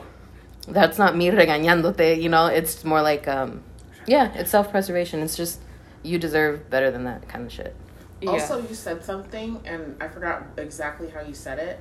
That's 0.68 0.98
not 0.98 1.16
me 1.16 1.30
regañándote. 1.30 2.22
You 2.22 2.30
know, 2.30 2.48
it's 2.48 2.84
more 2.84 3.02
like 3.02 3.28
um, 3.28 3.62
yeah, 4.08 4.32
it's 4.34 4.50
self 4.50 4.72
preservation. 4.72 5.22
It's 5.22 5.36
just 5.38 5.60
you 6.02 6.18
deserve 6.18 6.70
better 6.70 6.90
than 6.92 7.04
that 7.06 7.28
kind 7.30 7.46
of 7.46 7.52
shit. 7.52 7.76
Yeah. 8.20 8.32
Also, 8.32 8.60
you 8.62 8.74
said 8.74 9.04
something, 9.04 9.62
and 9.66 9.96
I 10.02 10.08
forgot 10.08 10.44
exactly 10.58 11.10
how 11.10 11.22
you 11.22 11.34
said 11.34 11.60
it, 11.60 11.80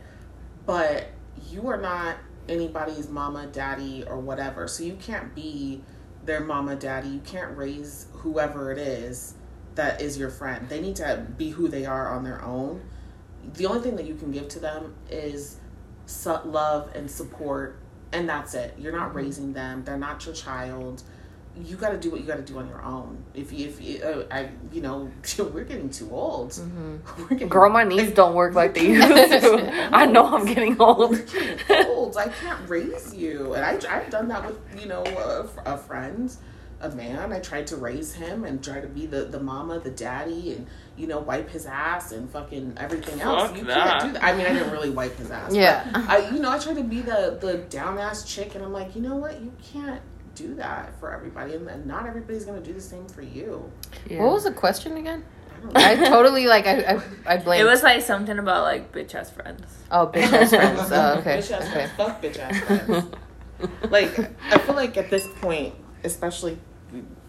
but 0.67 1.07
you 1.51 1.69
are 1.69 1.81
not 1.81 2.17
anybody's 2.49 3.09
mama, 3.09 3.47
daddy, 3.47 4.05
or 4.07 4.19
whatever. 4.19 4.69
So 4.69 4.83
you 4.85 4.95
can't 4.95 5.35
be 5.35 5.83
their 6.27 6.41
mama, 6.41 6.77
daddy. 6.77 7.09
You 7.09 7.21
can't 7.21 7.57
raise 7.57 8.07
whoever 8.13 8.71
it 8.71 8.79
is 8.79 9.35
that 9.75 10.01
is 10.01 10.19
your 10.19 10.31
friend. 10.31 10.69
They 10.69 10.81
need 10.81 10.97
to 10.97 11.27
be 11.37 11.51
who 11.51 11.69
they 11.69 11.85
are 11.85 12.09
on 12.09 12.25
their 12.25 12.43
own. 12.43 12.83
The 13.55 13.67
only 13.67 13.81
thing 13.81 13.97
that 13.97 14.07
you 14.07 14.15
can 14.15 14.31
give 14.31 14.49
to 14.49 14.61
them 14.61 14.95
is 15.11 15.59
su- 16.07 16.41
love 16.45 16.91
and 16.95 17.11
support, 17.11 17.79
and 18.13 18.29
that's 18.29 18.55
it. 18.55 18.75
You're 18.79 18.93
not 18.93 19.15
raising 19.15 19.53
them. 19.53 19.85
They're 19.85 19.97
not 19.97 20.25
your 20.25 20.35
child 20.35 21.03
you 21.61 21.77
got 21.77 21.91
to 21.91 21.99
do 21.99 22.11
what 22.11 22.21
you 22.21 22.27
got 22.27 22.37
to 22.37 22.43
do 22.43 22.59
on 22.59 22.67
your 22.69 22.83
own. 22.83 23.23
If 23.35 23.53
you, 23.53 23.69
if 23.69 23.81
you, 23.81 24.03
uh, 24.03 24.25
I, 24.31 24.49
you 24.73 24.81
know, 24.81 25.11
we're 25.53 25.65
getting 25.65 25.91
too 25.91 26.11
old. 26.11 26.59
We're 27.19 27.29
getting, 27.29 27.49
Girl, 27.49 27.71
my 27.71 27.85
knees 27.85 28.13
don't 28.13 28.35
work 28.35 28.55
like 28.55 28.75
they 28.75 28.87
used 28.87 29.09
to. 29.09 29.89
I 29.93 30.07
know 30.07 30.35
I'm 30.35 30.47
getting 30.47 30.81
old. 30.81 31.13
Getting 31.31 31.87
old. 31.89 32.17
I 32.17 32.29
can't 32.29 32.69
raise 32.69 33.15
you, 33.15 33.55
and 33.55 33.65
I, 33.65 33.97
I've 33.97 34.11
done 34.11 34.29
that 34.29 34.47
with 34.47 34.59
you 34.81 34.87
know 34.87 35.03
a, 35.03 35.75
a 35.75 35.79
friend, 35.79 36.35
a 36.83 36.91
man. 36.91 37.33
I 37.33 37.41
tried 37.41 37.67
to 37.69 37.77
raise 37.77 38.13
him 38.13 38.45
and 38.45 38.63
try 38.63 38.81
to 38.81 38.89
be 38.89 39.07
the 39.07 39.25
the 39.25 39.41
mama, 39.41 39.79
the 39.79 39.91
daddy, 39.91 40.53
and 40.53 40.67
you 40.97 41.07
know 41.07 41.21
wipe 41.21 41.49
his 41.49 41.67
ass 41.67 42.13
and 42.13 42.29
fucking 42.29 42.75
everything 42.77 43.21
else. 43.21 43.49
Fuck 43.49 43.59
you 43.59 43.65
that. 43.65 44.01
can't 44.01 44.13
do 44.13 44.21
that. 44.21 44.25
I 44.25 44.37
mean, 44.37 44.47
I 44.47 44.53
didn't 44.53 44.73
really 44.73 44.91
wipe 44.91 45.17
his 45.17 45.31
ass. 45.31 45.55
Yeah. 45.55 45.89
but 45.93 46.09
I, 46.09 46.29
you 46.31 46.41
know, 46.41 46.51
I 46.51 46.59
tried 46.59 46.77
to 46.77 46.85
be 46.85 47.01
the 47.01 47.39
the 47.41 47.59
down 47.71 47.99
ass 47.99 48.25
chick, 48.25 48.55
and 48.55 48.65
I'm 48.65 48.73
like, 48.73 48.95
you 48.95 49.03
know 49.03 49.17
what, 49.17 49.41
you 49.41 49.53
can't 49.63 50.03
do 50.35 50.55
that 50.57 50.99
for 50.99 51.13
everybody, 51.13 51.55
and, 51.55 51.69
and 51.69 51.87
not 51.87 52.07
everybody's 52.07 52.45
gonna 52.45 52.61
do 52.61 52.73
the 52.73 52.81
same 52.81 53.07
for 53.07 53.23
you. 53.23 53.71
Yeah. 54.09 54.23
What 54.23 54.33
was 54.33 54.45
the 54.45 54.53
question 54.53 54.97
again? 54.97 55.25
I. 55.75 55.93
I 55.93 55.95
totally 55.95 56.47
like 56.47 56.67
I 56.67 56.95
I, 56.95 57.03
I 57.27 57.37
blame. 57.37 57.61
It 57.61 57.69
was 57.69 57.85
like 57.85 58.03
something 58.03 58.39
about 58.39 58.65
like 58.65 58.93
bitch 58.93 59.15
ass 59.15 59.31
friends. 59.31 59.65
oh 59.91 60.09
bitch 60.09 60.33
ass 60.33 60.51
friends. 60.51 60.91
Oh, 60.91 61.15
okay. 61.19 61.39
Bitch 61.39 61.51
ass 61.53 61.63
okay. 61.63 61.73
friends. 61.73 61.93
Fuck 61.93 62.23
bitch 62.23 62.39
ass 62.39 62.59
friends. 62.59 63.15
like 63.91 64.19
I 64.51 64.59
feel 64.59 64.75
like 64.75 64.97
at 64.97 65.11
this 65.11 65.29
point, 65.41 65.75
especially 66.03 66.59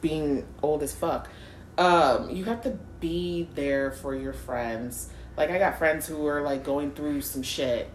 being 0.04 0.46
old 0.62 0.84
as 0.84 0.94
fuck, 0.94 1.28
um, 1.80 2.30
you 2.30 2.44
have 2.44 2.62
to 2.62 2.78
be 3.00 3.50
there 3.56 3.90
for 3.92 4.14
your 4.14 4.34
friends. 4.34 5.10
Like 5.36 5.50
I 5.50 5.58
got 5.58 5.80
friends 5.80 6.06
who 6.06 6.28
are 6.28 6.42
like 6.44 6.64
going 6.64 6.92
through 6.92 7.22
some 7.22 7.42
shit, 7.42 7.90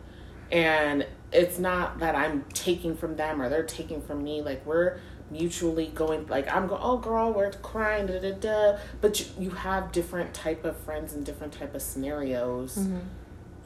and 0.51 1.07
it's 1.31 1.61
not 1.61 2.01
that 2.01 2.17
I'm 2.17 2.45
taking 2.55 2.97
from 2.97 3.15
them 3.15 3.41
or 3.41 3.49
they're 3.49 3.63
taking 3.63 4.03
from 4.03 4.25
me. 4.25 4.43
Like 4.43 4.67
we're 4.67 4.99
mutually 5.31 5.87
going. 5.89 6.27
Like 6.27 6.53
I'm 6.53 6.67
going, 6.67 6.81
oh 6.83 6.97
girl, 6.97 7.33
we're 7.33 7.53
crying, 7.53 8.07
da 8.07 8.19
da 8.19 8.33
da. 8.33 8.79
But 9.01 9.21
you, 9.21 9.27
you 9.39 9.51
have 9.51 9.93
different 9.93 10.35
type 10.35 10.65
of 10.65 10.77
friends 10.79 11.13
and 11.13 11.25
different 11.25 11.53
type 11.53 11.77
of 11.77 11.83
scenarios. 11.83 12.89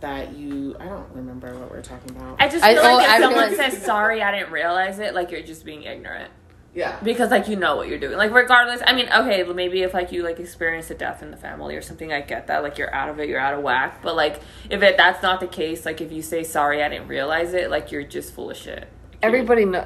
That 0.00 0.36
you, 0.36 0.74
I 0.80 0.86
don't 0.86 1.08
remember 1.14 1.56
what 1.56 1.70
we 1.70 1.78
are 1.78 1.82
talking 1.82 2.10
about. 2.10 2.42
I 2.42 2.48
just 2.48 2.64
I- 2.64 2.74
feel 2.74 2.82
oh, 2.82 2.94
like 2.96 3.04
if 3.04 3.10
I 3.10 3.18
feel 3.18 3.28
someone 3.30 3.56
like- 3.56 3.70
says 3.72 3.84
sorry, 3.84 4.20
I 4.20 4.36
didn't 4.36 4.52
realize 4.52 4.98
it, 4.98 5.14
like 5.14 5.30
you're 5.30 5.42
just 5.42 5.64
being 5.64 5.84
ignorant. 5.84 6.28
Yeah, 6.74 6.98
because 7.02 7.30
like 7.30 7.48
you 7.48 7.56
know 7.56 7.76
what 7.76 7.88
you're 7.88 7.98
doing. 7.98 8.16
Like 8.16 8.32
regardless 8.32 8.80
i 8.86 8.94
mean 8.94 9.08
okay 9.12 9.42
maybe 9.42 9.82
if 9.82 9.92
like 9.92 10.10
you 10.10 10.22
like 10.22 10.40
experience 10.40 10.90
a 10.90 10.94
death 10.94 11.22
in 11.22 11.30
the 11.30 11.36
family 11.36 11.76
or 11.76 11.82
something 11.82 12.12
i 12.12 12.22
get 12.22 12.46
that 12.46 12.62
like 12.62 12.78
you're 12.78 12.92
out 12.94 13.10
of 13.10 13.20
it 13.20 13.28
you're 13.28 13.40
out 13.40 13.54
of 13.54 13.62
whack. 13.62 14.02
But 14.02 14.16
like 14.16 14.40
if 14.70 14.82
it 14.82 14.96
that's 14.96 15.22
not 15.22 15.40
the 15.40 15.46
case 15.46 15.84
like 15.84 16.00
if 16.00 16.10
you 16.10 16.22
say 16.22 16.42
sorry 16.42 16.82
i 16.82 16.88
didn't 16.88 17.08
realize 17.08 17.52
it 17.52 17.70
like 17.70 17.92
you're 17.92 18.04
just 18.04 18.32
full 18.32 18.50
of 18.50 18.56
shit. 18.56 18.88
Everybody 19.22 19.64
know. 19.64 19.84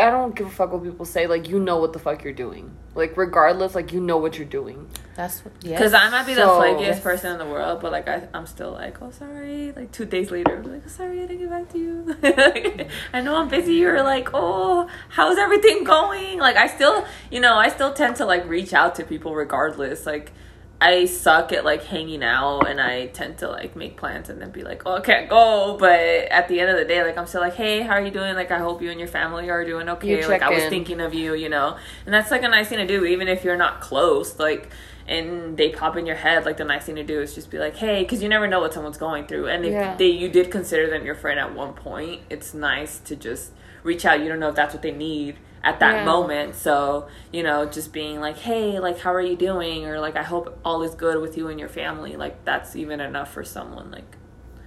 I 0.00 0.10
don't 0.10 0.34
give 0.34 0.46
a 0.46 0.50
fuck 0.50 0.72
what 0.72 0.82
people 0.82 1.04
say. 1.04 1.26
Like 1.26 1.48
you 1.48 1.58
know 1.58 1.78
what 1.78 1.92
the 1.92 1.98
fuck 1.98 2.22
you're 2.24 2.32
doing. 2.32 2.76
Like 2.94 3.16
regardless, 3.16 3.74
like 3.74 3.92
you 3.92 4.00
know 4.00 4.18
what 4.18 4.36
you're 4.38 4.46
doing. 4.46 4.88
That's 5.14 5.44
what. 5.44 5.52
Yeah. 5.60 5.76
because 5.76 5.92
i 5.92 6.08
might 6.08 6.24
be 6.26 6.32
the 6.32 6.44
So- 6.46 6.58
flakiest 6.60 7.02
person 7.02 7.32
in 7.32 7.38
the 7.38 7.44
world 7.44 7.82
but 7.82 7.92
like 7.92 8.08
I, 8.08 8.26
i'm 8.32 8.46
still 8.46 8.72
like 8.72 9.02
oh 9.02 9.10
sorry 9.10 9.70
like 9.72 9.92
two 9.92 10.06
days 10.06 10.30
later 10.30 10.56
i'm 10.56 10.72
like 10.72 10.82
oh, 10.86 10.88
sorry 10.88 11.18
i 11.22 11.26
didn't 11.26 11.38
get 11.40 11.50
back 11.50 11.68
to 11.72 11.78
you 11.78 12.16
i 13.12 13.20
know 13.20 13.36
i'm 13.36 13.48
busy 13.48 13.74
you're 13.74 14.02
like 14.02 14.30
oh 14.32 14.88
how's 15.10 15.36
everything 15.36 15.84
going 15.84 16.38
like 16.38 16.56
i 16.56 16.66
still 16.66 17.04
you 17.30 17.40
know 17.40 17.56
i 17.56 17.68
still 17.68 17.92
tend 17.92 18.16
to 18.16 18.24
like 18.24 18.48
reach 18.48 18.72
out 18.72 18.94
to 18.94 19.04
people 19.04 19.34
regardless 19.34 20.06
like 20.06 20.32
I 20.82 21.04
suck 21.04 21.52
at 21.52 21.64
like 21.64 21.84
hanging 21.84 22.24
out 22.24 22.68
and 22.68 22.80
I 22.80 23.06
tend 23.06 23.38
to 23.38 23.48
like 23.48 23.76
make 23.76 23.96
plans 23.96 24.28
and 24.28 24.42
then 24.42 24.50
be 24.50 24.64
like, 24.64 24.82
oh, 24.84 24.96
I 24.96 25.00
can't 25.00 25.28
go. 25.30 25.76
But 25.78 26.00
at 26.00 26.48
the 26.48 26.58
end 26.58 26.70
of 26.70 26.76
the 26.76 26.84
day, 26.84 27.04
like 27.04 27.16
I'm 27.16 27.26
still 27.28 27.40
like, 27.40 27.54
hey, 27.54 27.82
how 27.82 27.92
are 27.92 28.04
you 28.04 28.10
doing? 28.10 28.34
Like, 28.34 28.50
I 28.50 28.58
hope 28.58 28.82
you 28.82 28.90
and 28.90 28.98
your 28.98 29.08
family 29.08 29.48
are 29.48 29.64
doing 29.64 29.88
okay. 29.90 30.26
Like, 30.26 30.42
I 30.42 30.50
was 30.50 30.64
in. 30.64 30.70
thinking 30.70 31.00
of 31.00 31.14
you, 31.14 31.34
you 31.34 31.48
know? 31.48 31.76
And 32.04 32.12
that's 32.12 32.32
like 32.32 32.42
a 32.42 32.48
nice 32.48 32.68
thing 32.68 32.78
to 32.78 32.86
do, 32.86 33.04
even 33.04 33.28
if 33.28 33.44
you're 33.44 33.56
not 33.56 33.80
close. 33.80 34.40
Like, 34.40 34.70
and 35.06 35.56
they 35.56 35.70
pop 35.70 35.96
in 35.96 36.04
your 36.04 36.16
head, 36.16 36.44
like 36.44 36.56
the 36.56 36.64
nice 36.64 36.84
thing 36.84 36.96
to 36.96 37.04
do 37.04 37.20
is 37.20 37.32
just 37.32 37.48
be 37.48 37.58
like, 37.58 37.76
hey, 37.76 38.02
because 38.02 38.20
you 38.20 38.28
never 38.28 38.48
know 38.48 38.58
what 38.58 38.74
someone's 38.74 38.98
going 38.98 39.28
through. 39.28 39.46
And 39.46 39.64
if 39.64 39.72
Yeah. 39.72 39.94
they 39.96 40.06
you 40.06 40.28
did 40.28 40.50
consider 40.50 40.90
them 40.90 41.06
your 41.06 41.14
friend 41.14 41.38
at 41.38 41.54
one 41.54 41.74
point, 41.74 42.22
it's 42.28 42.54
nice 42.54 42.98
to 43.00 43.14
just 43.14 43.52
reach 43.84 44.04
out. 44.04 44.18
You 44.20 44.28
don't 44.28 44.40
know 44.40 44.48
if 44.48 44.56
that's 44.56 44.74
what 44.74 44.82
they 44.82 44.92
need 44.92 45.36
at 45.64 45.78
that 45.80 45.94
Yeah. 45.96 46.04
moment. 46.04 46.54
So, 46.54 47.06
you 47.32 47.42
know, 47.42 47.66
just 47.66 47.92
being 47.92 48.20
like, 48.20 48.36
hey, 48.38 48.78
like, 48.80 48.98
how 48.98 49.12
are 49.12 49.20
you 49.20 49.36
doing? 49.36 49.86
Or 49.86 50.00
like, 50.00 50.16
I 50.16 50.22
hope 50.22 50.58
all 50.64 50.82
is 50.82 50.94
good 50.94 51.20
with 51.20 51.36
you 51.36 51.48
and 51.48 51.58
your 51.60 51.68
family. 51.68 52.16
Like, 52.16 52.44
that's 52.44 52.74
even 52.76 53.00
enough 53.00 53.32
for 53.32 53.44
someone. 53.44 53.90
Like, 53.90 54.16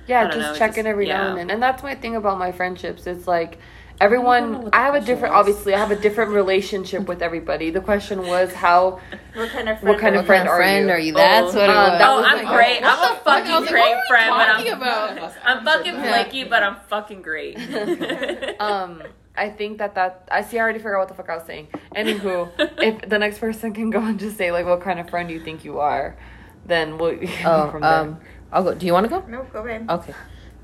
Yeah, 0.08 0.26
just 0.28 0.38
know, 0.38 0.56
checking 0.56 0.76
just- 0.84 0.88
every 0.88 1.08
now 1.08 1.30
and 1.30 1.38
then. 1.38 1.50
And 1.52 1.62
that's 1.62 1.84
my 1.84 1.96
thing 1.96 2.16
about 2.16 2.38
my 2.38 2.52
friendships. 2.52 3.08
It's 3.08 3.28
like 3.28 3.54
I 3.54 3.58
don't 3.58 3.60
know 3.60 3.62
everyone 4.02 4.64
what 4.64 4.72
the 4.72 4.78
I 4.78 4.82
have 4.86 4.96
a 4.96 5.02
different 5.02 5.34
was. 5.34 5.40
obviously 5.48 5.74
I 5.74 5.80
have 5.80 5.92
a 5.92 5.96
different 5.96 6.32
relationship 6.32 7.08
with 7.08 7.22
everybody. 7.22 7.70
The 7.72 7.82
question 7.82 8.26
was 8.28 8.54
how 8.54 9.00
What 9.34 9.50
kind 9.50 9.70
of 9.70 9.80
friend? 9.80 9.84
What 9.96 10.00
kind 10.00 10.16
are 10.16 10.20
of 10.20 10.24
you? 10.24 10.28
friend 10.28 10.48
are 10.50 10.58
friend 10.58 10.86
you? 10.88 10.92
are 10.94 11.00
you? 11.00 11.14
That's 11.14 11.56
Oh, 11.56 11.60
what 11.60 11.70
it 11.70 11.76
um, 11.76 11.92
was. 11.92 12.00
that 12.00 12.10
oh, 12.10 12.16
was 12.18 12.26
I'm 12.28 12.38
like, 12.46 12.56
great. 12.56 12.82
what 12.82 12.92
I'm 12.92 13.00
a 13.00 13.02
the 13.16 13.20
fuck? 13.22 13.28
I 13.28 13.42
fucking 13.42 13.62
like, 13.62 13.70
great 13.70 13.96
what 13.96 14.08
friend, 14.08 14.30
but 14.32 14.50
I'm, 14.50 14.68
about? 14.74 15.34
I'm 15.46 15.66
fucking 15.66 15.94
Yeah. 15.94 16.24
flaky, 16.24 16.44
but 16.44 16.64
I'm 16.64 16.76
fucking 16.90 17.22
great. 17.22 17.58
um 18.60 19.04
I 19.38 19.50
think 19.50 19.80
that 19.80 19.96
that 19.96 20.28
I 20.32 20.42
see 20.44 20.58
I 20.58 20.62
already 20.62 20.80
forgot 20.80 21.00
what 21.00 21.08
the 21.10 21.14
fuck 21.14 21.30
I 21.30 21.36
was 21.38 21.46
saying. 21.46 21.68
Anywho, 21.96 22.52
if 22.82 23.10
the 23.10 23.20
next 23.20 23.40
person 23.40 23.74
can 23.74 23.90
go 23.90 24.00
and 24.00 24.20
just 24.20 24.38
say 24.38 24.52
like 24.52 24.66
what 24.66 24.82
kind 24.82 25.00
of 25.00 25.10
friend 25.10 25.28
do 25.28 25.34
you 25.34 25.44
think 25.44 25.66
you 25.66 25.80
are, 25.80 26.18
then 26.66 26.98
we'll 26.98 27.16
go 27.20 27.28
Oh, 27.46 27.72
from 27.72 27.82
there. 27.82 28.00
um, 28.00 28.20
I'll 28.52 28.64
go. 28.64 28.74
Do 28.74 28.86
you 28.86 28.94
want 28.94 29.06
to 29.06 29.10
go? 29.10 29.26
No, 29.28 29.44
go 29.52 29.66
ahead. 29.66 29.86
Okay. 29.90 30.14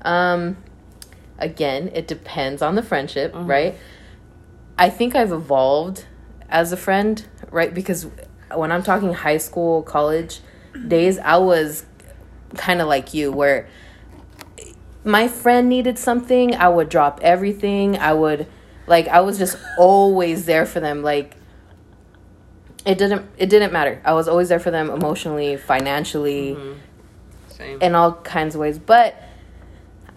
Um, 0.02 0.56
again, 1.42 1.90
it 1.94 2.06
depends 2.08 2.62
on 2.62 2.74
the 2.74 2.82
friendship, 2.82 3.34
Mhm. 3.34 3.48
right? 3.48 3.74
I 4.78 4.88
think 4.88 5.14
I've 5.14 5.32
evolved 5.32 6.06
as 6.48 6.72
a 6.72 6.76
friend, 6.76 7.22
right? 7.50 7.72
Because 7.74 8.06
when 8.54 8.72
I'm 8.72 8.82
talking 8.82 9.12
high 9.12 9.38
school, 9.38 9.82
college 9.82 10.40
days, 10.88 11.18
I 11.18 11.36
was 11.36 11.84
kind 12.56 12.80
of 12.80 12.88
like 12.88 13.12
you, 13.14 13.30
where 13.32 13.66
my 15.04 15.26
friend 15.28 15.68
needed 15.68 15.98
something, 15.98 16.54
I 16.54 16.68
would 16.68 16.88
drop 16.88 17.18
everything. 17.22 17.98
I 17.98 18.12
would, 18.12 18.46
like, 18.86 19.08
I 19.08 19.20
was 19.20 19.36
just 19.38 19.56
always 19.78 20.46
there 20.46 20.64
for 20.64 20.80
them. 20.80 21.02
Like, 21.02 21.36
it 22.84 22.98
didn't 22.98 23.26
it 23.36 23.48
didn't 23.48 23.72
matter. 23.72 24.00
I 24.04 24.12
was 24.12 24.28
always 24.28 24.48
there 24.48 24.58
for 24.60 24.70
them 24.70 24.90
emotionally, 24.90 25.56
financially 25.56 26.56
Same. 27.48 27.80
in 27.80 27.94
all 27.94 28.12
kinds 28.14 28.54
of 28.54 28.60
ways. 28.60 28.78
But 28.78 29.14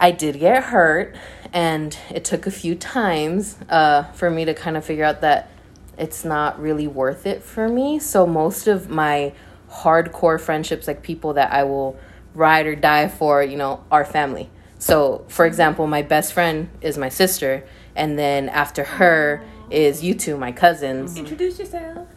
I 0.00 0.10
did 0.10 0.38
get 0.38 0.64
hurt, 0.64 1.16
and 1.52 1.96
it 2.10 2.24
took 2.24 2.46
a 2.46 2.50
few 2.50 2.74
times 2.74 3.56
uh, 3.68 4.04
for 4.12 4.30
me 4.30 4.44
to 4.44 4.54
kind 4.54 4.76
of 4.76 4.84
figure 4.84 5.04
out 5.04 5.22
that 5.22 5.50
it's 5.98 6.24
not 6.24 6.60
really 6.60 6.86
worth 6.86 7.26
it 7.26 7.42
for 7.42 7.68
me. 7.68 7.98
So 7.98 8.26
most 8.26 8.66
of 8.66 8.90
my 8.90 9.32
hardcore 9.70 10.40
friendships, 10.40 10.86
like 10.86 11.02
people 11.02 11.32
that 11.34 11.52
I 11.52 11.64
will 11.64 11.98
ride 12.34 12.66
or 12.66 12.74
die 12.74 13.08
for, 13.08 13.42
you 13.42 13.56
know, 13.56 13.82
are 13.90 14.04
family. 14.04 14.50
So, 14.78 15.24
for 15.28 15.46
example, 15.46 15.86
my 15.86 16.02
best 16.02 16.34
friend 16.34 16.68
is 16.82 16.98
my 16.98 17.08
sister, 17.08 17.64
and 17.94 18.18
then 18.18 18.50
after 18.50 18.84
her 18.84 19.42
is 19.70 20.02
you 20.04 20.14
two, 20.14 20.36
my 20.36 20.52
cousins. 20.52 21.16
Introduce 21.16 21.58
yourself. 21.58 22.06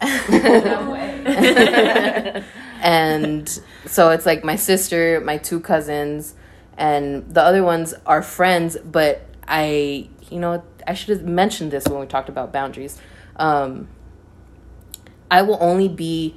and 2.82 3.48
so 3.86 4.10
it's 4.10 4.26
like 4.26 4.44
my 4.44 4.56
sister, 4.56 5.20
my 5.20 5.38
two 5.38 5.60
cousins, 5.60 6.34
and 6.80 7.32
the 7.32 7.42
other 7.42 7.62
ones 7.62 7.92
are 8.06 8.22
friends, 8.22 8.78
but 8.82 9.26
I, 9.46 10.08
you 10.30 10.40
know, 10.40 10.64
I 10.86 10.94
should 10.94 11.10
have 11.10 11.28
mentioned 11.28 11.70
this 11.70 11.86
when 11.86 12.00
we 12.00 12.06
talked 12.06 12.30
about 12.30 12.54
boundaries. 12.54 12.98
Um, 13.36 13.88
I 15.30 15.42
will 15.42 15.58
only 15.60 15.88
be 15.88 16.36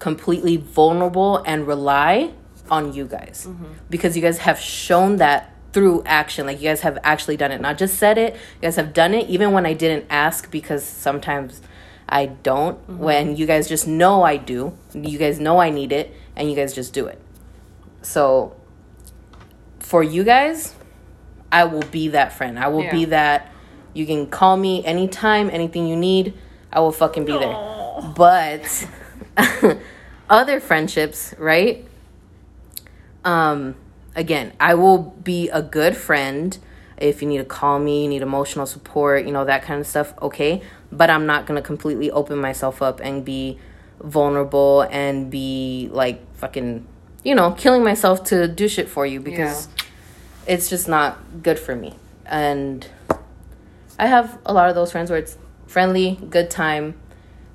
completely 0.00 0.56
vulnerable 0.56 1.42
and 1.46 1.66
rely 1.66 2.32
on 2.68 2.92
you 2.92 3.06
guys 3.06 3.46
because 3.88 4.16
you 4.16 4.22
guys 4.22 4.38
have 4.38 4.58
shown 4.58 5.18
that 5.18 5.54
through 5.72 6.02
action. 6.04 6.44
Like 6.46 6.58
you 6.58 6.68
guys 6.68 6.80
have 6.80 6.98
actually 7.04 7.36
done 7.36 7.52
it, 7.52 7.60
not 7.60 7.78
just 7.78 7.96
said 7.96 8.18
it. 8.18 8.34
You 8.34 8.62
guys 8.62 8.74
have 8.74 8.92
done 8.92 9.14
it 9.14 9.28
even 9.28 9.52
when 9.52 9.64
I 9.64 9.74
didn't 9.74 10.06
ask 10.10 10.50
because 10.50 10.84
sometimes 10.84 11.62
I 12.08 12.26
don't. 12.26 12.76
When 12.98 13.36
you 13.36 13.46
guys 13.46 13.68
just 13.68 13.86
know 13.86 14.24
I 14.24 14.38
do, 14.38 14.76
you 14.92 15.18
guys 15.18 15.38
know 15.38 15.60
I 15.60 15.70
need 15.70 15.92
it, 15.92 16.12
and 16.34 16.50
you 16.50 16.56
guys 16.56 16.74
just 16.74 16.92
do 16.92 17.06
it. 17.06 17.20
So 18.02 18.56
for 19.84 20.02
you 20.02 20.24
guys, 20.24 20.74
I 21.52 21.64
will 21.64 21.82
be 21.82 22.08
that 22.08 22.32
friend. 22.32 22.58
I 22.58 22.68
will 22.68 22.90
be 22.90 23.04
that. 23.06 23.52
You 23.92 24.06
can 24.06 24.26
call 24.26 24.56
me 24.56 24.84
anytime, 24.84 25.50
anything 25.50 25.86
you 25.86 25.94
need. 25.94 26.34
I 26.72 26.80
will 26.80 26.90
fucking 26.90 27.24
be 27.24 27.32
there. 27.32 27.54
But 28.16 28.88
other 30.30 30.58
friendships, 30.58 31.34
right? 31.38 31.86
Um, 33.24 33.76
again, 34.16 34.52
I 34.58 34.74
will 34.74 34.98
be 34.98 35.48
a 35.50 35.62
good 35.62 35.96
friend 35.96 36.58
if 36.96 37.20
you 37.20 37.28
need 37.28 37.38
to 37.38 37.44
call 37.44 37.78
me, 37.78 38.04
you 38.04 38.08
need 38.08 38.22
emotional 38.22 38.66
support, 38.66 39.26
you 39.26 39.32
know, 39.32 39.44
that 39.44 39.62
kind 39.62 39.80
of 39.80 39.86
stuff, 39.86 40.14
okay? 40.22 40.62
But 40.90 41.10
I'm 41.10 41.26
not 41.26 41.46
going 41.46 41.60
to 41.60 41.66
completely 41.66 42.10
open 42.10 42.38
myself 42.38 42.80
up 42.82 43.00
and 43.00 43.24
be 43.24 43.58
vulnerable 44.00 44.82
and 44.90 45.30
be 45.30 45.88
like 45.92 46.24
fucking, 46.36 46.86
you 47.24 47.34
know, 47.34 47.52
killing 47.52 47.82
myself 47.82 48.22
to 48.24 48.46
do 48.46 48.68
shit 48.68 48.88
for 48.88 49.06
you 49.06 49.18
because 49.18 49.68
it's 50.46 50.68
just 50.68 50.86
not 50.88 51.18
good 51.42 51.58
for 51.58 51.74
me. 51.74 51.94
And 52.26 52.86
I 53.98 54.06
have 54.06 54.38
a 54.44 54.52
lot 54.52 54.68
of 54.68 54.74
those 54.74 54.92
friends 54.92 55.10
where 55.10 55.18
it's 55.18 55.36
friendly, 55.66 56.18
good 56.30 56.50
time, 56.50 56.94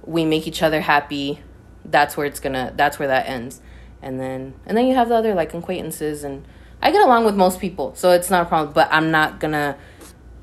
we 0.03 0.25
make 0.25 0.47
each 0.47 0.63
other 0.63 0.81
happy. 0.81 1.39
That's 1.85 2.17
where 2.17 2.25
it's 2.25 2.39
gonna. 2.39 2.73
That's 2.75 2.99
where 2.99 3.07
that 3.07 3.27
ends, 3.27 3.61
and 4.01 4.19
then 4.19 4.53
and 4.65 4.77
then 4.77 4.85
you 4.87 4.95
have 4.95 5.09
the 5.09 5.15
other 5.15 5.33
like 5.33 5.53
acquaintances, 5.53 6.23
and 6.23 6.45
I 6.81 6.91
get 6.91 7.01
along 7.01 7.25
with 7.25 7.35
most 7.35 7.59
people, 7.59 7.95
so 7.95 8.11
it's 8.11 8.29
not 8.29 8.43
a 8.43 8.45
problem. 8.45 8.73
But 8.73 8.89
I'm 8.91 9.11
not 9.11 9.39
gonna. 9.39 9.77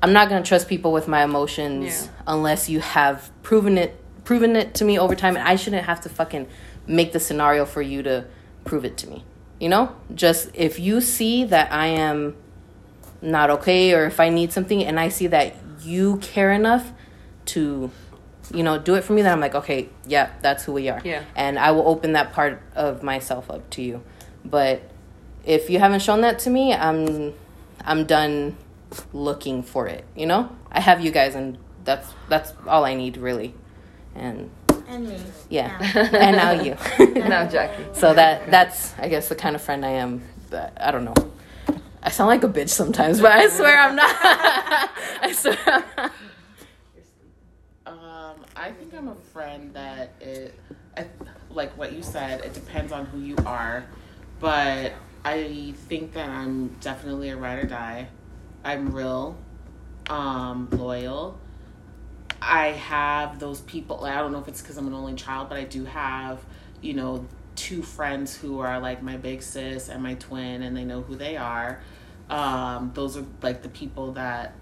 I'm 0.01 0.13
not 0.13 0.29
gonna 0.29 0.43
trust 0.43 0.67
people 0.67 0.91
with 0.91 1.07
my 1.07 1.23
emotions 1.23 2.05
Yeah. 2.05 2.11
unless 2.27 2.69
you 2.69 2.79
have 2.81 3.31
proven 3.43 3.77
it 3.77 3.95
proven 4.25 4.55
it 4.55 4.73
to 4.75 4.85
me 4.85 4.99
over 4.99 5.15
time, 5.15 5.37
and 5.37 5.47
I 5.47 5.55
shouldn't 5.55 5.85
have 5.85 6.01
to 6.01 6.09
fucking 6.09 6.47
make 6.85 7.13
the 7.13 7.19
scenario 7.19 7.65
for 7.65 7.81
you 7.81 8.03
to 8.03 8.25
prove 8.67 8.85
it 8.85 8.97
to 8.97 9.09
me. 9.09 9.23
You 9.59 9.69
know, 9.69 9.95
just 10.13 10.49
if 10.53 10.79
you 10.79 11.01
see 11.01 11.43
that 11.45 11.71
I 11.71 11.87
am 11.87 12.35
not 13.21 13.49
okay 13.49 13.93
or 13.93 14.05
if 14.05 14.19
I 14.19 14.29
need 14.29 14.51
something 14.51 14.83
and 14.83 14.99
I 14.99 15.09
see 15.09 15.27
that 15.27 15.55
you 15.81 16.17
care 16.17 16.51
enough 16.51 16.91
to 17.45 17.89
you 18.53 18.63
know 18.63 18.77
do 18.77 18.95
it 18.95 19.03
for 19.03 19.13
me 19.13 19.21
then 19.21 19.33
I'm 19.33 19.39
like 19.39 19.55
okay 19.55 19.89
yeah 20.05 20.31
that's 20.41 20.63
who 20.63 20.73
we 20.73 20.89
are. 20.89 21.01
Yeah. 21.03 21.23
and 21.35 21.57
I 21.57 21.71
will 21.71 21.87
open 21.87 22.13
that 22.13 22.33
part 22.33 22.61
of 22.75 23.03
myself 23.03 23.49
up 23.49 23.69
to 23.71 23.81
you. 23.81 24.03
But 24.45 24.81
if 25.43 25.69
you 25.69 25.79
haven't 25.79 26.01
shown 26.01 26.21
that 26.21 26.39
to 26.39 26.49
me 26.49 26.73
I'm 26.73 27.33
I'm 27.81 28.05
done 28.05 28.57
looking 29.11 29.63
for 29.63 29.87
it 29.87 30.05
you 30.15 30.25
know? 30.25 30.55
I 30.71 30.79
have 30.79 31.01
you 31.01 31.11
guys 31.11 31.35
and 31.35 31.57
that's 31.83 32.07
that's 32.29 32.53
all 32.67 32.85
I 32.85 32.93
need 32.93 33.17
really. 33.17 33.53
And 34.13 34.51
And 34.87 35.07
me. 35.09 35.19
yeah 35.49 35.77
and 35.95 36.37
now 36.37 36.51
you 36.51 36.77
now 37.15 37.47
Jackie. 37.47 37.83
so 37.93 38.13
that 38.13 38.49
that's 38.49 38.97
I 38.97 39.09
guess 39.09 39.27
the 39.29 39.35
kind 39.35 39.55
of 39.55 39.61
friend 39.61 39.85
I 39.85 39.89
am 39.91 40.21
but 40.49 40.73
I 40.79 40.91
don't 40.91 41.03
know 41.05 41.13
I 42.01 42.09
sound 42.09 42.29
like 42.29 42.43
a 42.43 42.47
bitch 42.49 42.69
sometimes 42.69 43.19
but 43.19 43.31
I 43.33 43.47
swear 43.49 43.77
I'm 43.79 43.95
not 43.95 44.15
I 45.21 45.31
swear 45.33 45.57
I'm 45.67 45.83
not. 45.97 46.11
Um, 47.85 48.45
I 48.55 48.71
think 48.71 48.93
I'm 48.93 49.07
a 49.07 49.15
friend 49.15 49.73
that 49.73 50.11
it, 50.19 50.53
I, 50.97 51.05
like 51.51 51.77
what 51.77 51.93
you 51.93 52.03
said, 52.03 52.41
it 52.41 52.53
depends 52.53 52.91
on 52.91 53.05
who 53.05 53.19
you 53.19 53.35
are, 53.45 53.85
but 54.41 54.91
I 55.23 55.73
think 55.87 56.13
that 56.13 56.29
I'm 56.29 56.67
definitely 56.81 57.29
a 57.29 57.37
ride 57.37 57.59
or 57.59 57.67
die. 57.67 58.09
I'm 58.65 58.91
real, 58.93 59.37
um, 60.09 60.67
loyal. 60.71 61.39
I 62.41 62.67
have 62.67 63.39
those 63.39 63.61
people. 63.61 64.05
I 64.05 64.15
don't 64.15 64.31
know 64.31 64.39
if 64.39 64.47
it's 64.47 64.61
because 64.61 64.77
I'm 64.77 64.87
an 64.87 64.93
only 64.93 65.15
child, 65.15 65.49
but 65.49 65.57
I 65.57 65.63
do 65.63 65.85
have, 65.85 66.39
you 66.81 66.93
know, 66.93 67.25
two 67.55 67.81
friends 67.81 68.35
who 68.35 68.59
are 68.59 68.79
like 68.79 69.01
my 69.01 69.17
big 69.17 69.41
sis 69.41 69.89
and 69.89 70.01
my 70.01 70.13
twin, 70.15 70.61
and 70.61 70.75
they 70.75 70.85
know 70.85 71.01
who 71.01 71.15
they 71.15 71.37
are. 71.37 71.81
Um, 72.29 72.91
those 72.93 73.17
are 73.17 73.25
like 73.41 73.61
the 73.63 73.69
people 73.69 74.13
that 74.13 74.53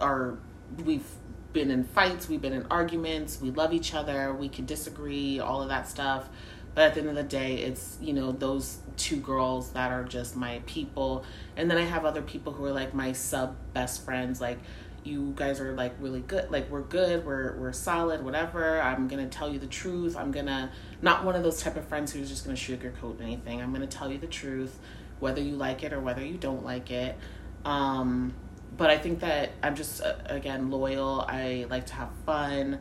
are 0.00 0.36
we've 0.84 1.06
been 1.52 1.70
in 1.70 1.84
fights, 1.84 2.28
we've 2.28 2.40
been 2.40 2.52
in 2.52 2.66
arguments, 2.70 3.40
we 3.40 3.50
love 3.50 3.72
each 3.72 3.94
other, 3.94 4.32
we 4.32 4.48
can 4.48 4.64
disagree, 4.66 5.38
all 5.38 5.62
of 5.62 5.68
that 5.68 5.88
stuff. 5.88 6.28
But 6.74 6.84
at 6.84 6.94
the 6.94 7.00
end 7.00 7.10
of 7.10 7.16
the 7.16 7.22
day, 7.22 7.56
it's, 7.56 7.98
you 8.00 8.14
know, 8.14 8.32
those 8.32 8.78
two 8.96 9.16
girls 9.16 9.72
that 9.72 9.92
are 9.92 10.04
just 10.04 10.36
my 10.36 10.62
people. 10.64 11.24
And 11.54 11.70
then 11.70 11.76
I 11.76 11.84
have 11.84 12.06
other 12.06 12.22
people 12.22 12.54
who 12.54 12.64
are 12.64 12.72
like 12.72 12.94
my 12.94 13.12
sub 13.12 13.56
best 13.74 14.04
friends, 14.04 14.40
like 14.40 14.58
you 15.04 15.32
guys 15.36 15.60
are 15.60 15.72
like 15.72 15.94
really 16.00 16.20
good. 16.20 16.50
Like 16.50 16.70
we're 16.70 16.82
good 16.82 17.24
we're 17.24 17.56
we're 17.56 17.72
solid 17.72 18.24
whatever. 18.24 18.80
I'm 18.80 19.08
gonna 19.08 19.28
tell 19.28 19.52
you 19.52 19.58
the 19.58 19.66
truth. 19.66 20.16
I'm 20.16 20.30
gonna 20.32 20.70
not 21.00 21.24
one 21.24 21.34
of 21.34 21.42
those 21.42 21.60
type 21.60 21.76
of 21.76 21.86
friends 21.86 22.12
who's 22.12 22.28
just 22.28 22.44
gonna 22.44 22.56
sugarcoat 22.56 23.20
anything. 23.20 23.60
I'm 23.60 23.72
gonna 23.72 23.86
tell 23.86 24.10
you 24.10 24.18
the 24.18 24.26
truth 24.26 24.78
whether 25.18 25.40
you 25.40 25.54
like 25.54 25.82
it 25.82 25.92
or 25.92 26.00
whether 26.00 26.24
you 26.24 26.36
don't 26.36 26.64
like 26.64 26.90
it. 26.90 27.16
Um 27.64 28.34
but 28.74 28.88
i 28.88 28.96
think 28.96 29.20
that 29.20 29.50
i'm 29.62 29.76
just 29.76 30.02
uh, 30.02 30.14
again 30.26 30.70
loyal. 30.70 31.24
I 31.28 31.66
like 31.68 31.86
to 31.86 31.94
have 31.94 32.10
fun. 32.24 32.78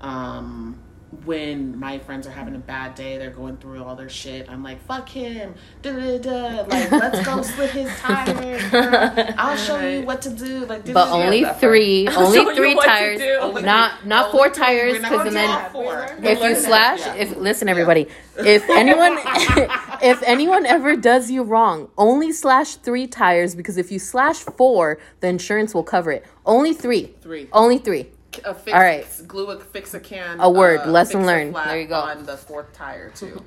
Um 0.00 0.78
when 1.24 1.78
my 1.78 1.98
friends 1.98 2.26
are 2.26 2.30
having 2.30 2.54
a 2.54 2.58
bad 2.58 2.94
day, 2.94 3.18
they're 3.18 3.30
going 3.30 3.56
through 3.58 3.84
all 3.84 3.94
their 3.96 4.08
shit. 4.08 4.48
I'm 4.50 4.62
like, 4.62 4.82
fuck 4.86 5.08
him, 5.08 5.54
da 5.82 5.92
da 5.92 6.18
da. 6.18 6.62
Like, 6.62 6.90
let's 6.90 7.24
go 7.26 7.42
slit 7.42 7.70
his 7.70 7.90
tires. 8.00 8.62
girl. 8.70 9.34
I'll 9.38 9.56
show 9.56 9.78
you 9.80 10.02
what 10.06 10.22
to 10.22 10.30
do. 10.30 10.64
Like, 10.66 10.90
but 10.92 11.08
only 11.10 11.44
three 11.60 12.08
only 12.08 12.54
three 12.54 12.74
tires 12.74 13.20
not 13.62 14.06
not 14.06 14.26
only 14.26 14.38
four 14.38 14.48
three. 14.48 14.64
tires 14.64 14.98
because 14.98 15.32
then 15.34 15.70
four. 15.72 16.16
if 16.22 16.40
you 16.42 16.54
slash 16.56 17.00
Yeah. 17.00 17.14
if 17.14 17.36
listen 17.36 17.68
everybody 17.68 18.06
if 18.38 18.68
anyone 18.70 19.18
if 20.02 20.22
anyone 20.22 20.64
ever 20.66 20.96
does 20.96 21.30
you 21.30 21.42
wrong 21.42 21.88
only 21.98 22.32
slash 22.32 22.76
three 22.76 23.06
tires 23.06 23.54
because 23.54 23.76
if 23.76 23.92
you 23.92 23.98
slash 23.98 24.38
four 24.38 24.98
the 25.20 25.28
insurance 25.28 25.74
will 25.74 25.82
cover 25.84 26.10
it 26.10 26.24
only 26.46 26.72
three 26.72 27.14
Three. 27.20 27.48
only 27.52 27.78
three 27.78 28.08
a 28.44 28.54
fix, 28.54 28.74
All 28.74 28.80
right. 28.82 29.06
glue 29.26 29.48
a 29.50 29.58
fix 29.60 29.94
a 29.94 30.00
can. 30.00 30.40
A 30.40 30.50
word, 30.50 30.80
uh, 30.80 30.86
lesson 30.90 31.26
learned. 31.26 31.54
There 31.54 31.80
you 31.80 31.86
go. 31.86 32.00
On 32.00 32.24
the 32.24 32.36
fourth 32.36 32.72
tire 32.72 33.10
too. 33.10 33.44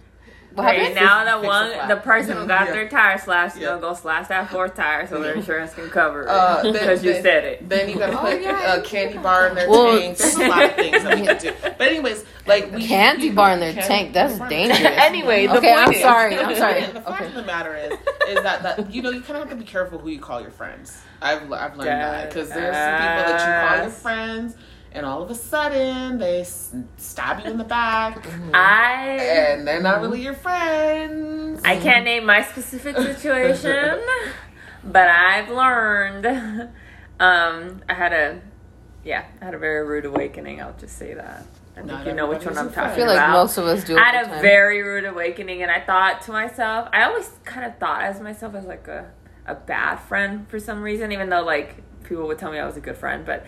what 0.54 0.64
Right 0.64 0.96
now, 0.96 1.40
the 1.42 1.46
one, 1.46 1.88
the 1.90 1.98
person 1.98 2.38
who 2.38 2.48
got 2.48 2.68
Yeah. 2.68 2.72
their 2.72 2.88
tire 2.88 3.18
slashed, 3.18 3.58
Yeah. 3.58 3.68
gonna 3.70 3.82
go 3.82 3.94
slash 3.94 4.28
that 4.30 4.50
fourth 4.50 4.74
tire 4.76 5.06
so 5.06 5.22
their 5.22 5.34
insurance 5.34 5.74
can 5.74 5.90
cover 5.90 6.24
it 6.24 6.30
Uh, 6.30 6.72
because 6.72 7.04
you 7.04 7.12
said 7.16 7.44
it. 7.44 7.68
Then 7.68 7.90
you 7.90 7.98
gotta 7.98 8.16
put 8.26 8.42
yeah. 8.42 8.76
a 8.76 8.82
candy 8.82 9.18
bar 9.18 9.48
in 9.48 9.56
their 9.56 9.70
Well- 9.70 10.00
tank. 10.00 10.18
There's 10.18 10.36
a 10.38 10.48
lot 10.48 10.64
of 10.64 10.76
things 10.76 11.04
that 11.04 11.20
we 11.20 11.26
can 11.26 11.38
do. 11.40 11.52
But 11.62 11.82
anyways, 11.82 12.24
like 12.46 12.72
we 12.74 12.88
Candy 12.88 13.26
you 13.28 13.34
bar 13.34 13.52
in 13.52 13.60
their 13.60 13.74
tank 13.74 14.14
that's 14.14 14.40
dangerous 14.48 14.80
Anyway, 14.80 15.46
the 15.48 15.58
okay 15.58 15.74
point 15.74 15.88
i'm 15.88 15.94
is- 15.94 16.02
sorry 16.02 16.38
i'm 16.40 16.56
sorry 16.66 16.82
The 16.86 17.02
fact 17.02 17.08
okay 17.10 17.26
of 17.26 17.34
the 17.34 17.44
matter 17.44 17.76
is, 17.76 17.92
is 18.30 18.44
that, 18.44 18.64
that 18.64 18.94
you 18.94 19.02
know 19.02 19.10
you 19.10 19.20
kind 19.22 19.36
of 19.38 19.50
have 19.50 19.50
to 19.50 19.56
be 19.58 19.70
careful 19.70 19.98
who 20.00 20.08
you 20.10 20.20
call 20.20 20.40
your 20.40 20.52
friends. 20.52 21.02
I've 21.22 21.52
I've 21.52 21.76
learned 21.76 21.90
that 21.90 22.30
because 22.30 22.48
there's 22.50 22.76
some 22.76 22.96
people 22.96 23.34
that 23.34 23.42
you 23.42 23.68
call 23.68 23.82
your 23.84 23.92
friends, 23.92 24.56
and 24.96 25.06
all 25.06 25.22
of 25.22 25.30
a 25.30 25.36
sudden 25.36 26.18
they 26.18 26.42
s- 26.42 26.74
stab 26.98 27.44
you 27.46 27.52
in 27.52 27.58
the 27.58 27.64
back, 27.64 28.26
I 28.54 29.18
and 29.20 29.68
they're 29.68 29.82
not 29.82 30.02
really 30.02 30.22
your 30.22 30.34
friends. 30.34 31.62
I 31.64 31.78
can't 31.78 32.06
name 32.06 32.26
my 32.26 32.42
specific 32.44 32.96
situation, 32.98 34.00
but 34.84 35.08
I've 35.08 35.50
learned. 35.50 36.70
Um, 37.20 37.82
I 37.88 37.94
had 37.94 38.12
a, 38.14 38.42
yeah, 39.04 39.26
I 39.42 39.46
had 39.46 39.54
a 39.54 39.58
very 39.58 39.86
rude 39.88 40.06
awakening. 40.06 40.62
I'll 40.62 40.76
just 40.78 40.98
say 40.98 41.14
that. 41.14 41.46
I 41.78 41.80
think 41.80 41.88
Not 41.88 42.06
you 42.08 42.14
know 42.14 42.28
which 42.28 42.46
one 42.46 42.58
I'm 42.58 42.66
your 42.68 42.74
talking 42.74 42.92
i 42.92 42.96
feel 42.96 43.08
like 43.08 43.18
about. 43.18 43.32
most 43.34 43.58
of 43.58 43.66
us 43.66 43.84
do 43.84 43.98
I 43.98 44.00
all 44.00 44.12
the 44.12 44.18
had 44.18 44.26
a 44.28 44.30
time. 44.30 44.42
very 44.42 44.82
rude 44.82 45.04
awakening, 45.06 45.62
and 45.62 45.70
I 45.72 45.82
thought 45.82 46.22
to 46.24 46.32
myself, 46.32 46.88
I 46.94 47.04
always 47.04 47.30
kind 47.44 47.66
of 47.66 47.78
thought 47.80 48.02
as 48.04 48.22
myself 48.22 48.56
as 48.56 48.66
like 48.66 48.88
a, 48.88 49.12
a 49.46 49.56
bad 49.56 49.98
friend 49.98 50.48
for 50.50 50.58
some 50.60 50.82
reason, 50.82 51.12
even 51.12 51.30
though 51.30 51.44
like 51.44 51.84
people 52.04 52.28
would 52.28 52.38
tell 52.40 52.52
me 52.52 52.60
I 52.60 52.66
was 52.66 52.78
a 52.78 52.82
good 52.82 52.98
friend. 52.98 53.26
But 53.26 53.46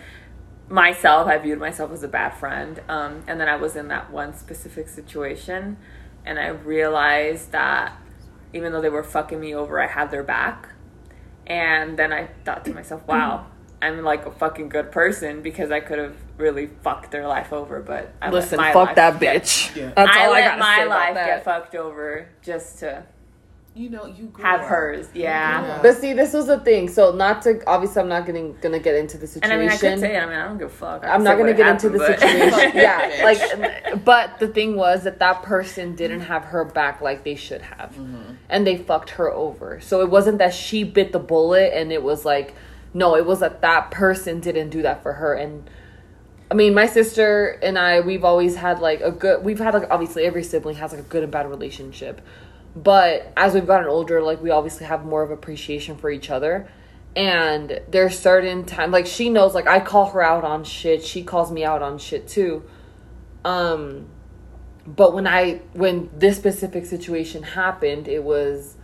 myself, 0.68 1.26
I 1.28 1.38
viewed 1.38 1.58
myself 1.58 1.92
as 1.92 2.02
a 2.02 2.08
bad 2.08 2.30
friend. 2.34 2.80
Um, 2.88 3.22
and 3.26 3.40
then 3.40 3.48
I 3.48 3.56
was 3.56 3.76
in 3.76 3.88
that 3.88 4.10
one 4.10 4.34
specific 4.34 4.88
situation, 4.88 5.76
and 6.24 6.38
I 6.38 6.48
realized 6.48 7.52
that 7.52 7.92
even 8.52 8.72
though 8.72 8.80
they 8.80 8.88
were 8.90 9.04
fucking 9.04 9.38
me 9.40 9.54
over, 9.54 9.80
I 9.80 9.86
had 9.86 10.10
their 10.10 10.22
back. 10.22 10.70
And 11.46 11.98
then 11.98 12.12
I 12.12 12.28
thought 12.44 12.64
to 12.66 12.74
myself, 12.74 13.02
wow, 13.08 13.46
I'm 13.80 14.02
like 14.02 14.26
a 14.26 14.30
fucking 14.30 14.68
good 14.70 14.90
person 14.92 15.42
because 15.42 15.70
I 15.70 15.80
could 15.80 15.98
have 15.98 16.16
really 16.36 16.66
fucked 16.82 17.10
their 17.10 17.26
life 17.28 17.52
over. 17.52 17.80
But 17.80 18.12
I 18.20 18.30
Listen, 18.30 18.56
my 18.58 18.72
fuck 18.72 18.88
life 18.88 18.96
that 18.96 19.20
get- 19.20 19.42
bitch. 19.42 19.76
Yeah. 19.76 19.92
That's 19.96 20.16
I 20.16 20.24
all 20.26 20.30
I 20.32 20.32
let 20.40 20.44
gotta 20.44 20.60
my 20.60 20.76
say 20.78 20.86
life 20.88 21.14
that. 21.14 21.26
get 21.26 21.44
fucked 21.44 21.74
over 21.74 22.28
just 22.42 22.78
to 22.80 23.04
You 23.78 23.90
know, 23.90 24.06
you 24.06 24.24
grew 24.26 24.44
have 24.44 24.62
up. 24.62 24.66
hers. 24.66 25.08
Yeah. 25.14 25.62
Yeah. 25.62 25.78
But 25.80 25.98
see, 25.98 26.12
this 26.12 26.32
was 26.32 26.48
the 26.48 26.58
thing. 26.58 26.88
So 26.88 27.12
not 27.12 27.42
to 27.42 27.62
obviously, 27.64 28.02
I'm 28.02 28.08
not 28.08 28.26
getting 28.26 28.56
gonna 28.60 28.80
get 28.80 28.96
into 28.96 29.16
the 29.18 29.22
And 29.22 29.30
situation. 29.30 29.52
I 29.52 29.60
mean, 29.60 29.68
I 29.68 29.76
could 29.76 30.00
say 30.00 30.16
it. 30.16 30.18
I 30.18 30.26
mean, 30.26 30.34
I 30.34 30.48
don't 30.48 30.58
give 30.58 30.66
a 30.66 30.70
fuck. 30.70 31.04
I 31.04 31.10
I'm 31.14 31.22
not 31.22 31.38
gonna 31.38 31.50
what 31.50 31.58
get 31.58 31.68
into 31.68 31.88
the 31.88 31.98
but- 31.98 32.18
situation. 32.18 32.72
yeah, 32.74 33.20
like, 33.22 34.04
but 34.04 34.40
the 34.40 34.48
thing 34.48 34.74
was 34.74 35.04
that 35.04 35.20
that 35.20 35.44
person 35.44 35.94
didn't 35.94 36.22
have 36.22 36.46
her 36.46 36.64
back 36.64 37.00
like 37.00 37.22
they 37.22 37.36
should 37.36 37.62
have, 37.62 37.90
mm-hmm. 37.90 38.32
and 38.48 38.66
they 38.66 38.78
fucked 38.78 39.10
her 39.10 39.32
over. 39.32 39.80
So 39.80 40.00
it 40.00 40.10
wasn't 40.10 40.38
that 40.38 40.54
she 40.54 40.82
bit 40.82 41.12
the 41.12 41.20
bullet, 41.20 41.72
and 41.72 41.92
it 41.92 42.02
was 42.02 42.24
like, 42.24 42.56
no, 42.94 43.14
it 43.14 43.26
was 43.26 43.38
that 43.40 43.60
that 43.60 43.92
person 43.92 44.40
didn't 44.40 44.70
do 44.70 44.82
that 44.82 45.04
for 45.04 45.12
her. 45.12 45.34
And 45.34 45.70
I 46.50 46.54
mean, 46.54 46.74
my 46.74 46.86
sister 46.86 47.60
and 47.62 47.78
I, 47.78 48.00
we've 48.00 48.24
always 48.24 48.56
had 48.56 48.80
like 48.80 49.02
a 49.02 49.12
good. 49.12 49.44
We've 49.44 49.60
had 49.60 49.74
like 49.74 49.88
obviously 49.88 50.24
every 50.24 50.42
sibling 50.42 50.74
has 50.76 50.90
like 50.90 51.00
a 51.00 51.04
good 51.04 51.22
and 51.22 51.30
bad 51.30 51.48
relationship, 51.48 52.20
but 52.82 53.32
as 53.36 53.54
we've 53.54 53.66
gotten 53.66 53.88
older, 53.88 54.22
like 54.22 54.40
we 54.40 54.50
obviously 54.50 54.86
have 54.86 55.04
more 55.04 55.22
of 55.22 55.30
appreciation 55.30 55.96
for 55.96 56.10
each 56.10 56.30
other. 56.30 56.68
And 57.16 57.80
there's 57.88 58.16
certain 58.16 58.64
time 58.64 58.92
like 58.92 59.06
she 59.06 59.30
knows 59.30 59.54
like 59.54 59.66
I 59.66 59.80
call 59.80 60.10
her 60.10 60.22
out 60.22 60.44
on 60.44 60.62
shit, 60.62 61.02
she 61.02 61.24
calls 61.24 61.50
me 61.50 61.64
out 61.64 61.82
on 61.82 61.98
shit 61.98 62.28
too. 62.28 62.62
Um 63.44 64.06
but 64.86 65.12
when 65.12 65.26
I 65.26 65.60
when 65.72 66.08
this 66.14 66.36
specific 66.36 66.86
situation 66.86 67.42
happened, 67.42 68.06
it 68.06 68.22
was 68.22 68.76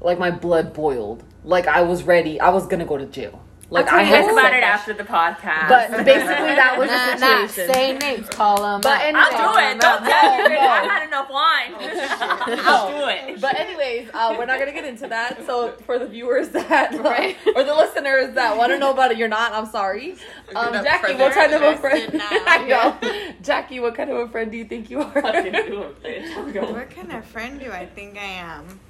like 0.00 0.18
my 0.18 0.30
blood 0.30 0.74
boiled. 0.74 1.24
Like 1.42 1.66
I 1.66 1.80
was 1.82 2.02
ready. 2.02 2.38
I 2.40 2.50
was 2.50 2.66
going 2.66 2.80
to 2.80 2.86
go 2.86 2.98
to 2.98 3.06
jail. 3.06 3.42
Like 3.72 3.86
I'll 3.92 4.00
I 4.00 4.02
tell 4.02 4.08
you 4.10 4.14
had 4.16 4.24
guys 4.26 4.32
about 4.32 4.52
it 4.54 4.62
after 4.64 4.92
the 4.94 5.04
podcast. 5.04 5.68
But 5.68 6.04
basically 6.04 6.54
that 6.58 6.76
was 6.76 6.88
Nah, 6.90 7.14
the 7.14 7.20
nah, 7.20 7.46
situation. 7.46 7.74
say 7.74 7.98
names, 7.98 8.28
call 8.28 8.60
them. 8.62 8.80
But 8.80 9.00
anyway, 9.00 9.22
I'll 9.22 9.52
do 9.54 9.60
it. 9.60 9.80
Don't 9.80 10.02
No, 10.02 10.10
tell 10.10 10.48
me. 10.48 10.48
no. 10.54 10.60
I've 10.60 10.90
had 10.90 11.06
enough 11.06 11.30
wine. 11.30 11.74
I'll 12.66 12.90
do 12.90 13.08
it. 13.08 13.40
But 13.40 13.56
anyways, 13.60 14.08
uh, 14.12 14.34
we're 14.36 14.46
not 14.46 14.58
gonna 14.58 14.72
get 14.72 14.84
into 14.84 15.06
that. 15.08 15.46
So 15.46 15.72
for 15.86 15.98
the 16.00 16.06
viewers 16.06 16.48
that 16.48 16.98
Right. 16.98 17.36
or 17.54 17.62
the 17.62 17.74
listeners 17.74 18.34
that 18.34 18.56
want 18.56 18.72
to 18.72 18.78
know 18.78 18.90
about 18.90 19.12
it, 19.12 19.18
you're 19.18 19.28
not. 19.28 19.52
I'm 19.52 19.66
sorry. 19.66 20.16
Um, 20.56 20.72
Jackie, 20.72 21.12
further 21.12 21.18
what 21.24 21.32
kind 21.34 21.52
of 21.52 21.62
a 21.62 21.76
friend? 21.76 22.12
now. 22.14 22.28
I 22.30 22.64
know. 22.66 23.32
Jackie, 23.42 23.78
what 23.78 23.94
kind 23.94 24.10
of 24.10 24.16
a 24.16 24.28
friend 24.28 24.50
do 24.50 24.58
you 24.58 24.64
think 24.64 24.90
you 24.90 25.00
are? 25.00 25.12
What 25.22 26.90
kind 26.90 27.12
of 27.12 27.24
friend 27.26 27.60
do 27.60 27.70
I 27.70 27.86
think 27.86 28.18
I 28.18 28.24
am? 28.24 28.80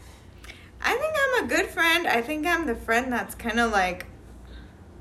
I 0.83 0.97
think 0.97 1.15
I'm 1.19 1.45
a 1.45 1.49
good 1.49 1.67
friend. 1.67 2.07
I 2.07 2.23
think 2.23 2.47
I'm 2.47 2.67
the 2.67 2.75
friend 2.75 3.13
that's 3.13 3.35
kind 3.35 3.61
of 3.61 3.71
like, 3.73 4.07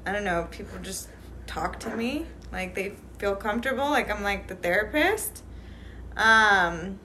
I 0.05 0.11
don't 0.11 0.23
know, 0.23 0.47
people 0.51 0.79
just 0.81 1.09
talk 1.47 1.79
to 1.81 1.95
me. 1.95 2.25
Like 2.51 2.75
they 2.75 2.93
feel 3.17 3.35
comfortable. 3.35 3.89
Like 3.89 4.09
I'm 4.09 4.23
like 4.23 4.47
the 4.47 4.55
therapist. 4.55 5.43
Um, 6.17 6.99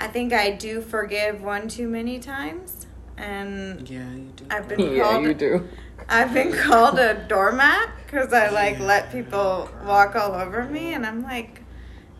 I 0.00 0.08
think 0.08 0.32
I 0.32 0.50
do 0.50 0.80
forgive 0.80 1.42
one 1.42 1.68
too 1.68 1.88
many 1.88 2.18
times. 2.18 2.86
And 3.16 3.88
Yeah, 3.88 4.10
you 4.14 4.32
do. 4.34 4.44
I've 4.50 4.68
been 4.68 4.80
yeah, 4.96 5.02
called 5.02 5.24
you 5.24 5.34
do. 5.34 5.68
I've 6.08 6.32
been 6.32 6.52
called 6.52 6.98
a 6.98 7.14
doormat 7.28 7.90
because 8.04 8.32
I 8.32 8.48
like 8.48 8.80
let 8.80 9.12
people 9.12 9.68
walk 9.84 10.16
all 10.16 10.32
over 10.32 10.64
me, 10.64 10.94
and 10.94 11.06
I'm 11.06 11.22
like, 11.22 11.62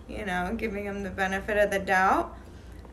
you 0.08 0.24
know, 0.24 0.54
giving 0.56 0.84
them 0.84 1.02
the 1.02 1.10
benefit 1.10 1.56
of 1.56 1.70
the 1.70 1.78
doubt. 1.78 2.36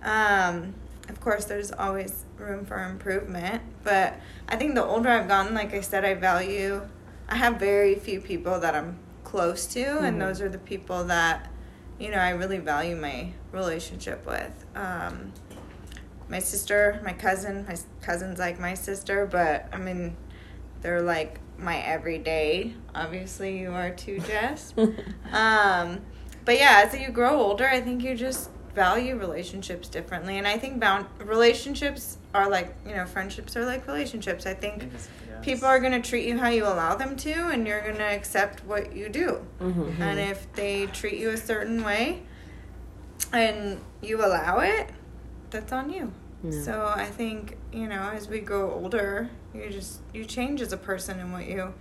Um, 0.01 0.73
of 1.09 1.19
course, 1.19 1.45
there's 1.45 1.71
always 1.71 2.23
room 2.39 2.65
for 2.65 2.83
improvement, 2.83 3.61
but 3.83 4.19
I 4.47 4.55
think 4.55 4.75
the 4.75 4.83
older 4.83 5.09
I've 5.09 5.27
gotten, 5.27 5.53
like 5.53 5.73
I 5.73 5.81
said, 5.81 6.05
I 6.05 6.13
value. 6.13 6.81
I 7.29 7.35
have 7.35 7.59
very 7.59 7.95
few 7.95 8.21
people 8.21 8.59
that 8.59 8.75
I'm 8.75 8.99
close 9.23 9.65
to, 9.67 9.99
and 9.99 10.21
those 10.21 10.41
are 10.41 10.49
the 10.49 10.57
people 10.57 11.03
that, 11.05 11.51
you 11.99 12.09
know, 12.09 12.17
I 12.17 12.29
really 12.29 12.59
value 12.59 12.95
my 12.95 13.33
relationship 13.51 14.25
with. 14.25 14.65
Um, 14.75 15.33
my 16.29 16.39
sister, 16.39 17.01
my 17.03 17.13
cousin, 17.13 17.65
my 17.67 17.77
cousin's 18.01 18.39
like 18.39 18.59
my 18.59 18.73
sister, 18.73 19.25
but 19.25 19.67
I 19.73 19.77
mean, 19.77 20.15
they're 20.81 21.01
like 21.01 21.39
my 21.57 21.79
everyday. 21.79 22.73
Obviously, 22.93 23.59
you 23.59 23.71
are 23.71 23.91
too, 23.91 24.19
Jess. 24.27 24.73
um, 25.31 26.01
but 26.45 26.57
yeah, 26.57 26.83
as 26.85 26.97
you 26.97 27.09
grow 27.09 27.41
older, 27.41 27.67
I 27.67 27.81
think 27.81 28.03
you 28.03 28.15
just 28.15 28.49
value 28.73 29.17
relationships 29.17 29.89
differently, 29.89 30.37
and 30.37 30.47
I 30.47 30.57
think 30.57 30.79
bound 30.79 31.07
relationships 31.19 32.19
are 32.37 32.49
like 32.49 32.75
you 32.85 32.95
know 32.95 33.05
friendships 33.05 33.57
are 33.57 33.65
like 33.65 33.87
relationships. 33.87 34.45
I 34.45 34.53
think 34.53 34.89
people 35.41 35.65
are 35.65 35.79
gonna 35.79 36.01
treat 36.01 36.27
you 36.27 36.37
how 36.37 36.49
you 36.49 36.65
allow 36.65 36.95
them 36.95 37.15
to, 37.17 37.31
and 37.49 37.67
you're 37.67 37.81
gonna 37.81 38.03
accept 38.03 38.63
what 38.65 38.95
you 38.95 39.09
do. 39.09 39.45
Mm-hmm. 39.59 40.01
And 40.01 40.19
if 40.19 40.51
they 40.53 40.85
treat 40.87 41.19
you 41.19 41.31
a 41.31 41.37
certain 41.37 41.83
way, 41.83 42.21
and 43.33 43.81
you 44.01 44.23
allow 44.23 44.59
it, 44.59 44.89
that's 45.49 45.71
on 45.71 45.89
you. 45.89 46.13
So 46.51 46.93
I 46.95 47.05
think 47.05 47.57
you 47.73 47.87
know, 47.87 48.11
as 48.13 48.29
we 48.29 48.39
grow 48.39 48.71
older, 48.71 49.29
you 49.53 49.69
just 49.69 49.99
you 50.13 50.23
change 50.23 50.61
as 50.61 50.71
a 50.71 50.77
person 50.77 51.19
and 51.19 51.33
what 51.33 51.47
you 51.47 51.73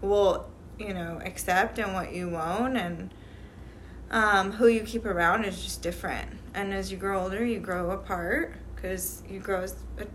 will 0.00 0.48
you 0.78 0.94
know 0.94 1.20
accept 1.24 1.78
and 1.78 1.92
what 1.92 2.14
you 2.14 2.30
won't, 2.30 2.76
and 2.76 3.12
um, 4.10 4.52
who 4.52 4.68
you 4.68 4.82
keep 4.82 5.04
around 5.04 5.44
is 5.44 5.62
just 5.62 5.82
different. 5.82 6.30
And 6.54 6.72
as 6.72 6.90
you 6.90 6.96
grow 6.96 7.22
older, 7.22 7.44
you 7.44 7.58
grow 7.58 7.90
apart 7.90 8.54
because 8.80 9.22
you 9.28 9.40
grow 9.40 9.62
as 9.62 9.76
a, 9.98 10.06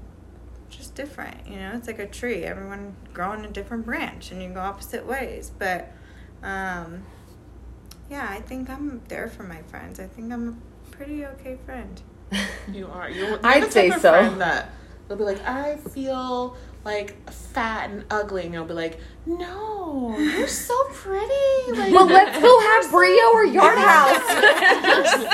just 0.70 0.96
different. 0.96 1.48
You 1.48 1.58
know, 1.58 1.74
it's 1.76 1.88
like 1.88 2.00
a 2.00 2.08
tree. 2.08 2.44
Everyone 2.44 2.96
growing 3.14 3.46
a 3.46 3.50
different 3.50 3.86
branch, 3.86 4.32
and 4.32 4.42
you 4.42 4.50
go 4.50 4.60
opposite 4.60 5.06
ways. 5.06 5.52
But 5.58 5.92
um, 6.44 7.04
yeah, 8.10 8.28
I 8.30 8.42
think 8.42 8.70
I'm 8.70 9.02
there 9.08 9.30
for 9.30 9.44
my 9.44 9.62
friends. 9.64 10.00
I 10.00 10.08
think 10.08 10.32
I'm 10.32 10.50
a 10.50 10.92
pretty 10.92 11.26
okay 11.26 11.58
friend. 11.66 12.02
You 12.72 12.88
are. 12.94 13.10
You're, 13.10 13.30
you're 13.30 13.40
I'd 13.44 13.72
say 13.72 13.92
so. 13.92 14.36
That 14.38 14.70
they'll 15.08 15.18
be 15.18 15.24
like, 15.24 15.42
I 15.46 15.78
feel 15.78 16.56
like 16.84 17.30
fat 17.32 17.90
and 17.90 18.06
ugly, 18.12 18.44
and 18.46 18.54
you'll 18.54 18.66
be 18.66 18.74
like, 18.74 19.00
No, 19.26 20.16
you're 20.18 20.48
so 20.68 20.76
pretty. 20.92 21.72
Like, 21.72 21.92
Well, 21.94 22.06
let's 22.06 22.40
go 22.40 22.60
have 22.60 22.92
Brio 22.92 23.26
or 23.34 23.46
Yard 23.46 23.78
House. 23.80 24.30
You're 24.30 25.06
so, 25.06 25.28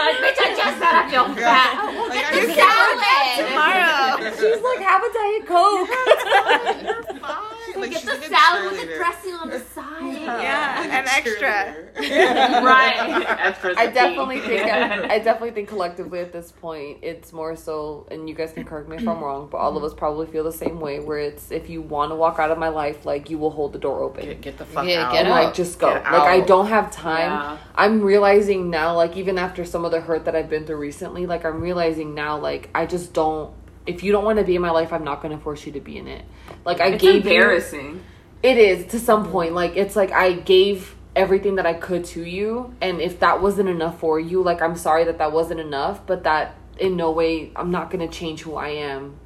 like, 0.00 0.16
bitch, 0.16 0.40
I 0.40 0.54
just 0.56 0.78
said 0.78 0.94
I 0.94 1.08
feel 1.10 1.34
fat. 1.34 1.94
Like, 2.22 2.34
You 2.34 2.48
I 2.48 2.54
salad. 2.54 4.34
She's 4.38 4.62
like, 4.62 4.80
have 4.80 5.02
a 5.02 5.10
diet 5.12 5.46
coke. 5.46 5.88
You're 6.82 7.02
fine. 7.20 7.37
Like, 7.80 7.90
Get 7.90 8.00
she's 8.00 8.10
the 8.10 8.16
like 8.16 8.24
salad 8.26 8.72
with 8.72 8.80
the 8.80 8.94
dressing 8.96 9.34
on 9.34 9.50
the 9.50 9.60
side. 9.60 10.12
Yeah, 10.12 10.76
Like 10.80 10.90
a 10.90 10.92
an 10.92 11.08
extra. 11.08 11.74
right. 12.62 13.26
Extras 13.40 13.76
I 13.78 13.86
definitely 13.86 14.40
think 14.40 14.62
I 14.70 15.18
definitely 15.18 15.50
think 15.52 15.68
collectively 15.68 16.20
at 16.20 16.32
this 16.32 16.52
point 16.52 16.98
it's 17.02 17.32
more 17.32 17.56
so 17.56 18.06
and 18.10 18.28
you 18.28 18.34
guys 18.34 18.52
can 18.52 18.64
correct 18.64 18.88
me 18.88 18.96
if 18.96 19.06
I'm 19.06 19.20
wrong, 19.22 19.48
but 19.50 19.58
all 19.58 19.76
of 19.76 19.84
us 19.84 19.94
probably 19.94 20.26
feel 20.26 20.44
the 20.44 20.52
same 20.52 20.80
way 20.80 21.00
where 21.00 21.18
it's 21.18 21.50
if 21.50 21.68
you 21.68 21.82
want 21.82 22.10
to 22.12 22.16
walk 22.16 22.38
out 22.38 22.50
of 22.50 22.58
my 22.58 22.68
life, 22.68 23.04
like 23.06 23.30
you 23.30 23.38
will 23.38 23.50
hold 23.50 23.72
the 23.72 23.78
door 23.78 24.02
open. 24.02 24.24
Get, 24.26 24.40
get 24.40 24.58
the 24.58 24.64
fuck 24.64 24.86
Yeah, 24.86 25.06
out. 25.06 25.12
get 25.12 25.24
and 25.24 25.28
out. 25.32 25.44
like 25.44 25.54
just 25.54 25.78
go. 25.78 25.92
Get 25.92 26.04
Like 26.04 26.22
I 26.22 26.40
don't 26.40 26.66
have 26.66 26.90
time. 26.90 27.30
Yeah. 27.32 27.58
I'm 27.74 28.00
realizing 28.02 28.70
now, 28.70 28.94
like 28.96 29.16
even 29.16 29.38
after 29.38 29.64
some 29.64 29.84
of 29.84 29.90
the 29.90 30.00
hurt 30.00 30.24
that 30.26 30.34
I've 30.36 30.50
been 30.50 30.66
through 30.66 30.76
recently, 30.78 31.26
like 31.26 31.44
I'm 31.44 31.60
realizing 31.60 32.14
now, 32.14 32.38
like 32.38 32.70
I 32.74 32.86
just 32.86 33.12
don't. 33.12 33.52
If 33.88 34.02
you 34.02 34.12
don't 34.12 34.24
want 34.24 34.38
to 34.38 34.44
be 34.44 34.54
in 34.54 34.62
my 34.62 34.70
life, 34.70 34.92
I'm 34.92 35.04
not 35.04 35.22
going 35.22 35.36
to 35.36 35.42
force 35.42 35.64
you 35.66 35.72
to 35.72 35.80
be 35.80 35.96
in 35.96 36.06
it. 36.06 36.24
Like 36.64 36.80
I 36.80 36.88
It's 36.88 37.02
gave 37.02 37.24
you. 37.24 37.32
embarrassing. 37.32 38.02
It 38.42 38.58
is 38.58 38.86
to 38.92 39.00
some 39.00 39.30
point. 39.30 39.54
Like 39.54 39.76
it's 39.76 39.96
like 39.96 40.12
I 40.12 40.32
gave 40.32 40.94
everything 41.16 41.56
that 41.56 41.66
I 41.66 41.74
could 41.74 42.04
to 42.06 42.22
you, 42.22 42.74
and 42.80 43.00
if 43.00 43.18
that 43.20 43.42
wasn't 43.42 43.68
enough 43.68 43.98
for 43.98 44.20
you, 44.20 44.42
like 44.42 44.62
I'm 44.62 44.76
sorry 44.76 45.04
that 45.04 45.18
that 45.18 45.32
wasn't 45.32 45.60
enough, 45.60 46.06
but 46.06 46.22
that 46.24 46.54
in 46.78 46.96
no 46.96 47.10
way 47.10 47.50
I'm 47.56 47.70
not 47.70 47.90
gonna 47.90 48.08
change 48.08 48.42
who 48.42 48.54
I 48.54 48.68
am. 48.68 49.16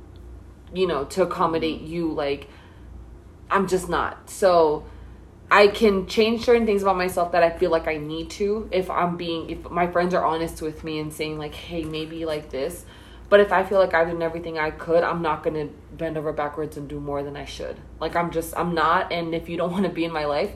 You 0.73 0.87
know, 0.87 1.05
to 1.05 1.23
accommodate 1.25 1.83
mm-hmm. 1.83 1.93
you. 1.93 2.13
Like 2.13 2.49
I'm 3.51 3.69
just 3.69 3.89
not. 3.89 4.31
So 4.31 4.87
I 5.51 5.69
can 5.69 6.07
change 6.07 6.47
certain 6.47 6.65
things 6.65 6.81
about 6.81 6.97
myself 6.97 7.33
that 7.33 7.43
I 7.43 7.51
feel 7.51 7.71
like 7.71 7.87
I 7.87 7.99
need 7.99 8.31
to 8.31 8.71
if 8.73 8.89
I'm 8.89 9.19
being 9.19 9.51
if 9.51 9.71
my 9.71 9.87
friends 9.87 10.15
are 10.15 10.25
honest 10.25 10.63
with 10.63 10.83
me 10.83 10.99
and 10.99 11.13
saying 11.13 11.37
like, 11.37 11.55
hey, 11.55 11.85
maybe 11.85 12.25
like 12.25 12.49
this. 12.49 12.87
But 13.33 13.41
if 13.41 13.51
I 13.51 13.65
feel 13.65 13.79
like 13.79 13.95
I've 13.95 14.09
done 14.09 14.21
everything 14.21 14.59
I 14.59 14.71
could, 14.71 15.03
I'm 15.03 15.23
not 15.23 15.43
gonna 15.43 15.69
bend 15.97 16.19
over 16.19 16.35
backwards 16.35 16.77
and 16.77 16.87
do 16.87 17.01
more 17.01 17.23
than 17.23 17.35
I 17.35 17.47
should. 17.47 17.77
Like 17.99 18.15
I'm 18.15 18.31
just 18.31 18.55
I'm 18.59 18.75
not. 18.75 19.11
And 19.11 19.35
if 19.35 19.49
you 19.49 19.57
don't 19.57 19.73
want 19.73 19.85
to 19.85 19.89
be 19.89 20.05
in 20.05 20.13
my 20.13 20.27
life, 20.27 20.51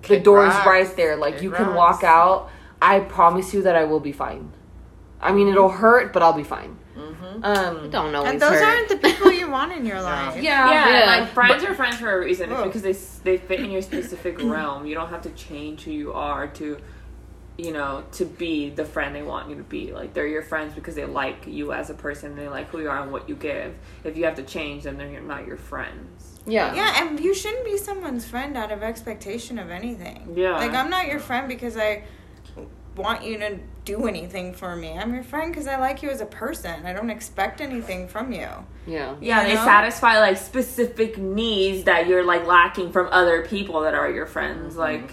the 0.00 0.08
Kick 0.08 0.24
door 0.24 0.46
is 0.46 0.54
right 0.64 0.90
there. 0.96 1.16
Like 1.16 1.34
Kick 1.34 1.42
you 1.42 1.50
can 1.50 1.66
rocks. 1.66 2.00
walk 2.00 2.04
out. 2.04 2.48
I 2.80 3.00
promise 3.00 3.52
you 3.52 3.60
that 3.64 3.76
I 3.76 3.84
will 3.84 4.00
be 4.00 4.12
fine. 4.12 4.50
I 5.20 5.32
mean, 5.32 5.48
it'll 5.48 5.68
hurt, 5.68 6.14
but 6.14 6.22
I'll 6.22 6.32
be 6.32 6.42
fine. 6.42 6.78
Um, 7.42 7.90
Don't 7.90 8.12
know. 8.12 8.24
And 8.24 8.40
those 8.40 8.52
hurt. 8.52 8.64
aren't 8.64 8.88
the 8.88 8.96
people 8.96 9.30
you 9.30 9.50
want 9.50 9.72
in 9.72 9.84
your 9.84 10.00
life. 10.12 10.42
yeah, 10.42 10.70
Yeah, 10.70 10.98
Yeah. 11.00 11.06
like 11.20 11.28
friends 11.34 11.62
are 11.64 11.74
friends 11.74 11.96
for 11.98 12.10
a 12.16 12.18
reason. 12.18 12.50
It's 12.50 12.62
because 12.62 12.80
they 12.80 12.94
they 13.30 13.36
fit 13.36 13.60
in 13.60 13.70
your 13.70 13.82
specific 13.82 14.42
realm. 14.42 14.86
You 14.86 14.94
don't 14.94 15.10
have 15.10 15.20
to 15.28 15.30
change 15.32 15.82
who 15.82 15.90
you 15.90 16.14
are 16.14 16.46
to, 16.60 16.78
you 17.58 17.72
know, 17.72 18.04
to 18.12 18.24
be 18.26 18.68
the 18.70 18.84
friend 18.84 19.14
they 19.14 19.22
want 19.22 19.48
you 19.48 19.56
to 19.56 19.62
be. 19.62 19.92
Like 19.92 20.12
they're 20.12 20.26
your 20.26 20.42
friends 20.42 20.74
because 20.74 20.94
they 20.94 21.06
like 21.06 21.46
you 21.46 21.72
as 21.72 21.88
a 21.90 21.94
person. 21.94 22.36
They 22.36 22.48
like 22.48 22.68
who 22.68 22.80
you 22.80 22.90
are 22.90 23.00
and 23.02 23.10
what 23.10 23.28
you 23.28 23.34
give. 23.34 23.74
If 24.04 24.16
you 24.16 24.24
have 24.26 24.34
to 24.36 24.42
change 24.42 24.82
them, 24.84 24.98
then 24.98 25.10
you're 25.12 25.22
not 25.22 25.46
your 25.46 25.56
friends. 25.56 26.40
yeah, 26.46 26.74
Yeah, 26.74 27.02
and 27.06 27.18
you 27.18 27.34
shouldn't 27.34 27.64
be 27.64 27.78
someone's 27.78 28.26
friend 28.26 28.56
out 28.56 28.70
of 28.72 28.82
expectation 28.82 29.58
of 29.58 29.70
anything. 29.70 30.34
Yeah. 30.36 30.56
Like, 30.56 30.72
I'm 30.74 30.90
not 30.90 31.06
your 31.06 31.18
friend 31.18 31.48
because 31.48 31.76
I 31.78 32.02
want 32.94 33.22
you 33.24 33.38
to 33.38 33.58
do 33.84 34.06
anything 34.06 34.52
for 34.54 34.74
me. 34.74 34.92
I'm 34.98 35.12
your 35.14 35.22
friend 35.22 35.52
because 35.52 35.66
I 35.66 35.76
like 35.76 36.02
you 36.02 36.10
as 36.10 36.20
a 36.20 36.26
person. 36.26 36.86
I 36.86 36.92
don't 36.92 37.10
expect 37.10 37.60
anything 37.60 38.08
from 38.08 38.32
you. 38.32 38.48
yeah. 38.86 39.14
Yeah, 39.20 39.42
You 39.42 39.48
they 39.48 39.54
know? 39.54 39.64
satisfy 39.64 40.18
like 40.18 40.36
specific 40.38 41.18
needs 41.18 41.84
that 41.84 42.06
you're 42.06 42.24
like 42.24 42.46
lacking 42.46 42.92
from 42.92 43.08
other 43.12 43.46
people 43.46 43.80
that 43.82 43.94
are 43.94 44.10
your 44.10 44.26
friends. 44.26 44.72
Mm-hmm. 44.74 44.80
Like 44.80 45.10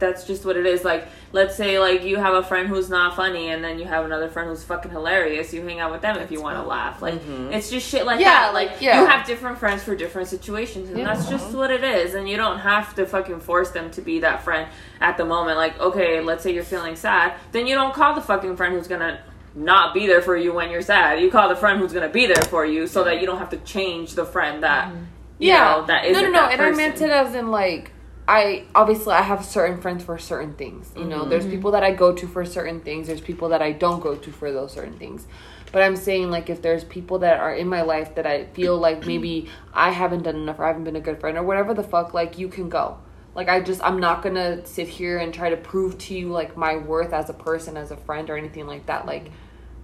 that's 0.00 0.24
just 0.24 0.44
what 0.44 0.56
it 0.56 0.66
is. 0.66 0.82
Like 0.84 1.06
let's 1.32 1.54
say 1.56 1.78
like 1.78 2.02
you 2.02 2.16
have 2.16 2.34
a 2.34 2.42
friend 2.42 2.68
who's 2.68 2.90
not 2.90 3.14
funny 3.14 3.50
and 3.50 3.62
then 3.62 3.78
you 3.78 3.84
have 3.84 4.04
another 4.04 4.28
friend 4.28 4.48
who's 4.48 4.64
fucking 4.64 4.90
hilarious. 4.90 5.52
You 5.52 5.62
hang 5.62 5.78
out 5.78 5.92
with 5.92 6.02
them 6.02 6.16
if 6.18 6.32
you 6.32 6.42
want 6.42 6.56
to 6.56 6.62
laugh. 6.62 7.00
Like 7.00 7.14
mm-hmm. 7.14 7.52
it's 7.52 7.70
just 7.70 7.88
shit 7.88 8.04
like 8.06 8.18
Yeah, 8.18 8.46
that. 8.46 8.54
Like 8.54 8.80
yeah. 8.80 9.00
you 9.00 9.06
have 9.06 9.26
different 9.26 9.58
friends 9.58 9.82
for 9.82 9.94
different 9.94 10.28
situations 10.28 10.90
and 10.90 11.06
that's 11.06 11.28
just 11.28 11.54
what 11.54 11.70
it 11.70 11.84
is. 11.84 12.14
And 12.14 12.28
you 12.28 12.36
don't 12.36 12.58
have 12.58 12.94
to 12.96 13.06
fucking 13.06 13.40
force 13.40 13.70
them 13.70 13.90
to 13.92 14.02
be 14.02 14.20
that 14.20 14.42
friend 14.42 14.68
at 15.00 15.16
the 15.16 15.24
moment. 15.24 15.56
Like 15.58 15.78
okay, 15.78 16.20
let's 16.20 16.42
say 16.42 16.52
you're 16.52 16.64
feeling 16.64 16.96
sad, 16.96 17.34
then 17.52 17.66
you 17.66 17.74
don't 17.76 17.94
call 17.94 18.14
the 18.14 18.22
fucking 18.22 18.56
friend 18.56 18.74
who's 18.74 18.88
gonna 18.88 19.20
not 19.54 19.94
be 19.94 20.06
there 20.06 20.22
for 20.22 20.36
you 20.36 20.52
when 20.52 20.70
you're 20.70 20.82
sad. 20.82 21.20
You 21.20 21.30
call 21.30 21.48
the 21.48 21.56
friend 21.56 21.80
who's 21.80 21.92
gonna 21.92 22.08
be 22.08 22.26
there 22.26 22.42
for 22.44 22.64
you, 22.64 22.86
so 22.86 23.04
that 23.04 23.20
you 23.20 23.26
don't 23.26 23.38
have 23.38 23.50
to 23.50 23.58
change 23.58 24.14
the 24.14 24.24
friend 24.24 24.62
that 24.62 24.88
mm-hmm. 24.88 25.04
you 25.38 25.48
yeah, 25.48 25.76
know 25.76 25.86
that 25.86 26.04
no, 26.10 26.20
no, 26.22 26.26
no. 26.26 26.32
that 26.32 26.52
And 26.52 26.62
I 26.62 26.70
meant 26.70 27.00
it 27.00 27.10
as 27.10 27.34
in 27.34 27.50
like, 27.50 27.92
I 28.30 28.64
obviously 28.76 29.12
I 29.12 29.22
have 29.22 29.44
certain 29.44 29.80
friends 29.80 30.04
for 30.04 30.16
certain 30.16 30.54
things. 30.54 30.92
You 30.96 31.04
know, 31.04 31.20
Mm-hmm. 31.22 31.30
there's 31.30 31.46
people 31.46 31.72
that 31.72 31.82
I 31.82 31.90
go 31.90 32.12
to 32.14 32.26
for 32.28 32.44
certain 32.44 32.80
things. 32.80 33.08
There's 33.08 33.20
people 33.20 33.48
that 33.48 33.60
I 33.60 33.72
don't 33.72 34.00
go 34.00 34.14
to 34.14 34.30
for 34.30 34.52
those 34.52 34.72
certain 34.72 34.96
things. 34.98 35.26
But 35.72 35.82
I'm 35.82 35.96
saying 35.96 36.30
like 36.30 36.48
if 36.48 36.62
there's 36.62 36.84
people 36.84 37.18
that 37.20 37.40
are 37.40 37.52
in 37.52 37.66
my 37.66 37.82
life 37.82 38.14
that 38.14 38.26
I 38.26 38.44
feel 38.46 38.78
like 38.78 39.04
maybe 39.12 39.48
I 39.74 39.90
haven't 39.90 40.22
done 40.22 40.36
enough 40.36 40.60
or 40.60 40.64
I 40.64 40.68
haven't 40.68 40.84
been 40.84 40.94
a 40.94 41.00
good 41.00 41.18
friend 41.20 41.36
or 41.36 41.42
whatever 41.42 41.74
the 41.74 41.82
fuck, 41.82 42.14
like 42.14 42.38
you 42.38 42.48
can 42.48 42.68
go. 42.68 42.98
Like 43.34 43.48
I 43.48 43.60
just 43.60 43.82
I'm 43.82 43.98
not 43.98 44.22
gonna 44.22 44.64
sit 44.64 44.86
here 44.88 45.18
and 45.18 45.34
try 45.34 45.50
to 45.50 45.56
prove 45.56 45.98
to 45.98 46.14
you 46.14 46.28
like 46.30 46.56
my 46.56 46.76
worth 46.76 47.12
as 47.12 47.30
a 47.30 47.34
person, 47.34 47.76
as 47.76 47.90
a 47.90 47.96
friend 47.96 48.30
or 48.30 48.36
anything 48.36 48.66
like 48.68 48.86
that. 48.86 49.06
Like 49.06 49.32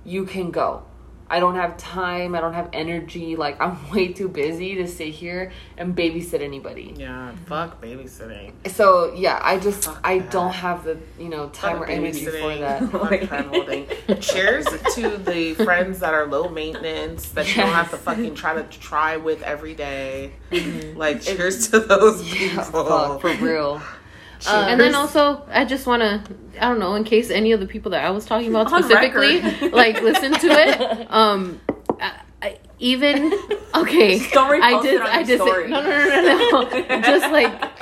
you 0.05 0.25
can 0.25 0.53
go. 0.53 0.85
I 1.29 1.41
don't 1.41 1.57
have 1.57 1.77
time. 1.77 2.35
I 2.35 2.41
don't 2.41 2.53
have 2.55 2.71
energy. 2.73 3.37
Like 3.37 3.61
I'm 3.61 3.91
way 3.91 4.13
too 4.13 4.29
busy 4.29 4.77
to 4.77 4.87
sit 4.87 5.09
here 5.09 5.53
and 5.77 5.97
babysit 5.97 6.41
anybody. 6.41 6.95
Yeah, 6.97 7.33
fuck 7.47 7.83
babysitting. 7.83 8.53
So 8.69 9.13
yeah, 9.15 9.41
I 9.43 9.59
just 9.59 9.85
Fuck 9.85 10.01
I 10.05 10.19
that. 10.21 10.31
don't 10.31 10.53
have 10.53 10.85
the 10.85 10.99
you 11.19 11.29
know 11.29 11.49
time 11.49 11.83
or 11.83 11.87
energy 11.87 12.27
for 12.27 12.57
that. 12.57 12.83
Fuck 12.91 13.47
holding. 13.47 13.87
Cheers 14.21 14.67
to 14.95 15.17
the 15.19 15.55
friends 15.65 16.01
that 16.01 16.15
are 16.15 16.27
low 16.27 16.49
maintenance 16.49 17.31
that 17.31 17.49
you 17.49 17.63
don't 17.63 17.73
have 17.73 17.91
to 17.91 17.97
fucking 17.97 18.35
try 18.35 18.55
to 18.55 18.63
try 18.79 19.17
with 19.17 19.43
every 19.43 19.75
day. 19.75 20.33
Mm-hmm. 20.51 20.97
Like 20.97 21.23
cheers 21.23 21.69
to 21.71 21.81
those 21.81 22.23
Yeah, 22.33 22.65
people. 22.65 22.85
fuck, 22.85 23.21
for 23.21 23.35
real. 23.35 23.83
Um, 24.47 24.69
and 24.69 24.81
then 24.81 24.95
also, 24.95 25.43
I 25.51 25.65
just 25.65 25.87
want 25.87 26.03
to, 26.03 26.23
I 26.61 26.69
don't 26.69 26.79
know, 26.79 26.95
in 26.95 27.05
case 27.05 27.31
any 27.31 27.53
of 27.53 27.61
the 27.61 27.67
people 27.67 27.91
that 27.93 28.05
I 28.05 28.11
was 28.11 28.25
talking 28.27 28.49
about 28.51 28.67
On 28.73 28.83
specifically, 28.83 29.41
like, 29.71 30.03
listen 30.03 30.33
to 30.33 30.47
it. 30.49 31.11
Um, 31.11 31.61
I, 32.01 32.21
I, 32.43 32.59
even 32.79 33.33
okay, 33.75 34.19
Don't 34.31 34.51
repost 34.51 34.63
I 34.63 34.83
did, 34.83 34.95
it 34.95 35.01
on 35.01 35.07
I 35.09 35.17
your 35.19 35.25
did. 35.25 35.41
story. 35.41 35.69
No, 35.69 35.83
no, 35.83 35.89
no, 35.91 36.63
no, 36.63 36.87
no. 36.89 37.01
just 37.03 37.33
like 37.33 37.76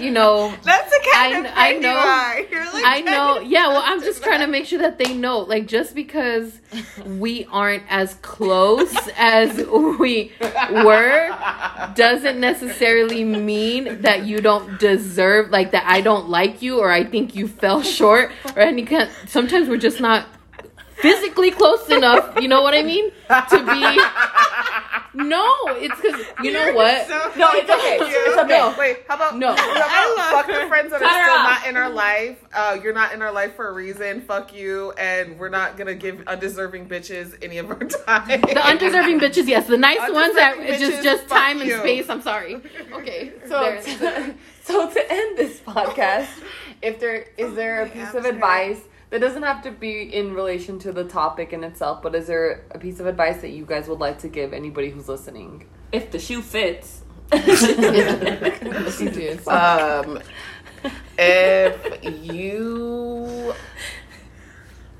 you 0.00 0.10
know, 0.10 0.54
That's 0.64 0.90
the 0.90 1.08
kind 1.12 1.46
I- 1.46 1.48
of 1.48 1.52
I 1.56 1.72
know- 1.74 1.90
you 2.50 2.72
like 2.72 2.84
I 2.84 3.00
know. 3.02 3.40
Yeah, 3.40 3.68
well, 3.68 3.82
I'm 3.84 4.00
just 4.00 4.22
trying 4.22 4.40
to 4.40 4.46
make 4.46 4.66
sure 4.66 4.78
that 4.80 4.98
they 4.98 5.12
know. 5.14 5.40
Like, 5.40 5.66
just 5.66 5.94
because 5.94 6.58
we 7.06 7.46
aren't 7.50 7.82
as 7.88 8.14
close 8.22 8.94
as 9.16 9.56
we 9.98 10.32
were 10.70 11.28
doesn't 11.94 12.40
necessarily 12.40 13.24
mean 13.24 14.02
that 14.02 14.24
you 14.24 14.40
don't 14.40 14.78
deserve, 14.78 15.50
like, 15.50 15.72
that 15.72 15.84
I 15.86 16.00
don't 16.00 16.28
like 16.28 16.62
you 16.62 16.78
or 16.80 16.90
I 16.90 17.04
think 17.04 17.34
you 17.34 17.48
fell 17.48 17.82
short 17.82 18.30
or 18.56 18.60
any 18.62 18.84
kind. 18.84 19.08
Sometimes 19.26 19.68
we're 19.68 19.76
just 19.76 20.00
not 20.00 20.26
physically 21.00 21.50
close 21.50 21.88
enough. 21.88 22.40
You 22.40 22.48
know 22.48 22.62
what 22.62 22.74
I 22.74 22.82
mean? 22.82 23.10
To 23.50 23.58
be. 23.72 24.00
No, 25.12 25.44
it's 25.70 26.00
because 26.00 26.24
you 26.42 26.52
know 26.52 26.72
what. 26.72 27.08
no, 27.36 27.48
it's 27.54 27.68
okay. 27.68 27.98
It's 28.00 28.36
okay. 28.38 28.48
No. 28.58 28.74
Wait, 28.78 28.98
how 29.08 29.16
about 29.16 29.36
No. 29.36 29.54
How 29.56 30.14
about 30.14 30.30
fuck 30.32 30.46
the 30.46 30.68
friends 30.68 30.90
that 30.92 31.00
Cut 31.00 31.10
are 31.10 31.24
still 31.24 31.34
off. 31.34 31.60
not 31.60 31.66
in 31.68 31.76
our 31.76 31.90
life? 31.90 32.38
Uh, 32.54 32.78
you're 32.80 32.92
not 32.92 33.12
in 33.12 33.20
our 33.20 33.32
life 33.32 33.56
for 33.56 33.68
a 33.68 33.72
reason. 33.72 34.20
Fuck 34.22 34.54
you, 34.54 34.92
and 34.92 35.36
we're 35.38 35.48
not 35.48 35.76
gonna 35.76 35.96
give 35.96 36.22
undeserving 36.28 36.88
bitches 36.88 37.36
any 37.42 37.58
of 37.58 37.68
our 37.70 37.78
time. 37.78 38.40
The 38.40 38.60
undeserving 38.64 39.18
bitches, 39.18 39.48
yes. 39.48 39.66
The 39.66 39.76
nice 39.76 39.98
ones 39.98 40.34
that 40.36 40.54
Undeserving 40.58 40.68
it's 40.74 40.78
just 40.80 41.02
just 41.02 41.22
fuck 41.24 41.38
time 41.38 41.60
and 41.60 41.68
you. 41.68 41.78
space. 41.78 42.08
I'm 42.08 42.22
sorry. 42.22 42.60
Okay, 42.92 43.32
So 43.48 43.80
to, 43.80 44.34
so 44.64 44.90
to 44.90 45.12
end 45.12 45.38
this 45.38 45.58
podcast, 45.60 46.28
if 46.82 47.00
there 47.00 47.26
is 47.36 47.54
there 47.54 47.82
a 47.82 47.88
piece 47.88 48.14
of 48.14 48.24
advice 48.26 48.78
that 49.10 49.20
doesn't 49.20 49.42
have 49.42 49.62
to 49.62 49.70
be 49.70 50.02
in 50.02 50.34
relation 50.34 50.78
to 50.80 50.92
the 50.92 51.04
topic 51.04 51.52
in 51.52 51.64
itself, 51.64 52.02
but 52.02 52.14
is 52.14 52.26
there 52.26 52.64
a 52.70 52.78
piece 52.78 53.00
of 53.00 53.06
advice 53.06 53.40
that 53.42 53.50
you 53.50 53.64
guys 53.64 53.88
would 53.88 53.98
like 53.98 54.18
to 54.20 54.28
give 54.28 54.52
anybody 54.52 54.90
who's 54.90 55.08
listening? 55.08 55.66
if 55.92 56.10
the 56.10 56.18
shoe 56.18 56.42
fits. 56.42 57.02
Um, 59.46 60.20
if 61.18 62.24
you, 62.24 63.54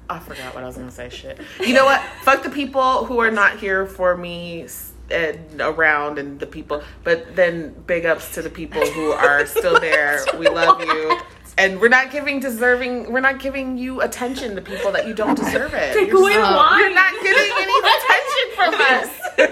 I 0.09 0.19
forgot 0.19 0.55
what 0.55 0.63
I 0.63 0.67
was 0.67 0.77
gonna 0.77 0.91
say. 0.91 1.09
Shit. 1.09 1.41
You 1.59 1.73
know 1.75 1.87
what? 1.87 2.03
Fuck 2.23 2.43
the 2.43 2.51
people 2.51 3.07
who 3.07 3.19
are 3.19 3.31
not 3.31 3.59
here 3.59 3.87
for 3.87 4.17
me 4.17 4.67
and 5.11 5.61
around, 5.61 6.19
and 6.19 6.39
the 6.39 6.47
people. 6.47 6.83
But 7.03 7.35
then 7.35 7.75
big 7.87 8.05
ups 8.05 8.35
to 8.35 8.43
the 8.43 8.51
people 8.51 8.85
who 8.87 9.13
are 9.13 9.47
still 9.47 9.81
there. 9.81 10.21
We 10.39 10.49
love 10.49 10.81
you. 10.83 11.19
And 11.59 11.81
we're 11.81 11.89
not 11.89 12.11
giving 12.11 12.41
deserving. 12.41 13.13
We're 13.13 13.21
not 13.21 13.39
giving 13.39 13.77
you 13.77 14.01
attention 14.01 14.55
to 14.55 14.63
people 14.63 14.93
that 14.93 15.07
you 15.07 15.15
don't 15.15 15.37
deserve 15.37 15.75
it. 15.75 15.95
Take 15.95 16.09
You're 16.09 16.21
away 16.21 16.35
the 16.35 16.41
wine. 16.41 16.81
You're 16.81 16.95
not 16.95 17.13
getting 17.23 17.53
any 17.59 17.79
attention 17.97 18.47
from 18.57 18.75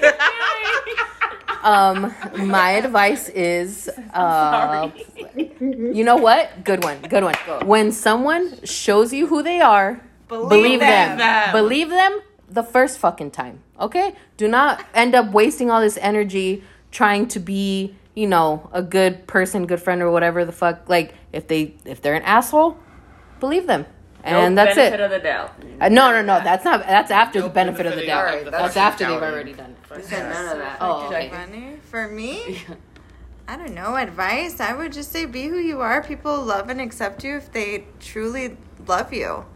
us. 0.03 0.25
Um, 1.63 2.15
my 2.47 2.71
advice 2.71 3.29
is, 3.29 3.89
uh, 4.15 4.91
you 5.61 6.05
know 6.05 6.17
what? 6.17 6.65
Good 6.65 6.85
one. 6.85 7.01
Good 7.03 7.25
one. 7.25 7.35
When 7.67 7.93
someone 7.93 8.65
shows 8.65 9.13
you 9.13 9.27
who 9.27 9.43
they 9.43 9.61
are, 9.61 10.01
believe, 10.29 10.81
them. 10.81 11.19
them. 11.19 11.53
Believe 11.53 11.91
them 11.91 12.21
the 12.49 12.63
first 12.63 12.99
fucking 12.99 13.33
time. 13.33 13.63
Okay? 13.81 14.15
Do 14.37 14.49
not 14.49 14.85
end 14.95 15.15
up 15.15 15.33
wasting 15.33 15.71
all 15.71 15.81
this 15.81 15.99
energy 15.99 16.63
trying 16.91 17.29
to 17.29 17.41
be, 17.41 17.97
you 18.19 18.27
know, 18.27 18.69
a 18.73 18.83
good 18.83 19.29
person, 19.29 19.65
good 19.67 19.81
friend, 19.81 20.03
or 20.03 20.11
whatever 20.11 20.45
the 20.45 20.51
fuck. 20.51 20.89
Like, 20.89 21.15
if 21.33 21.47
they 21.47 21.77
if 21.85 22.03
they're 22.03 22.17
an 22.17 22.23
asshole, 22.23 22.77
believe 23.39 23.69
them. 23.69 23.87
And 24.25 24.57
No 24.57 24.65
that's 24.65 24.75
benefit 24.75 24.99
it. 24.99 25.05
of 25.05 25.11
the 25.13 25.21
doubt. 25.21 25.55
Uh, 25.81 25.89
no, 25.89 26.11
no, 26.11 26.23
no. 26.23 26.41
That's 26.43 26.65
not. 26.65 26.85
That's 26.85 27.13
after 27.13 27.41
the 27.41 27.49
benefit 27.49 27.87
of 27.87 27.93
the 27.95 28.05
benefit 28.05 28.07
doubt. 28.09 28.35
of 28.39 28.45
the 28.45 28.51
doubt. 28.51 28.61
that's 28.61 28.75
That's 28.75 29.01
after 29.01 29.05
they've 29.07 29.23
already 29.23 29.53
done 29.53 29.77
it. 29.93 30.05
Said 30.05 30.33
none 30.33 30.49
of 30.53 30.59
that. 30.59 30.79
Oh, 30.81 31.07
okay. 31.07 31.29
Funny 31.31 31.77
for 31.85 32.09
me. 32.09 32.65
I 33.47 33.57
don't 33.57 33.73
know 33.73 33.95
advice. 33.95 34.59
I 34.59 34.75
would 34.75 34.93
just 34.93 35.13
say 35.13 35.25
be 35.25 35.45
who 35.47 35.57
you 35.59 35.81
are. 35.81 36.03
People 36.03 36.43
love 36.43 36.69
and 36.69 36.81
accept 36.81 37.23
you 37.23 37.37
if 37.37 37.53
they 37.53 37.87
truly 38.01 38.57
love 38.85 39.13
you. 39.13 39.47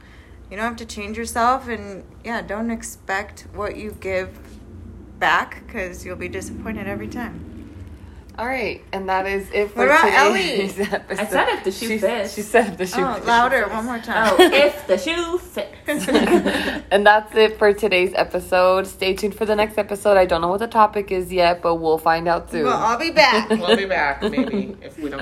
You 0.50 0.56
don't 0.56 0.66
have 0.66 0.76
to 0.76 0.86
change 0.86 1.18
yourself, 1.18 1.66
and 1.66 2.04
yeah, 2.24 2.42
don't 2.42 2.70
expect 2.70 3.48
what 3.52 3.76
you 3.76 3.96
give 4.00 4.38
back 5.18 5.66
because 5.66 6.06
you'll 6.06 6.16
be 6.16 6.28
disappointed 6.28 6.86
every 6.86 7.08
time. 7.08 7.51
All 8.38 8.46
right, 8.46 8.82
and 8.92 9.08
that 9.10 9.26
is 9.26 9.50
it 9.52 9.70
for 9.72 9.80
What 9.86 9.88
about 9.88 10.32
today's 10.32 10.80
episode. 10.92 11.20
I 11.22 11.26
said 11.26 11.48
if 11.50 11.64
the 11.64 11.70
shoe 11.72 11.86
she, 11.88 11.98
fits. 11.98 12.34
She 12.34 12.40
said 12.40 12.68
if 12.68 12.78
the 12.78 12.86
shoe 12.86 13.02
Oh, 13.04 13.14
fits. 13.14 13.26
louder, 13.26 13.68
one 13.68 13.84
more 13.84 13.98
time. 13.98 14.34
Oh, 14.38 14.42
if 14.42 14.86
the 14.86 14.96
shoe 14.96 15.36
fits. 15.38 15.68
and 16.90 17.04
that's 17.06 17.34
it 17.36 17.58
for 17.58 17.74
today's 17.74 18.12
episode. 18.14 18.86
Stay 18.86 19.12
tuned 19.14 19.34
for 19.34 19.44
the 19.44 19.54
next 19.54 19.76
episode. 19.76 20.16
I 20.16 20.24
don't 20.24 20.40
know 20.40 20.48
what 20.48 20.60
the 20.60 20.66
topic 20.66 21.10
is 21.12 21.30
yet, 21.30 21.60
but 21.60 21.74
we'll 21.74 21.98
find 21.98 22.26
out 22.26 22.50
soon. 22.50 22.64
Well, 22.64 22.78
I'll 22.78 22.98
be 22.98 23.10
back. 23.10 23.50
We'll 23.50 23.76
be 23.76 23.84
back, 23.84 24.22
maybe, 24.22 24.76
if 24.80 24.96
we 24.98 25.02
don't. 25.02 25.10